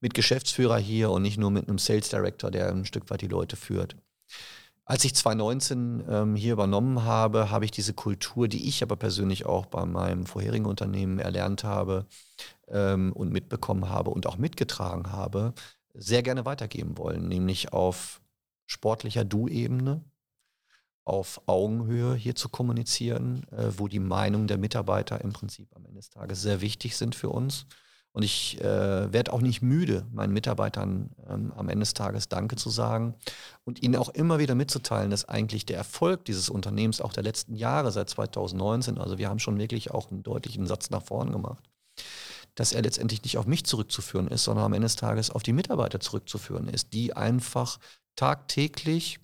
mit 0.00 0.14
Geschäftsführer 0.14 0.78
hier 0.78 1.10
und 1.10 1.22
nicht 1.22 1.38
nur 1.38 1.50
mit 1.50 1.68
einem 1.68 1.78
Sales 1.78 2.08
Director, 2.08 2.50
der 2.50 2.68
ein 2.70 2.84
Stück 2.84 3.10
weit 3.10 3.20
die 3.20 3.28
Leute 3.28 3.56
führt. 3.56 3.96
Als 4.84 5.04
ich 5.04 5.14
2019 5.14 6.04
ähm, 6.08 6.34
hier 6.34 6.52
übernommen 6.54 7.04
habe, 7.04 7.50
habe 7.50 7.64
ich 7.64 7.70
diese 7.70 7.94
Kultur, 7.94 8.48
die 8.48 8.68
ich 8.68 8.82
aber 8.82 8.96
persönlich 8.96 9.46
auch 9.46 9.66
bei 9.66 9.86
meinem 9.86 10.26
vorherigen 10.26 10.66
Unternehmen 10.66 11.20
erlernt 11.20 11.62
habe 11.62 12.06
ähm, 12.68 13.12
und 13.12 13.32
mitbekommen 13.32 13.88
habe 13.88 14.10
und 14.10 14.26
auch 14.26 14.38
mitgetragen 14.38 15.12
habe, 15.12 15.54
sehr 15.94 16.22
gerne 16.22 16.44
weitergeben 16.44 16.96
wollen, 16.98 17.28
nämlich 17.28 17.72
auf 17.72 18.20
sportlicher 18.66 19.24
Du-Ebene, 19.24 20.02
auf 21.04 21.42
Augenhöhe 21.46 22.14
hier 22.14 22.34
zu 22.34 22.48
kommunizieren, 22.48 23.46
äh, 23.50 23.70
wo 23.76 23.88
die 23.88 23.98
Meinungen 23.98 24.46
der 24.46 24.58
Mitarbeiter 24.58 25.20
im 25.20 25.32
Prinzip 25.32 25.74
am 25.74 25.84
Ende 25.84 25.98
des 25.98 26.10
Tages 26.10 26.42
sehr 26.42 26.60
wichtig 26.60 26.96
sind 26.96 27.14
für 27.14 27.28
uns. 27.28 27.66
Und 28.14 28.22
ich 28.24 28.60
äh, 28.60 29.12
werde 29.12 29.32
auch 29.32 29.40
nicht 29.40 29.62
müde, 29.62 30.06
meinen 30.12 30.34
Mitarbeitern 30.34 31.10
ähm, 31.28 31.50
am 31.56 31.70
Ende 31.70 31.80
des 31.80 31.94
Tages 31.94 32.28
Danke 32.28 32.56
zu 32.56 32.68
sagen 32.68 33.14
und 33.64 33.82
ihnen 33.82 33.96
auch 33.96 34.10
immer 34.10 34.38
wieder 34.38 34.54
mitzuteilen, 34.54 35.10
dass 35.10 35.26
eigentlich 35.28 35.64
der 35.64 35.78
Erfolg 35.78 36.26
dieses 36.26 36.50
Unternehmens 36.50 37.00
auch 37.00 37.14
der 37.14 37.22
letzten 37.22 37.54
Jahre 37.54 37.90
seit 37.90 38.10
2019, 38.10 38.98
also 38.98 39.16
wir 39.16 39.30
haben 39.30 39.38
schon 39.38 39.58
wirklich 39.58 39.92
auch 39.92 40.10
einen 40.10 40.22
deutlichen 40.22 40.66
Satz 40.66 40.90
nach 40.90 41.02
vorn 41.02 41.32
gemacht, 41.32 41.64
dass 42.54 42.72
er 42.72 42.82
letztendlich 42.82 43.22
nicht 43.22 43.38
auf 43.38 43.46
mich 43.46 43.64
zurückzuführen 43.64 44.28
ist, 44.28 44.44
sondern 44.44 44.66
am 44.66 44.72
Ende 44.72 44.86
des 44.86 44.96
Tages 44.96 45.30
auf 45.30 45.42
die 45.42 45.52
Mitarbeiter 45.52 46.00
zurückzuführen 46.00 46.68
ist, 46.68 46.92
die 46.92 47.14
einfach 47.14 47.78
tagtäglich 48.16 49.20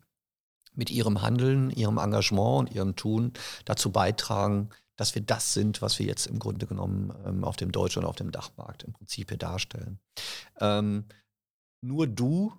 mit 0.75 0.91
ihrem 0.91 1.23
Handeln, 1.23 1.71
ihrem 1.71 1.99
Engagement 1.99 2.59
und 2.59 2.75
ihrem 2.75 2.97
Tun 2.97 3.33
dazu 3.65 3.91
beitragen, 3.91 4.71
dass 4.97 5.15
wir 5.15 5.23
das 5.23 5.53
sind, 5.55 5.83
was 5.83 5.99
wir 5.99 6.07
jetzt 6.07 6.27
im 6.27 6.39
Grunde 6.39 6.67
genommen 6.67 7.13
ähm, 7.25 7.45
auf 7.45 7.57
dem 7.57 7.73
deutschen 7.73 8.03
und 8.03 8.09
auf 8.09 8.17
dem 8.17 8.33
Dachmarkt 8.33 8.83
im 8.85 8.93
Prinzip 8.93 9.31
hier 9.31 9.39
darstellen. 9.39 10.01
Ähm, 10.61 11.07
nur 11.81 12.07
du 12.07 12.53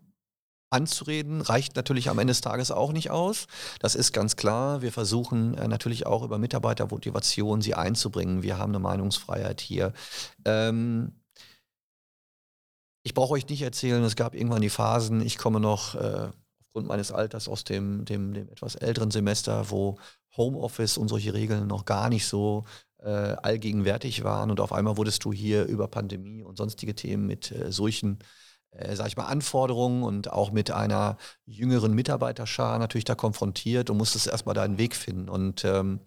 anzureden, 0.69 1.41
reicht 1.41 1.75
natürlich 1.75 2.09
am 2.09 2.19
Ende 2.19 2.31
des 2.31 2.41
Tages 2.41 2.71
auch 2.71 2.91
nicht 2.91 3.09
aus. 3.09 3.47
Das 3.79 3.95
ist 3.95 4.13
ganz 4.13 4.35
klar. 4.35 4.81
Wir 4.81 4.91
versuchen 4.91 5.55
äh, 5.55 5.67
natürlich 5.67 6.05
auch 6.05 6.23
über 6.23 6.37
Mitarbeitermotivation 6.37 7.61
sie 7.61 7.75
einzubringen. 7.75 8.43
Wir 8.43 8.57
haben 8.57 8.71
eine 8.71 8.79
Meinungsfreiheit 8.79 9.61
hier. 9.61 9.93
Ähm, 10.45 11.13
ich 13.03 13.13
brauche 13.13 13.33
euch 13.33 13.47
nicht 13.47 13.61
erzählen, 13.61 14.03
es 14.03 14.15
gab 14.15 14.35
irgendwann 14.35 14.61
die 14.61 14.69
Phasen, 14.69 15.21
ich 15.21 15.37
komme 15.37 15.59
noch 15.59 15.95
äh, 15.95 16.29
aufgrund 16.59 16.87
meines 16.87 17.11
Alters 17.11 17.47
aus 17.47 17.63
dem, 17.63 18.05
dem, 18.05 18.33
dem 18.33 18.49
etwas 18.49 18.75
älteren 18.75 19.09
Semester, 19.09 19.71
wo 19.71 19.97
Homeoffice 20.37 20.97
und 20.97 21.07
solche 21.07 21.33
Regeln 21.33 21.65
noch 21.67 21.85
gar 21.85 22.09
nicht 22.09 22.27
so 22.27 22.65
äh, 22.99 23.09
allgegenwärtig 23.09 24.23
waren 24.23 24.51
und 24.51 24.59
auf 24.59 24.73
einmal 24.73 24.97
wurdest 24.97 25.23
du 25.23 25.33
hier 25.33 25.65
über 25.65 25.87
Pandemie 25.87 26.43
und 26.43 26.57
sonstige 26.57 26.93
Themen 26.93 27.25
mit 27.25 27.51
äh, 27.51 27.71
solchen 27.71 28.19
äh, 28.71 28.95
sag 28.95 29.07
ich 29.07 29.17
mal, 29.17 29.25
Anforderungen 29.25 30.03
und 30.03 30.31
auch 30.31 30.51
mit 30.51 30.71
einer 30.71 31.17
jüngeren 31.45 31.93
Mitarbeiterschar 31.93 32.79
natürlich 32.79 33.05
da 33.05 33.15
konfrontiert 33.15 33.89
und 33.89 33.97
musstest 33.97 34.27
erstmal 34.27 34.55
deinen 34.55 34.77
Weg 34.77 34.95
finden. 34.95 35.29
Und 35.29 35.65
ähm, 35.65 36.01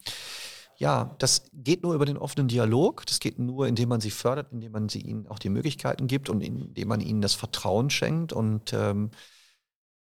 ja, 0.76 1.14
das 1.18 1.44
geht 1.52 1.82
nur 1.82 1.94
über 1.94 2.06
den 2.06 2.18
offenen 2.18 2.48
Dialog. 2.48 3.06
Das 3.06 3.20
geht 3.20 3.38
nur, 3.38 3.68
indem 3.68 3.88
man 3.88 4.00
sie 4.00 4.10
fördert, 4.10 4.52
indem 4.52 4.72
man 4.72 4.88
sie 4.88 5.00
ihnen 5.00 5.26
auch 5.28 5.38
die 5.38 5.50
Möglichkeiten 5.50 6.06
gibt 6.06 6.28
und 6.28 6.40
indem 6.40 6.88
man 6.88 7.00
ihnen 7.00 7.20
das 7.20 7.34
Vertrauen 7.34 7.90
schenkt. 7.90 8.32
Und 8.32 8.72
ähm, 8.72 9.10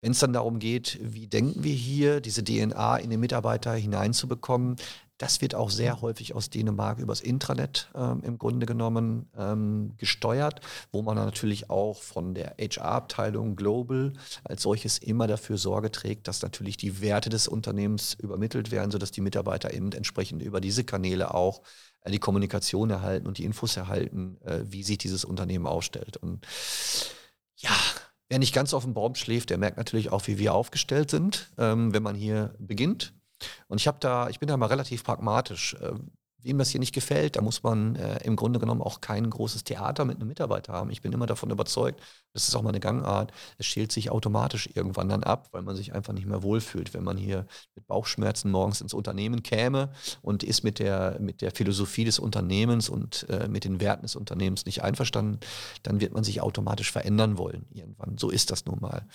wenn 0.00 0.12
es 0.12 0.18
dann 0.18 0.32
darum 0.32 0.58
geht, 0.58 0.98
wie 1.00 1.28
denken 1.28 1.62
wir 1.62 1.74
hier, 1.74 2.20
diese 2.20 2.42
DNA 2.42 2.96
in 2.96 3.10
den 3.10 3.20
Mitarbeiter 3.20 3.72
hineinzubekommen, 3.74 4.76
das 5.22 5.40
wird 5.40 5.54
auch 5.54 5.70
sehr 5.70 6.00
häufig 6.00 6.34
aus 6.34 6.50
Dänemark 6.50 6.98
übers 6.98 7.20
Intranet 7.20 7.88
ähm, 7.94 8.22
im 8.24 8.38
Grunde 8.38 8.66
genommen 8.66 9.30
ähm, 9.38 9.92
gesteuert, 9.96 10.60
wo 10.90 11.02
man 11.02 11.14
natürlich 11.14 11.70
auch 11.70 12.02
von 12.02 12.34
der 12.34 12.56
HR-Abteilung 12.58 13.54
Global 13.54 14.14
als 14.42 14.62
solches 14.62 14.98
immer 14.98 15.28
dafür 15.28 15.58
Sorge 15.58 15.92
trägt, 15.92 16.26
dass 16.26 16.42
natürlich 16.42 16.76
die 16.76 17.00
Werte 17.00 17.30
des 17.30 17.46
Unternehmens 17.46 18.14
übermittelt 18.14 18.72
werden, 18.72 18.90
sodass 18.90 19.12
die 19.12 19.20
Mitarbeiter 19.20 19.72
eben 19.72 19.92
entsprechend 19.92 20.42
über 20.42 20.60
diese 20.60 20.82
Kanäle 20.82 21.32
auch 21.32 21.62
äh, 22.00 22.10
die 22.10 22.18
Kommunikation 22.18 22.90
erhalten 22.90 23.28
und 23.28 23.38
die 23.38 23.44
Infos 23.44 23.76
erhalten, 23.76 24.38
äh, 24.44 24.64
wie 24.64 24.82
sich 24.82 24.98
dieses 24.98 25.24
Unternehmen 25.24 25.68
aufstellt. 25.68 26.16
Und 26.16 26.44
ja, 27.56 27.70
Wer 28.28 28.38
nicht 28.38 28.54
ganz 28.54 28.72
auf 28.72 28.84
dem 28.84 28.94
Baum 28.94 29.14
schläft, 29.14 29.50
der 29.50 29.58
merkt 29.58 29.76
natürlich 29.76 30.10
auch, 30.10 30.26
wie 30.26 30.38
wir 30.38 30.54
aufgestellt 30.54 31.10
sind, 31.10 31.52
ähm, 31.58 31.92
wenn 31.92 32.02
man 32.02 32.14
hier 32.14 32.54
beginnt. 32.58 33.12
Und 33.68 33.80
ich 33.80 33.86
habe 33.86 33.98
da, 34.00 34.28
ich 34.28 34.38
bin 34.38 34.48
da 34.48 34.56
mal 34.56 34.66
relativ 34.66 35.04
pragmatisch. 35.04 35.76
Wem 36.42 36.58
das 36.58 36.70
hier 36.70 36.80
nicht 36.80 36.94
gefällt, 36.94 37.36
da 37.36 37.40
muss 37.40 37.62
man 37.62 37.96
äh, 37.96 38.18
im 38.24 38.36
Grunde 38.36 38.58
genommen 38.58 38.82
auch 38.82 39.00
kein 39.00 39.28
großes 39.28 39.64
Theater 39.64 40.04
mit 40.04 40.16
einem 40.16 40.28
Mitarbeiter 40.28 40.72
haben. 40.72 40.90
Ich 40.90 41.00
bin 41.00 41.12
immer 41.12 41.26
davon 41.26 41.50
überzeugt, 41.50 42.00
das 42.32 42.48
ist 42.48 42.54
auch 42.54 42.62
meine 42.62 42.80
Gangart, 42.80 43.32
es 43.58 43.66
schält 43.66 43.92
sich 43.92 44.10
automatisch 44.10 44.68
irgendwann 44.74 45.08
dann 45.08 45.22
ab, 45.22 45.48
weil 45.52 45.62
man 45.62 45.76
sich 45.76 45.94
einfach 45.94 46.12
nicht 46.12 46.26
mehr 46.26 46.42
wohlfühlt. 46.42 46.94
Wenn 46.94 47.04
man 47.04 47.16
hier 47.16 47.46
mit 47.74 47.86
Bauchschmerzen 47.86 48.50
morgens 48.50 48.80
ins 48.80 48.94
Unternehmen 48.94 49.42
käme 49.42 49.92
und 50.22 50.42
ist 50.42 50.64
mit 50.64 50.78
der, 50.78 51.18
mit 51.20 51.42
der 51.42 51.52
Philosophie 51.52 52.04
des 52.04 52.18
Unternehmens 52.18 52.88
und 52.88 53.28
äh, 53.28 53.48
mit 53.48 53.64
den 53.64 53.80
Werten 53.80 54.02
des 54.02 54.16
Unternehmens 54.16 54.66
nicht 54.66 54.82
einverstanden, 54.82 55.38
dann 55.82 56.00
wird 56.00 56.12
man 56.12 56.24
sich 56.24 56.40
automatisch 56.40 56.90
verändern 56.90 57.38
wollen 57.38 57.66
irgendwann. 57.70 58.18
So 58.18 58.30
ist 58.30 58.50
das 58.50 58.66
nun 58.66 58.80
mal. 58.80 59.06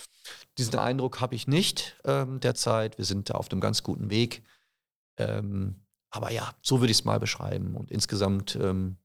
Diesen 0.57 0.75
Eindruck 0.75 1.21
habe 1.21 1.35
ich 1.35 1.47
nicht 1.47 1.97
ähm, 2.05 2.39
derzeit. 2.39 2.97
Wir 2.97 3.05
sind 3.05 3.29
da 3.29 3.35
auf 3.35 3.51
einem 3.51 3.61
ganz 3.61 3.83
guten 3.83 4.09
Weg. 4.09 4.43
Ähm, 5.17 5.86
aber 6.17 6.31
ja, 6.31 6.51
so 6.61 6.81
würde 6.81 6.91
ich 6.91 6.99
es 6.99 7.05
mal 7.05 7.19
beschreiben. 7.19 7.75
Und 7.75 7.91
insgesamt 7.91 8.57
ähm, 8.59 8.97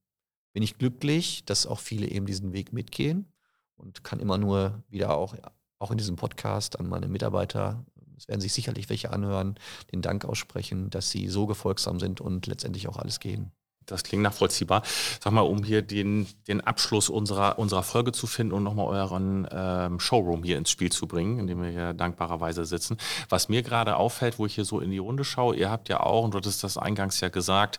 bin 0.52 0.62
ich 0.62 0.78
glücklich, 0.78 1.44
dass 1.44 1.66
auch 1.66 1.78
viele 1.78 2.08
eben 2.08 2.26
diesen 2.26 2.52
Weg 2.52 2.72
mitgehen 2.72 3.32
und 3.76 4.02
kann 4.02 4.18
immer 4.18 4.38
nur 4.38 4.82
wieder 4.88 5.14
auch, 5.14 5.36
auch 5.78 5.90
in 5.90 5.98
diesem 5.98 6.16
Podcast 6.16 6.80
an 6.80 6.88
meine 6.88 7.08
Mitarbeiter, 7.08 7.84
es 8.16 8.28
werden 8.28 8.40
sich 8.40 8.52
sicherlich 8.52 8.88
welche 8.88 9.10
anhören, 9.10 9.56
den 9.92 10.02
Dank 10.02 10.24
aussprechen, 10.24 10.90
dass 10.90 11.10
sie 11.10 11.28
so 11.28 11.46
gefolgsam 11.46 12.00
sind 12.00 12.20
und 12.20 12.46
letztendlich 12.46 12.88
auch 12.88 12.96
alles 12.96 13.20
geben. 13.20 13.52
Das 13.86 14.02
klingt 14.04 14.22
nachvollziehbar. 14.22 14.82
Sag 15.22 15.32
mal, 15.32 15.40
um 15.42 15.64
hier 15.64 15.82
den, 15.82 16.26
den 16.48 16.60
Abschluss 16.60 17.08
unserer, 17.08 17.58
unserer 17.58 17.82
Folge 17.82 18.12
zu 18.12 18.26
finden 18.26 18.52
und 18.52 18.62
nochmal 18.62 18.86
euren 18.86 19.46
ähm, 19.50 20.00
Showroom 20.00 20.42
hier 20.42 20.58
ins 20.58 20.70
Spiel 20.70 20.90
zu 20.90 21.06
bringen, 21.06 21.38
in 21.38 21.46
dem 21.46 21.62
wir 21.62 21.70
hier 21.70 21.92
dankbarerweise 21.92 22.64
sitzen. 22.64 22.96
Was 23.28 23.48
mir 23.48 23.62
gerade 23.62 23.96
auffällt, 23.96 24.38
wo 24.38 24.46
ich 24.46 24.54
hier 24.54 24.64
so 24.64 24.80
in 24.80 24.90
die 24.90 24.98
Runde 24.98 25.24
schaue, 25.24 25.56
ihr 25.56 25.70
habt 25.70 25.88
ja 25.88 26.00
auch, 26.00 26.24
und 26.24 26.34
du 26.34 26.38
hattest 26.38 26.64
das 26.64 26.76
eingangs 26.78 27.20
ja 27.20 27.28
gesagt, 27.28 27.78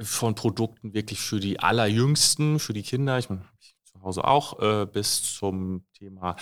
von 0.00 0.34
Produkten 0.34 0.94
wirklich 0.94 1.20
für 1.20 1.40
die 1.40 1.60
Allerjüngsten, 1.60 2.58
für 2.58 2.72
die 2.72 2.82
Kinder, 2.82 3.18
ich 3.18 3.28
meine, 3.28 3.42
zu 3.84 4.00
Hause 4.02 4.24
auch, 4.24 4.60
äh, 4.60 4.86
bis 4.86 5.34
zum 5.34 5.84
Thema 5.92 6.36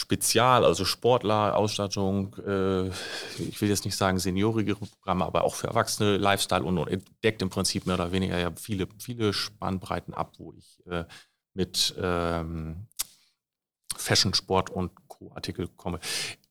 Spezial, 0.00 0.64
also 0.64 0.86
Sportler, 0.86 1.54
Ausstattung, 1.58 2.34
äh, 2.46 2.88
ich 3.38 3.60
will 3.60 3.68
jetzt 3.68 3.84
nicht 3.84 3.96
sagen 3.96 4.18
seniorigere 4.18 4.86
Programme, 4.86 5.26
aber 5.26 5.44
auch 5.44 5.54
für 5.54 5.66
Erwachsene, 5.66 6.16
Lifestyle 6.16 6.64
und, 6.64 6.78
und 6.78 7.04
deckt 7.22 7.42
im 7.42 7.50
Prinzip 7.50 7.84
mehr 7.84 7.96
oder 7.96 8.10
weniger 8.10 8.38
ja 8.38 8.50
viele, 8.56 8.88
viele 8.98 9.34
Spannbreiten 9.34 10.14
ab, 10.14 10.32
wo 10.38 10.54
ich 10.54 10.82
äh, 10.86 11.04
mit 11.52 11.94
ähm, 12.00 12.86
Fashion, 13.94 14.32
Sport 14.32 14.70
und 14.70 14.90
Co-Artikel 15.06 15.68
komme. 15.76 16.00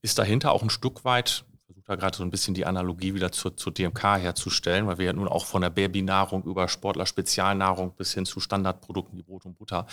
Ist 0.03 0.19
dahinter 0.19 0.51
auch 0.51 0.61
ein 0.61 0.69
Stück 0.69 1.03
weit, 1.03 1.43
ich 1.53 1.65
versuche 1.65 1.85
da 1.87 1.95
gerade 1.95 2.17
so 2.17 2.23
ein 2.23 2.29
bisschen 2.29 2.53
die 2.53 2.67
Analogie 2.67 3.15
wieder 3.15 3.31
zur, 3.31 3.57
zur 3.57 3.73
DMK 3.73 4.19
herzustellen, 4.19 4.85
weil 4.85 4.99
wir 4.99 5.07
ja 5.07 5.13
nun 5.13 5.27
auch 5.27 5.47
von 5.47 5.63
der 5.63 5.71
Babynahrung 5.71 6.43
über 6.43 6.67
Sportler-Spezialnahrung 6.67 7.95
bis 7.95 8.13
hin 8.13 8.27
zu 8.27 8.39
Standardprodukten 8.39 9.17
wie 9.17 9.23
Brot 9.23 9.47
und 9.47 9.57
Butter 9.57 9.87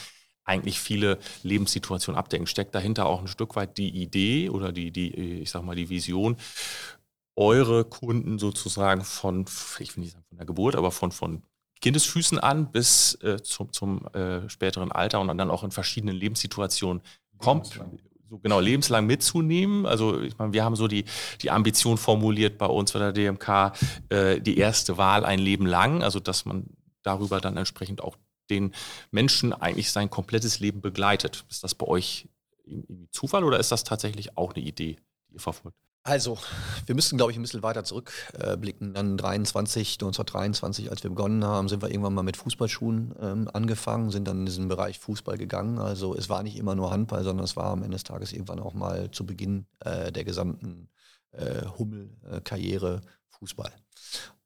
eigentlich 0.47 0.81
viele 0.81 1.19
Lebenssituationen 1.43 2.19
abdecken. 2.19 2.47
Steckt 2.47 2.75
dahinter 2.75 3.07
auch 3.07 3.21
ein 3.21 3.29
Stück 3.29 3.57
weit 3.57 3.77
die 3.77 3.91
Idee 3.91 4.49
oder 4.49 4.73
die, 4.73 4.91
die 4.91 5.13
ich 5.41 5.51
sag 5.51 5.63
mal, 5.63 5.77
die 5.77 5.91
Vision, 5.91 6.37
eure 7.35 7.85
Kunden 7.85 8.39
sozusagen 8.39 9.05
von, 9.05 9.45
ich 9.79 9.95
will 9.97 10.05
nicht 10.05 10.13
sagen 10.13 10.25
von 10.29 10.39
der 10.39 10.47
Geburt, 10.47 10.77
aber 10.77 10.91
von, 10.91 11.13
von 11.13 11.43
Kindesfüßen 11.81 12.39
an 12.39 12.71
bis 12.73 13.15
äh, 13.23 13.43
zum, 13.43 13.73
zum 13.73 14.07
äh, 14.15 14.49
späteren 14.49 14.91
Alter 14.91 15.21
und 15.21 15.29
dann 15.29 15.51
auch 15.51 15.63
in 15.63 15.71
verschiedenen 15.71 16.17
Lebenssituationen 16.17 17.03
kommt, 17.37 17.79
so 18.31 18.39
genau 18.39 18.61
lebenslang 18.61 19.07
mitzunehmen. 19.07 19.85
Also 19.85 20.21
ich 20.21 20.39
meine, 20.39 20.53
wir 20.53 20.65
haben 20.65 20.77
so 20.77 20.89
die, 20.89 21.05
die 21.43 21.51
Ambition 21.51 21.99
formuliert 21.99 22.57
bei 22.57 22.67
uns 22.67 22.93
bei 22.93 22.99
der 22.99 23.13
DMK, 23.13 23.73
äh, 24.09 24.41
die 24.41 24.57
erste 24.57 24.97
Wahl 24.97 25.25
ein 25.25 25.39
Leben 25.39 25.67
lang, 25.67 26.03
also 26.03 26.19
dass 26.19 26.47
man 26.47 26.65
darüber 27.03 27.41
dann 27.41 27.57
entsprechend 27.57 28.03
auch 28.03 28.17
den 28.51 28.75
Menschen 29.11 29.53
eigentlich 29.53 29.91
sein 29.91 30.11
komplettes 30.11 30.61
Leben 30.61 30.81
begleitet. 30.81 31.45
Ist 31.51 31.65
das 31.65 31.75
bei 31.75 31.87
euch 31.87 32.29
Zufall 33.11 33.45
oder 33.45 33.59
ist 33.59 33.73
das 33.73 33.85
tatsächlich 33.85 34.37
auch 34.37 34.55
eine 34.55 34.65
Idee, 34.65 34.97
die 35.29 35.35
ihr 35.35 35.41
verfolgt? 35.41 35.77
Also, 36.07 36.39
wir 36.87 36.95
müssen, 36.95 37.17
glaube 37.17 37.33
ich, 37.33 37.39
ein 37.39 37.43
bisschen 37.43 37.65
weiter 37.65 37.83
zurückblicken. 37.83 38.95
Dann 38.95 39.17
23, 39.17 39.95
1923, 39.95 40.89
als 40.89 41.03
wir 41.03 41.11
begonnen 41.11 41.45
haben, 41.45 41.69
sind 41.69 41.83
wir 41.83 41.91
irgendwann 41.91 42.15
mal 42.15 42.23
mit 42.23 42.37
Fußballschuhen 42.37 43.17
ähm, 43.21 43.51
angefangen, 43.53 44.13
sind 44.13 44.29
dann 44.29 44.39
in 44.41 44.47
diesen 44.47 44.69
Bereich 44.69 45.01
Fußball 45.01 45.37
gegangen. 45.37 45.81
Also 45.81 46.15
es 46.15 46.29
war 46.29 46.45
nicht 46.45 46.59
immer 46.59 46.77
nur 46.77 46.93
Handball, 46.93 47.25
sondern 47.25 47.43
es 47.43 47.57
war 47.57 47.73
am 47.73 47.83
Ende 47.83 47.97
des 47.97 48.05
Tages 48.05 48.33
irgendwann 48.33 48.61
auch 48.61 48.75
mal 48.75 49.11
zu 49.11 49.27
Beginn 49.27 49.67
äh, 49.81 50.13
der 50.13 50.23
gesamten 50.23 50.89
äh, 51.33 51.63
Hummel-Karriere 51.77 53.01
Fußball. 53.31 53.73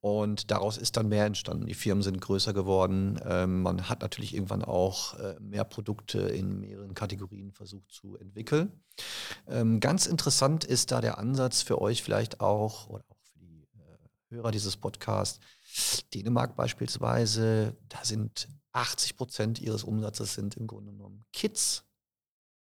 Und 0.01 0.51
daraus 0.51 0.79
ist 0.79 0.97
dann 0.97 1.09
mehr 1.09 1.27
entstanden. 1.27 1.67
Die 1.67 1.75
Firmen 1.75 2.03
sind 2.03 2.21
größer 2.21 2.55
geworden. 2.55 3.21
Ähm, 3.25 3.61
man 3.61 3.91
hat 3.91 4.01
natürlich 4.01 4.35
irgendwann 4.35 4.65
auch 4.65 5.19
äh, 5.19 5.39
mehr 5.41 5.65
Produkte 5.65 6.21
in 6.21 6.61
mehreren 6.61 6.95
Kategorien 6.95 7.53
versucht 7.53 7.93
zu 7.93 8.17
entwickeln. 8.17 8.73
Ähm, 9.47 9.79
ganz 9.79 10.07
interessant 10.07 10.65
ist 10.65 10.91
da 10.91 11.03
der 11.03 11.19
Ansatz 11.19 11.61
für 11.61 11.83
euch 11.83 12.03
vielleicht 12.03 12.41
auch 12.41 12.89
oder 12.89 13.05
auch 13.11 13.19
für 13.25 13.41
die 13.41 13.69
äh, 13.75 14.35
Hörer 14.37 14.51
dieses 14.51 14.79
Podcasts. 14.79 15.39
Dänemark 16.15 16.57
beispielsweise, 16.57 17.77
da 17.91 18.03
sind 18.03 18.49
80 18.73 19.17
Prozent 19.17 19.61
ihres 19.61 19.85
Umsatzes 19.85 20.33
sind 20.33 20.57
im 20.57 20.67
Grunde 20.67 20.93
genommen 20.93 21.27
Kids. 21.35 21.85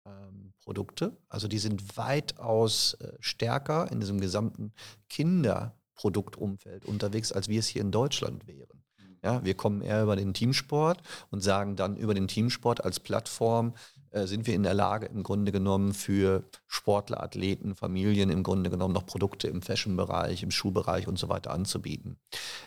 Ähm, 0.04 0.54
Produkte. 0.64 1.16
Also 1.28 1.46
die 1.46 1.58
sind 1.58 1.96
weitaus 1.96 2.94
äh, 2.94 3.12
stärker 3.20 3.90
in 3.92 4.00
diesem 4.00 4.20
gesamten 4.20 4.72
Kinder- 5.08 5.77
Produktumfeld 5.98 6.86
unterwegs, 6.86 7.32
als 7.32 7.48
wir 7.48 7.58
es 7.58 7.66
hier 7.66 7.82
in 7.82 7.90
Deutschland 7.90 8.46
wären. 8.46 8.84
Ja, 9.22 9.44
wir 9.44 9.54
kommen 9.54 9.82
eher 9.82 10.04
über 10.04 10.14
den 10.14 10.32
Teamsport 10.32 11.02
und 11.30 11.40
sagen 11.40 11.74
dann 11.74 11.96
über 11.96 12.14
den 12.14 12.28
Teamsport 12.28 12.84
als 12.84 13.00
Plattform 13.00 13.74
äh, 14.10 14.26
sind 14.26 14.46
wir 14.46 14.54
in 14.54 14.62
der 14.62 14.74
Lage, 14.74 15.06
im 15.06 15.24
Grunde 15.24 15.50
genommen 15.50 15.92
für 15.92 16.44
Sportler, 16.66 17.22
Athleten, 17.22 17.74
Familien 17.74 18.30
im 18.30 18.44
Grunde 18.44 18.70
genommen 18.70 18.94
noch 18.94 19.06
Produkte 19.06 19.48
im 19.48 19.60
Fashion-Bereich, 19.60 20.44
im 20.44 20.52
Schuhbereich 20.52 21.08
und 21.08 21.18
so 21.18 21.28
weiter 21.28 21.50
anzubieten. 21.50 22.16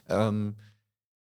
Ähm, 0.10 0.58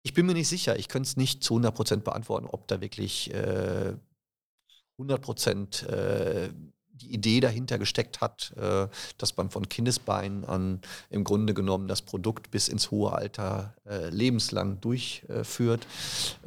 ich 0.01 0.13
bin 0.13 0.25
mir 0.25 0.33
nicht 0.33 0.47
sicher, 0.47 0.79
ich 0.79 0.87
könnte 0.87 1.07
es 1.07 1.17
nicht 1.17 1.43
zu 1.43 1.55
100 1.55 1.75
Prozent 1.75 2.03
beantworten, 2.05 2.47
ob 2.47 2.67
da 2.69 2.79
wirklich 2.79 3.33
äh, 3.33 3.93
100 4.97 5.21
Prozent 5.21 5.83
äh, 5.83 6.49
die 7.01 7.13
Idee 7.13 7.39
dahinter 7.39 7.77
gesteckt 7.77 8.21
hat, 8.21 8.53
äh, 8.57 8.87
dass 9.17 9.37
man 9.37 9.49
von 9.49 9.67
Kindesbeinen 9.67 10.45
an 10.45 10.81
im 11.09 11.23
Grunde 11.23 11.53
genommen 11.53 11.87
das 11.87 12.01
Produkt 12.01 12.51
bis 12.51 12.67
ins 12.67 12.91
hohe 12.91 13.13
Alter 13.13 13.75
äh, 13.85 14.09
lebenslang 14.09 14.79
durchführt. 14.81 15.87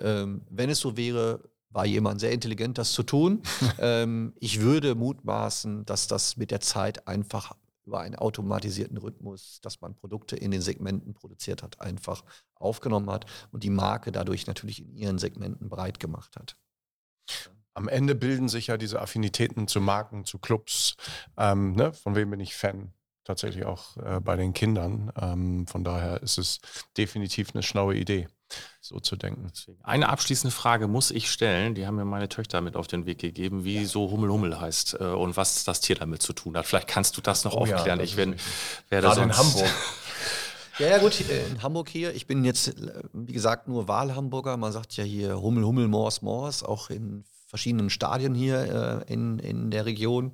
Ähm, 0.00 0.42
wenn 0.50 0.70
es 0.70 0.80
so 0.80 0.96
wäre, 0.96 1.40
war 1.70 1.86
jemand 1.86 2.20
sehr 2.20 2.32
intelligent, 2.32 2.78
das 2.78 2.92
zu 2.92 3.02
tun. 3.02 3.42
ähm, 3.78 4.34
ich 4.38 4.60
würde 4.60 4.94
mutmaßen, 4.94 5.84
dass 5.86 6.06
das 6.06 6.36
mit 6.36 6.50
der 6.50 6.60
Zeit 6.60 7.08
einfach 7.08 7.54
über 7.84 8.00
einen 8.00 8.14
automatisierten 8.14 8.96
Rhythmus, 8.96 9.60
dass 9.60 9.80
man 9.80 9.94
Produkte 9.94 10.36
in 10.36 10.52
den 10.52 10.60
Segmenten 10.60 11.14
produziert 11.14 11.62
hat, 11.62 11.80
einfach 11.80 12.22
aufgenommen 12.54 13.10
hat 13.10 13.26
und 13.50 13.64
die 13.64 13.70
Marke 13.70 14.12
dadurch 14.12 14.46
natürlich 14.46 14.80
in 14.80 14.94
ihren 14.94 15.18
Segmenten 15.18 15.68
breit 15.68 15.98
gemacht 15.98 16.36
hat 16.36 16.56
am 17.74 17.88
Ende 17.88 18.14
bilden 18.14 18.48
sich 18.48 18.68
ja 18.68 18.76
diese 18.76 19.00
Affinitäten 19.00 19.68
zu 19.68 19.80
Marken, 19.80 20.24
zu 20.24 20.38
Clubs. 20.38 20.96
Ähm, 21.36 21.72
ne? 21.74 21.92
Von 21.92 22.14
wem 22.14 22.30
bin 22.30 22.40
ich 22.40 22.54
Fan? 22.54 22.92
Tatsächlich 23.24 23.64
auch 23.64 23.96
äh, 23.98 24.20
bei 24.20 24.36
den 24.36 24.52
Kindern. 24.52 25.12
Ähm, 25.20 25.66
von 25.68 25.84
daher 25.84 26.22
ist 26.22 26.38
es 26.38 26.60
definitiv 26.96 27.50
eine 27.54 27.62
schlaue 27.62 27.94
Idee. 27.96 28.28
so 28.80 28.98
zu 29.00 29.16
denken. 29.16 29.50
Eine 29.82 30.08
abschließende 30.08 30.54
Frage 30.54 30.88
muss 30.88 31.10
ich 31.10 31.30
stellen, 31.30 31.74
die 31.74 31.86
haben 31.86 31.94
mir 31.94 32.04
meine 32.04 32.28
Töchter 32.28 32.60
mit 32.60 32.76
auf 32.76 32.88
den 32.88 33.06
Weg 33.06 33.18
gegeben, 33.18 33.64
wie 33.64 33.84
so 33.84 34.10
Hummel 34.10 34.30
Hummel 34.30 34.60
heißt 34.60 34.96
äh, 35.00 35.04
und 35.04 35.36
was 35.36 35.64
das 35.64 35.80
Tier 35.80 35.96
damit 35.96 36.20
zu 36.20 36.32
tun 36.32 36.56
hat. 36.56 36.66
Vielleicht 36.66 36.88
kannst 36.88 37.16
du 37.16 37.20
das 37.20 37.44
noch 37.44 37.54
Oh 37.54 37.64
ja, 37.64 37.76
aufklären. 37.76 38.00
das 38.00 38.08
ich 38.08 38.16
bin, 38.16 38.34
werde 38.88 39.06
Gerade 39.06 39.22
in 39.22 39.36
Hamburg. 39.36 39.70
Ja, 40.78 40.88
ja, 40.88 40.98
gut, 40.98 41.20
in 41.20 41.62
Hamburg 41.62 41.90
hier. 41.90 42.14
Ich 42.14 42.26
bin 42.26 42.44
jetzt, 42.44 42.68
äh, 42.68 43.02
wie 43.12 43.32
gesagt, 43.34 43.68
nur 43.68 43.88
Wahlhamburger. 43.88 44.56
Man 44.56 44.72
sagt 44.72 44.96
ja 44.96 45.04
hier 45.04 45.40
Hummel, 45.40 45.64
Hummel, 45.64 45.86
Mors, 45.86 46.22
Mors, 46.22 46.62
auch 46.62 46.88
in 46.88 47.24
verschiedenen 47.52 47.90
Stadien 47.90 48.34
hier 48.34 49.04
äh, 49.06 49.12
in, 49.12 49.38
in 49.38 49.70
der 49.70 49.84
Region. 49.84 50.32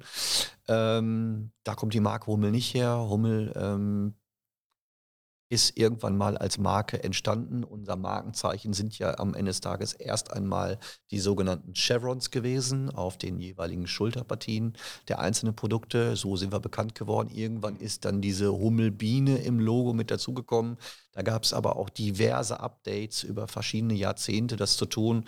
Ähm, 0.68 1.50
da 1.64 1.74
kommt 1.74 1.92
die 1.92 2.00
Marke 2.00 2.28
Hummel 2.28 2.52
nicht 2.52 2.74
her. 2.74 3.08
Hummel 3.08 3.52
ähm, 3.56 4.14
ist 5.48 5.76
irgendwann 5.76 6.16
mal 6.16 6.38
als 6.38 6.58
Marke 6.58 7.02
entstanden. 7.02 7.64
Unser 7.64 7.96
Markenzeichen 7.96 8.72
sind 8.72 8.96
ja 9.00 9.18
am 9.18 9.34
Ende 9.34 9.50
des 9.50 9.60
Tages 9.60 9.94
erst 9.94 10.32
einmal 10.32 10.78
die 11.10 11.18
sogenannten 11.18 11.72
Chevrons 11.74 12.30
gewesen 12.30 12.88
auf 12.88 13.18
den 13.18 13.40
jeweiligen 13.40 13.88
Schulterpartien 13.88 14.74
der 15.08 15.18
einzelnen 15.18 15.56
Produkte. 15.56 16.14
So 16.14 16.36
sind 16.36 16.52
wir 16.52 16.60
bekannt 16.60 16.94
geworden. 16.94 17.30
Irgendwann 17.30 17.74
ist 17.74 18.04
dann 18.04 18.20
diese 18.20 18.52
Hummelbiene 18.52 19.38
im 19.38 19.58
Logo 19.58 19.92
mit 19.92 20.12
dazugekommen. 20.12 20.76
Da 21.10 21.22
gab 21.22 21.42
es 21.42 21.52
aber 21.52 21.74
auch 21.74 21.88
diverse 21.88 22.60
Updates 22.60 23.24
über 23.24 23.48
verschiedene 23.48 23.94
Jahrzehnte, 23.94 24.54
das 24.54 24.76
zu 24.76 24.86
tun. 24.86 25.24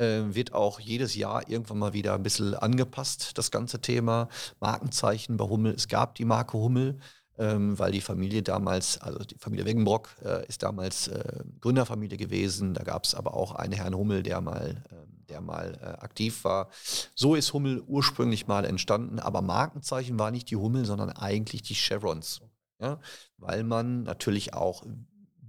Äh, 0.00 0.34
wird 0.34 0.54
auch 0.54 0.80
jedes 0.80 1.14
Jahr 1.14 1.48
irgendwann 1.48 1.78
mal 1.78 1.92
wieder 1.92 2.14
ein 2.14 2.22
bisschen 2.22 2.54
angepasst, 2.54 3.38
das 3.38 3.50
ganze 3.50 3.80
Thema. 3.80 4.28
Markenzeichen 4.58 5.36
bei 5.36 5.44
Hummel. 5.44 5.74
Es 5.74 5.88
gab 5.88 6.14
die 6.14 6.24
Marke 6.24 6.58
Hummel 6.58 6.98
ähm, 7.40 7.78
weil 7.78 7.90
die 7.90 8.02
Familie 8.02 8.42
damals, 8.42 9.00
also 9.00 9.18
die 9.20 9.38
Familie 9.38 9.64
Wegenbrock 9.64 10.10
äh, 10.22 10.46
ist 10.46 10.62
damals 10.62 11.08
äh, 11.08 11.42
Gründerfamilie 11.62 12.18
gewesen. 12.18 12.74
Da 12.74 12.84
gab 12.84 13.04
es 13.04 13.14
aber 13.14 13.34
auch 13.34 13.54
einen 13.54 13.72
Herrn 13.72 13.96
Hummel, 13.96 14.22
der 14.22 14.42
mal, 14.42 14.84
ähm, 14.92 15.24
der 15.30 15.40
mal 15.40 15.78
äh, 15.80 15.86
aktiv 16.02 16.44
war. 16.44 16.68
So 17.14 17.34
ist 17.34 17.54
Hummel 17.54 17.82
ursprünglich 17.86 18.46
mal 18.46 18.66
entstanden, 18.66 19.18
aber 19.18 19.40
Markenzeichen 19.40 20.18
war 20.18 20.30
nicht 20.30 20.50
die 20.50 20.56
Hummel, 20.56 20.84
sondern 20.84 21.08
eigentlich 21.08 21.62
die 21.62 21.74
Chevrons. 21.74 22.42
Ja? 22.78 23.00
Weil 23.38 23.64
man 23.64 24.02
natürlich 24.02 24.52
auch 24.52 24.84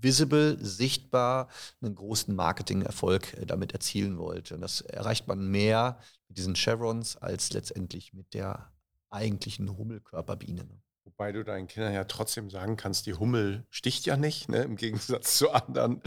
visible, 0.02 0.58
sichtbar 0.60 1.48
einen 1.82 1.96
großen 1.96 2.36
Marketingerfolg 2.36 3.34
äh, 3.34 3.46
damit 3.46 3.74
erzielen 3.74 4.18
wollte. 4.18 4.56
Und 4.56 4.62
das 4.62 4.82
erreicht 4.82 5.28
man 5.28 5.46
mehr 5.50 6.00
mit 6.28 6.38
diesen 6.38 6.56
Chevrons 6.56 7.18
als 7.18 7.52
letztendlich 7.54 8.14
mit 8.14 8.34
der 8.34 8.72
eigentlichen 9.10 9.78
Hummelkörperbiene. 9.78 10.64
ne? 10.64 10.82
Wobei 11.04 11.32
du 11.32 11.44
deinen 11.44 11.68
Kindern 11.68 11.94
ja 11.94 12.04
trotzdem 12.04 12.50
sagen 12.50 12.78
kannst, 12.78 13.06
die 13.08 13.16
Hummel 13.16 13.66
sticht 13.70 14.06
ja 14.06 14.18
nicht, 14.18 14.50
ne? 14.50 14.62
im 14.64 14.76
Gegensatz 14.76 15.38
zu 15.38 15.52
anderen 15.52 16.02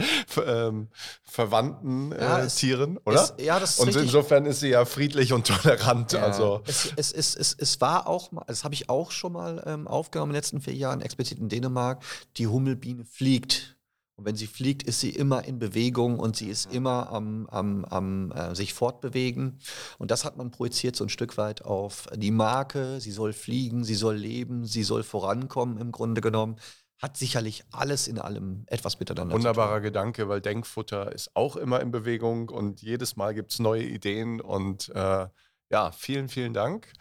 ähm, 0.45 0.87
verwandten 1.23 2.11
äh, 2.13 2.21
Ja, 2.21 2.39
es- 2.39 2.55
Tieren, 2.55 2.97
oder? 3.05 3.21
Es, 3.21 3.33
ja, 3.45 3.59
das 3.59 3.71
ist 3.73 3.79
Und 3.79 3.87
richtig. 3.89 4.05
insofern 4.05 4.45
ist 4.45 4.61
sie 4.61 4.69
ja 4.69 4.85
friedlich 4.85 5.33
und 5.33 5.47
tolerant. 5.47 6.13
Ja. 6.13 6.23
Also 6.23 6.61
es, 6.65 6.91
es, 6.95 7.11
es, 7.11 7.35
es, 7.35 7.53
es 7.59 7.81
war 7.81 8.07
auch 8.07 8.31
mal, 8.31 8.43
das 8.47 8.63
habe 8.63 8.73
ich 8.73 8.89
auch 8.89 9.11
schon 9.11 9.33
mal 9.33 9.61
ähm, 9.67 9.87
aufgenommen 9.87 10.31
in 10.31 10.33
den 10.33 10.37
letzten 10.39 10.61
vier 10.61 10.73
Jahren, 10.75 11.01
explizit 11.01 11.39
in 11.39 11.49
Dänemark, 11.49 12.03
die 12.37 12.47
Hummelbiene 12.47 13.05
fliegt. 13.05 13.77
Und 14.17 14.25
wenn 14.25 14.35
sie 14.35 14.47
fliegt, 14.47 14.83
ist 14.83 15.01
sie 15.01 15.09
immer 15.09 15.43
in 15.43 15.59
Bewegung 15.59 16.19
und 16.19 16.37
sie 16.37 16.47
ist 16.47 16.71
immer 16.71 17.11
am, 17.11 17.47
am, 17.47 17.83
am 17.85 18.31
äh, 18.31 18.55
sich 18.55 18.73
fortbewegen. 18.73 19.59
Und 19.97 20.09
das 20.09 20.23
hat 20.23 20.37
man 20.37 20.51
projiziert 20.51 20.95
so 20.95 21.03
ein 21.03 21.09
Stück 21.09 21.37
weit 21.37 21.63
auf 21.63 22.07
die 22.15 22.31
Marke. 22.31 23.01
Sie 23.01 23.11
soll 23.11 23.33
fliegen, 23.33 23.83
sie 23.83 23.95
soll 23.95 24.15
leben, 24.15 24.65
sie 24.65 24.83
soll 24.83 25.03
vorankommen 25.03 25.77
im 25.77 25.91
Grunde 25.91 26.21
genommen. 26.21 26.55
Hat 27.01 27.17
sicherlich 27.17 27.65
alles 27.71 28.07
in 28.07 28.17
allem 28.17 28.63
etwas 28.67 28.99
miteinander 28.99 29.35
wunderbarer 29.35 29.81
Gedanke, 29.81 30.29
weil 30.29 30.39
Denkfutter 30.39 31.11
ist 31.11 31.31
auch 31.33 31.57
immer 31.57 31.81
in 31.81 31.91
Bewegung 31.91 32.47
und 32.47 32.81
jedes 32.81 33.17
Mal 33.17 33.33
gibt 33.33 33.51
es 33.51 33.59
neue 33.59 33.83
Ideen. 33.83 34.39
Und 34.39 34.89
äh, 34.95 35.27
ja, 35.69 35.91
vielen, 35.91 36.29
vielen 36.29 36.53
Dank. 36.53 36.93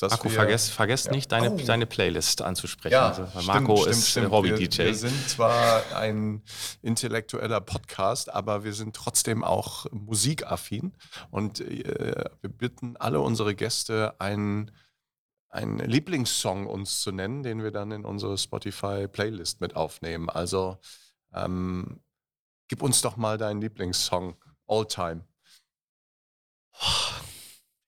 Marco, 0.00 0.28
vergesst, 0.28 1.06
Ja. 1.06 1.12
nicht, 1.12 1.32
deine, 1.32 1.52
Oh. 1.52 1.56
deine 1.56 1.86
Playlist 1.86 2.42
anzusprechen. 2.42 2.92
Ja, 2.92 3.08
also, 3.08 3.26
stimmt, 3.26 3.46
Marco 3.46 3.76
stimmt, 3.78 3.96
ist 3.96 4.08
stimmt. 4.10 4.30
Hobby-DJ. 4.30 4.78
Wir, 4.78 4.86
wir 4.86 4.94
sind 4.94 5.28
zwar 5.28 5.96
ein 5.96 6.42
intellektueller 6.82 7.60
Podcast, 7.60 8.32
aber 8.32 8.62
wir 8.64 8.74
sind 8.74 8.94
trotzdem 8.94 9.42
auch 9.42 9.86
musikaffin 9.90 10.94
und 11.30 11.60
äh, 11.60 12.24
wir 12.40 12.50
bitten 12.50 12.96
alle 12.96 13.20
unsere 13.20 13.54
Gäste, 13.56 14.14
einen, 14.20 14.70
einen 15.48 15.78
Lieblingssong 15.80 16.66
uns 16.66 17.00
zu 17.00 17.10
nennen, 17.10 17.42
den 17.42 17.62
wir 17.62 17.72
dann 17.72 17.90
in 17.90 18.04
unsere 18.04 18.38
Spotify-Playlist 18.38 19.60
mit 19.60 19.74
aufnehmen. 19.74 20.30
Also 20.30 20.78
ähm, 21.34 22.00
gib 22.68 22.82
uns 22.82 23.00
doch 23.02 23.16
mal 23.16 23.36
deinen 23.36 23.60
Lieblingssong, 23.60 24.36
all 24.68 24.86
time. 24.86 25.24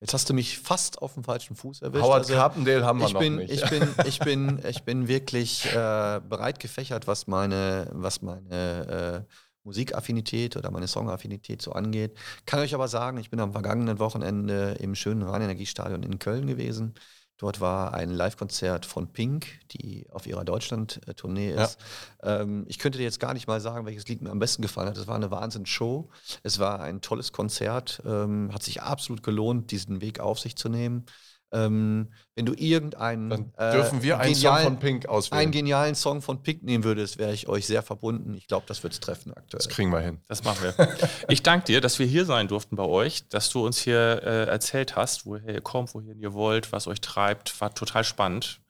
Jetzt 0.00 0.14
hast 0.14 0.30
du 0.30 0.34
mich 0.34 0.58
fast 0.58 1.02
auf 1.02 1.14
dem 1.14 1.24
falschen 1.24 1.54
Fuß 1.54 1.82
erwischt. 1.82 2.02
Howard 2.02 2.20
Also, 2.20 2.34
Carpendale 2.34 2.84
haben 2.84 3.00
wir 3.00 3.06
ich 3.06 3.12
noch 3.12 3.20
bin, 3.20 3.36
nicht. 3.36 3.52
Ich 3.52 3.68
bin, 3.68 3.88
ich 4.06 4.18
bin, 4.18 4.60
ich 4.66 4.82
bin 4.82 5.08
wirklich 5.08 5.66
äh, 5.66 6.20
breit 6.26 6.58
gefächert, 6.58 7.06
was 7.06 7.26
meine, 7.26 7.88
was 7.92 8.22
meine 8.22 9.26
äh, 9.28 9.34
Musikaffinität 9.62 10.56
oder 10.56 10.70
meine 10.70 10.88
Songaffinität 10.88 11.60
so 11.60 11.72
angeht. 11.72 12.16
Kann 12.46 12.60
euch 12.60 12.74
aber 12.74 12.88
sagen, 12.88 13.18
ich 13.18 13.28
bin 13.28 13.40
am 13.40 13.52
vergangenen 13.52 13.98
Wochenende 13.98 14.76
im 14.80 14.94
schönen 14.94 15.22
Rheinenergiestadion 15.22 16.02
in 16.02 16.18
Köln 16.18 16.46
gewesen. 16.46 16.94
Dort 17.40 17.58
war 17.62 17.94
ein 17.94 18.10
Live-Konzert 18.10 18.84
von 18.84 19.08
Pink, 19.14 19.46
die 19.70 20.06
auf 20.10 20.26
ihrer 20.26 20.44
Deutschland-Tournee 20.44 21.54
Ja. 21.54 21.64
ist. 21.64 21.78
Ähm, 22.22 22.66
ich 22.68 22.78
könnte 22.78 22.98
dir 22.98 23.04
jetzt 23.04 23.18
gar 23.18 23.32
nicht 23.32 23.46
mal 23.46 23.62
sagen, 23.62 23.86
welches 23.86 24.06
Lied 24.08 24.20
mir 24.20 24.28
am 24.30 24.38
besten 24.38 24.60
gefallen 24.60 24.90
hat. 24.90 24.98
Es 24.98 25.06
war 25.06 25.14
eine 25.14 25.30
Wahnsinns-Show. 25.30 26.10
Es 26.42 26.58
war 26.58 26.80
ein 26.80 27.00
tolles 27.00 27.32
Konzert. 27.32 28.02
Ähm, 28.04 28.50
hat 28.52 28.62
sich 28.62 28.82
absolut 28.82 29.22
gelohnt, 29.22 29.70
diesen 29.70 30.02
Weg 30.02 30.20
auf 30.20 30.38
sich 30.38 30.54
zu 30.54 30.68
nehmen. 30.68 31.06
Ähm, 31.52 32.12
wenn 32.36 32.46
du 32.46 32.52
irgendeinen 32.54 33.28
Dann 33.30 33.52
äh, 33.56 33.72
dürfen 33.72 34.02
wir 34.02 34.18
einen 34.20 34.34
Song 34.34 34.42
genialen- 34.42 34.64
von 34.64 34.78
Pink 34.78 35.06
auswählen. 35.08 35.42
einen 35.42 35.50
genialen 35.52 35.94
Song 35.96 36.22
von 36.22 36.42
Pink 36.42 36.62
nehmen 36.62 36.84
würdest, 36.84 37.18
wäre 37.18 37.32
ich 37.32 37.48
euch 37.48 37.66
sehr 37.66 37.82
verbunden. 37.82 38.34
Ich 38.34 38.46
glaube, 38.46 38.66
das 38.68 38.82
wird 38.84 38.92
es 38.92 39.00
treffen 39.00 39.32
aktuell. 39.32 39.58
das 39.58 39.68
kriegen 39.68 39.90
wir 39.90 40.00
hin. 40.00 40.20
Das 40.28 40.44
machen 40.44 40.62
wir. 40.62 40.88
Ich 41.28 41.42
danke 41.42 41.66
dir, 41.66 41.80
dass 41.80 41.98
wir 41.98 42.06
hier 42.06 42.24
sein 42.24 42.46
durften 42.48 42.76
bei 42.76 42.84
euch, 42.84 43.28
dass 43.28 43.50
du 43.50 43.66
uns 43.66 43.78
hier 43.78 44.22
äh, 44.22 44.44
erzählt 44.46 44.94
hast, 44.96 45.26
woher 45.26 45.52
ihr 45.54 45.60
kommt, 45.60 45.92
wohin 45.94 46.18
ihr 46.20 46.32
wollt, 46.34 46.70
was 46.72 46.86
euch 46.86 47.00
treibt. 47.00 47.60
War 47.60 47.74
total 47.74 48.04
spannend. 48.04 48.60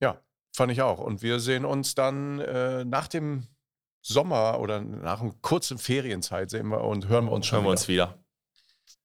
Ja, 0.00 0.18
fand 0.52 0.72
ich 0.72 0.82
auch. 0.82 0.98
Und 0.98 1.22
wir 1.22 1.38
sehen 1.38 1.64
uns 1.64 1.94
dann 1.94 2.40
äh, 2.40 2.84
nach 2.84 3.06
dem 3.06 3.46
Sommer 4.04 4.58
oder 4.58 4.80
nach 4.80 5.20
einer 5.20 5.32
kurzen 5.42 5.78
Ferienzeit 5.78 6.50
sehen 6.50 6.66
wir 6.68 6.82
und 6.82 7.06
hören 7.08 7.26
wir 7.26 7.32
uns 7.32 7.46
schon 7.46 7.58
Hören 7.58 7.64
wir 7.66 7.70
wieder. 7.70 7.80
uns 7.80 7.88
wieder. 7.88 8.21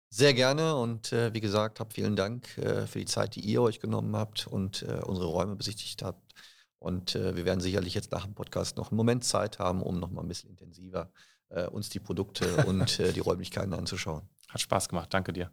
Sehr 0.09 0.33
gerne 0.33 0.75
und 0.75 1.11
äh, 1.11 1.33
wie 1.33 1.41
gesagt, 1.41 1.79
habt 1.79 1.93
vielen 1.93 2.15
Dank 2.15 2.57
äh, 2.57 2.87
für 2.87 2.99
die 2.99 3.05
Zeit, 3.05 3.35
die 3.35 3.41
ihr 3.41 3.61
euch 3.61 3.79
genommen 3.79 4.15
habt 4.15 4.47
und 4.47 4.83
äh, 4.83 5.01
unsere 5.03 5.27
Räume 5.27 5.55
besichtigt 5.55 6.01
habt. 6.01 6.33
Und 6.79 7.15
äh, 7.15 7.35
wir 7.35 7.45
werden 7.45 7.59
sicherlich 7.59 7.93
jetzt 7.93 8.11
nach 8.11 8.25
dem 8.25 8.33
Podcast 8.33 8.77
noch 8.77 8.91
einen 8.91 8.97
Moment 8.97 9.25
Zeit 9.25 9.59
haben, 9.59 9.81
um 9.81 9.99
noch 9.99 10.11
mal 10.11 10.21
ein 10.21 10.27
bisschen 10.27 10.49
intensiver 10.49 11.11
äh, 11.49 11.67
uns 11.67 11.89
die 11.89 11.99
Produkte 11.99 12.55
und 12.65 12.99
äh, 12.99 13.11
die 13.11 13.19
Räumlichkeiten 13.19 13.73
anzuschauen. 13.73 14.23
Hat 14.49 14.61
Spaß 14.61 14.89
gemacht. 14.89 15.13
Danke 15.13 15.33
dir. 15.33 15.51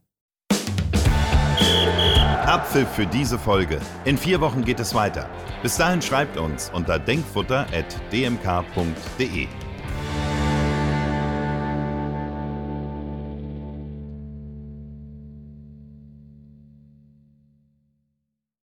Abpfiff 2.47 2.89
für 2.91 3.07
diese 3.07 3.39
Folge. 3.39 3.81
In 4.05 4.19
vier 4.19 4.41
Wochen 4.41 4.65
geht 4.65 4.81
es 4.81 4.95
weiter. 4.95 5.31
Bis 5.63 5.77
dahin 5.77 6.03
schreibt 6.03 6.37
uns 6.37 6.71
unter 6.71 6.99
denkfutter.dmk.de. 6.99 9.64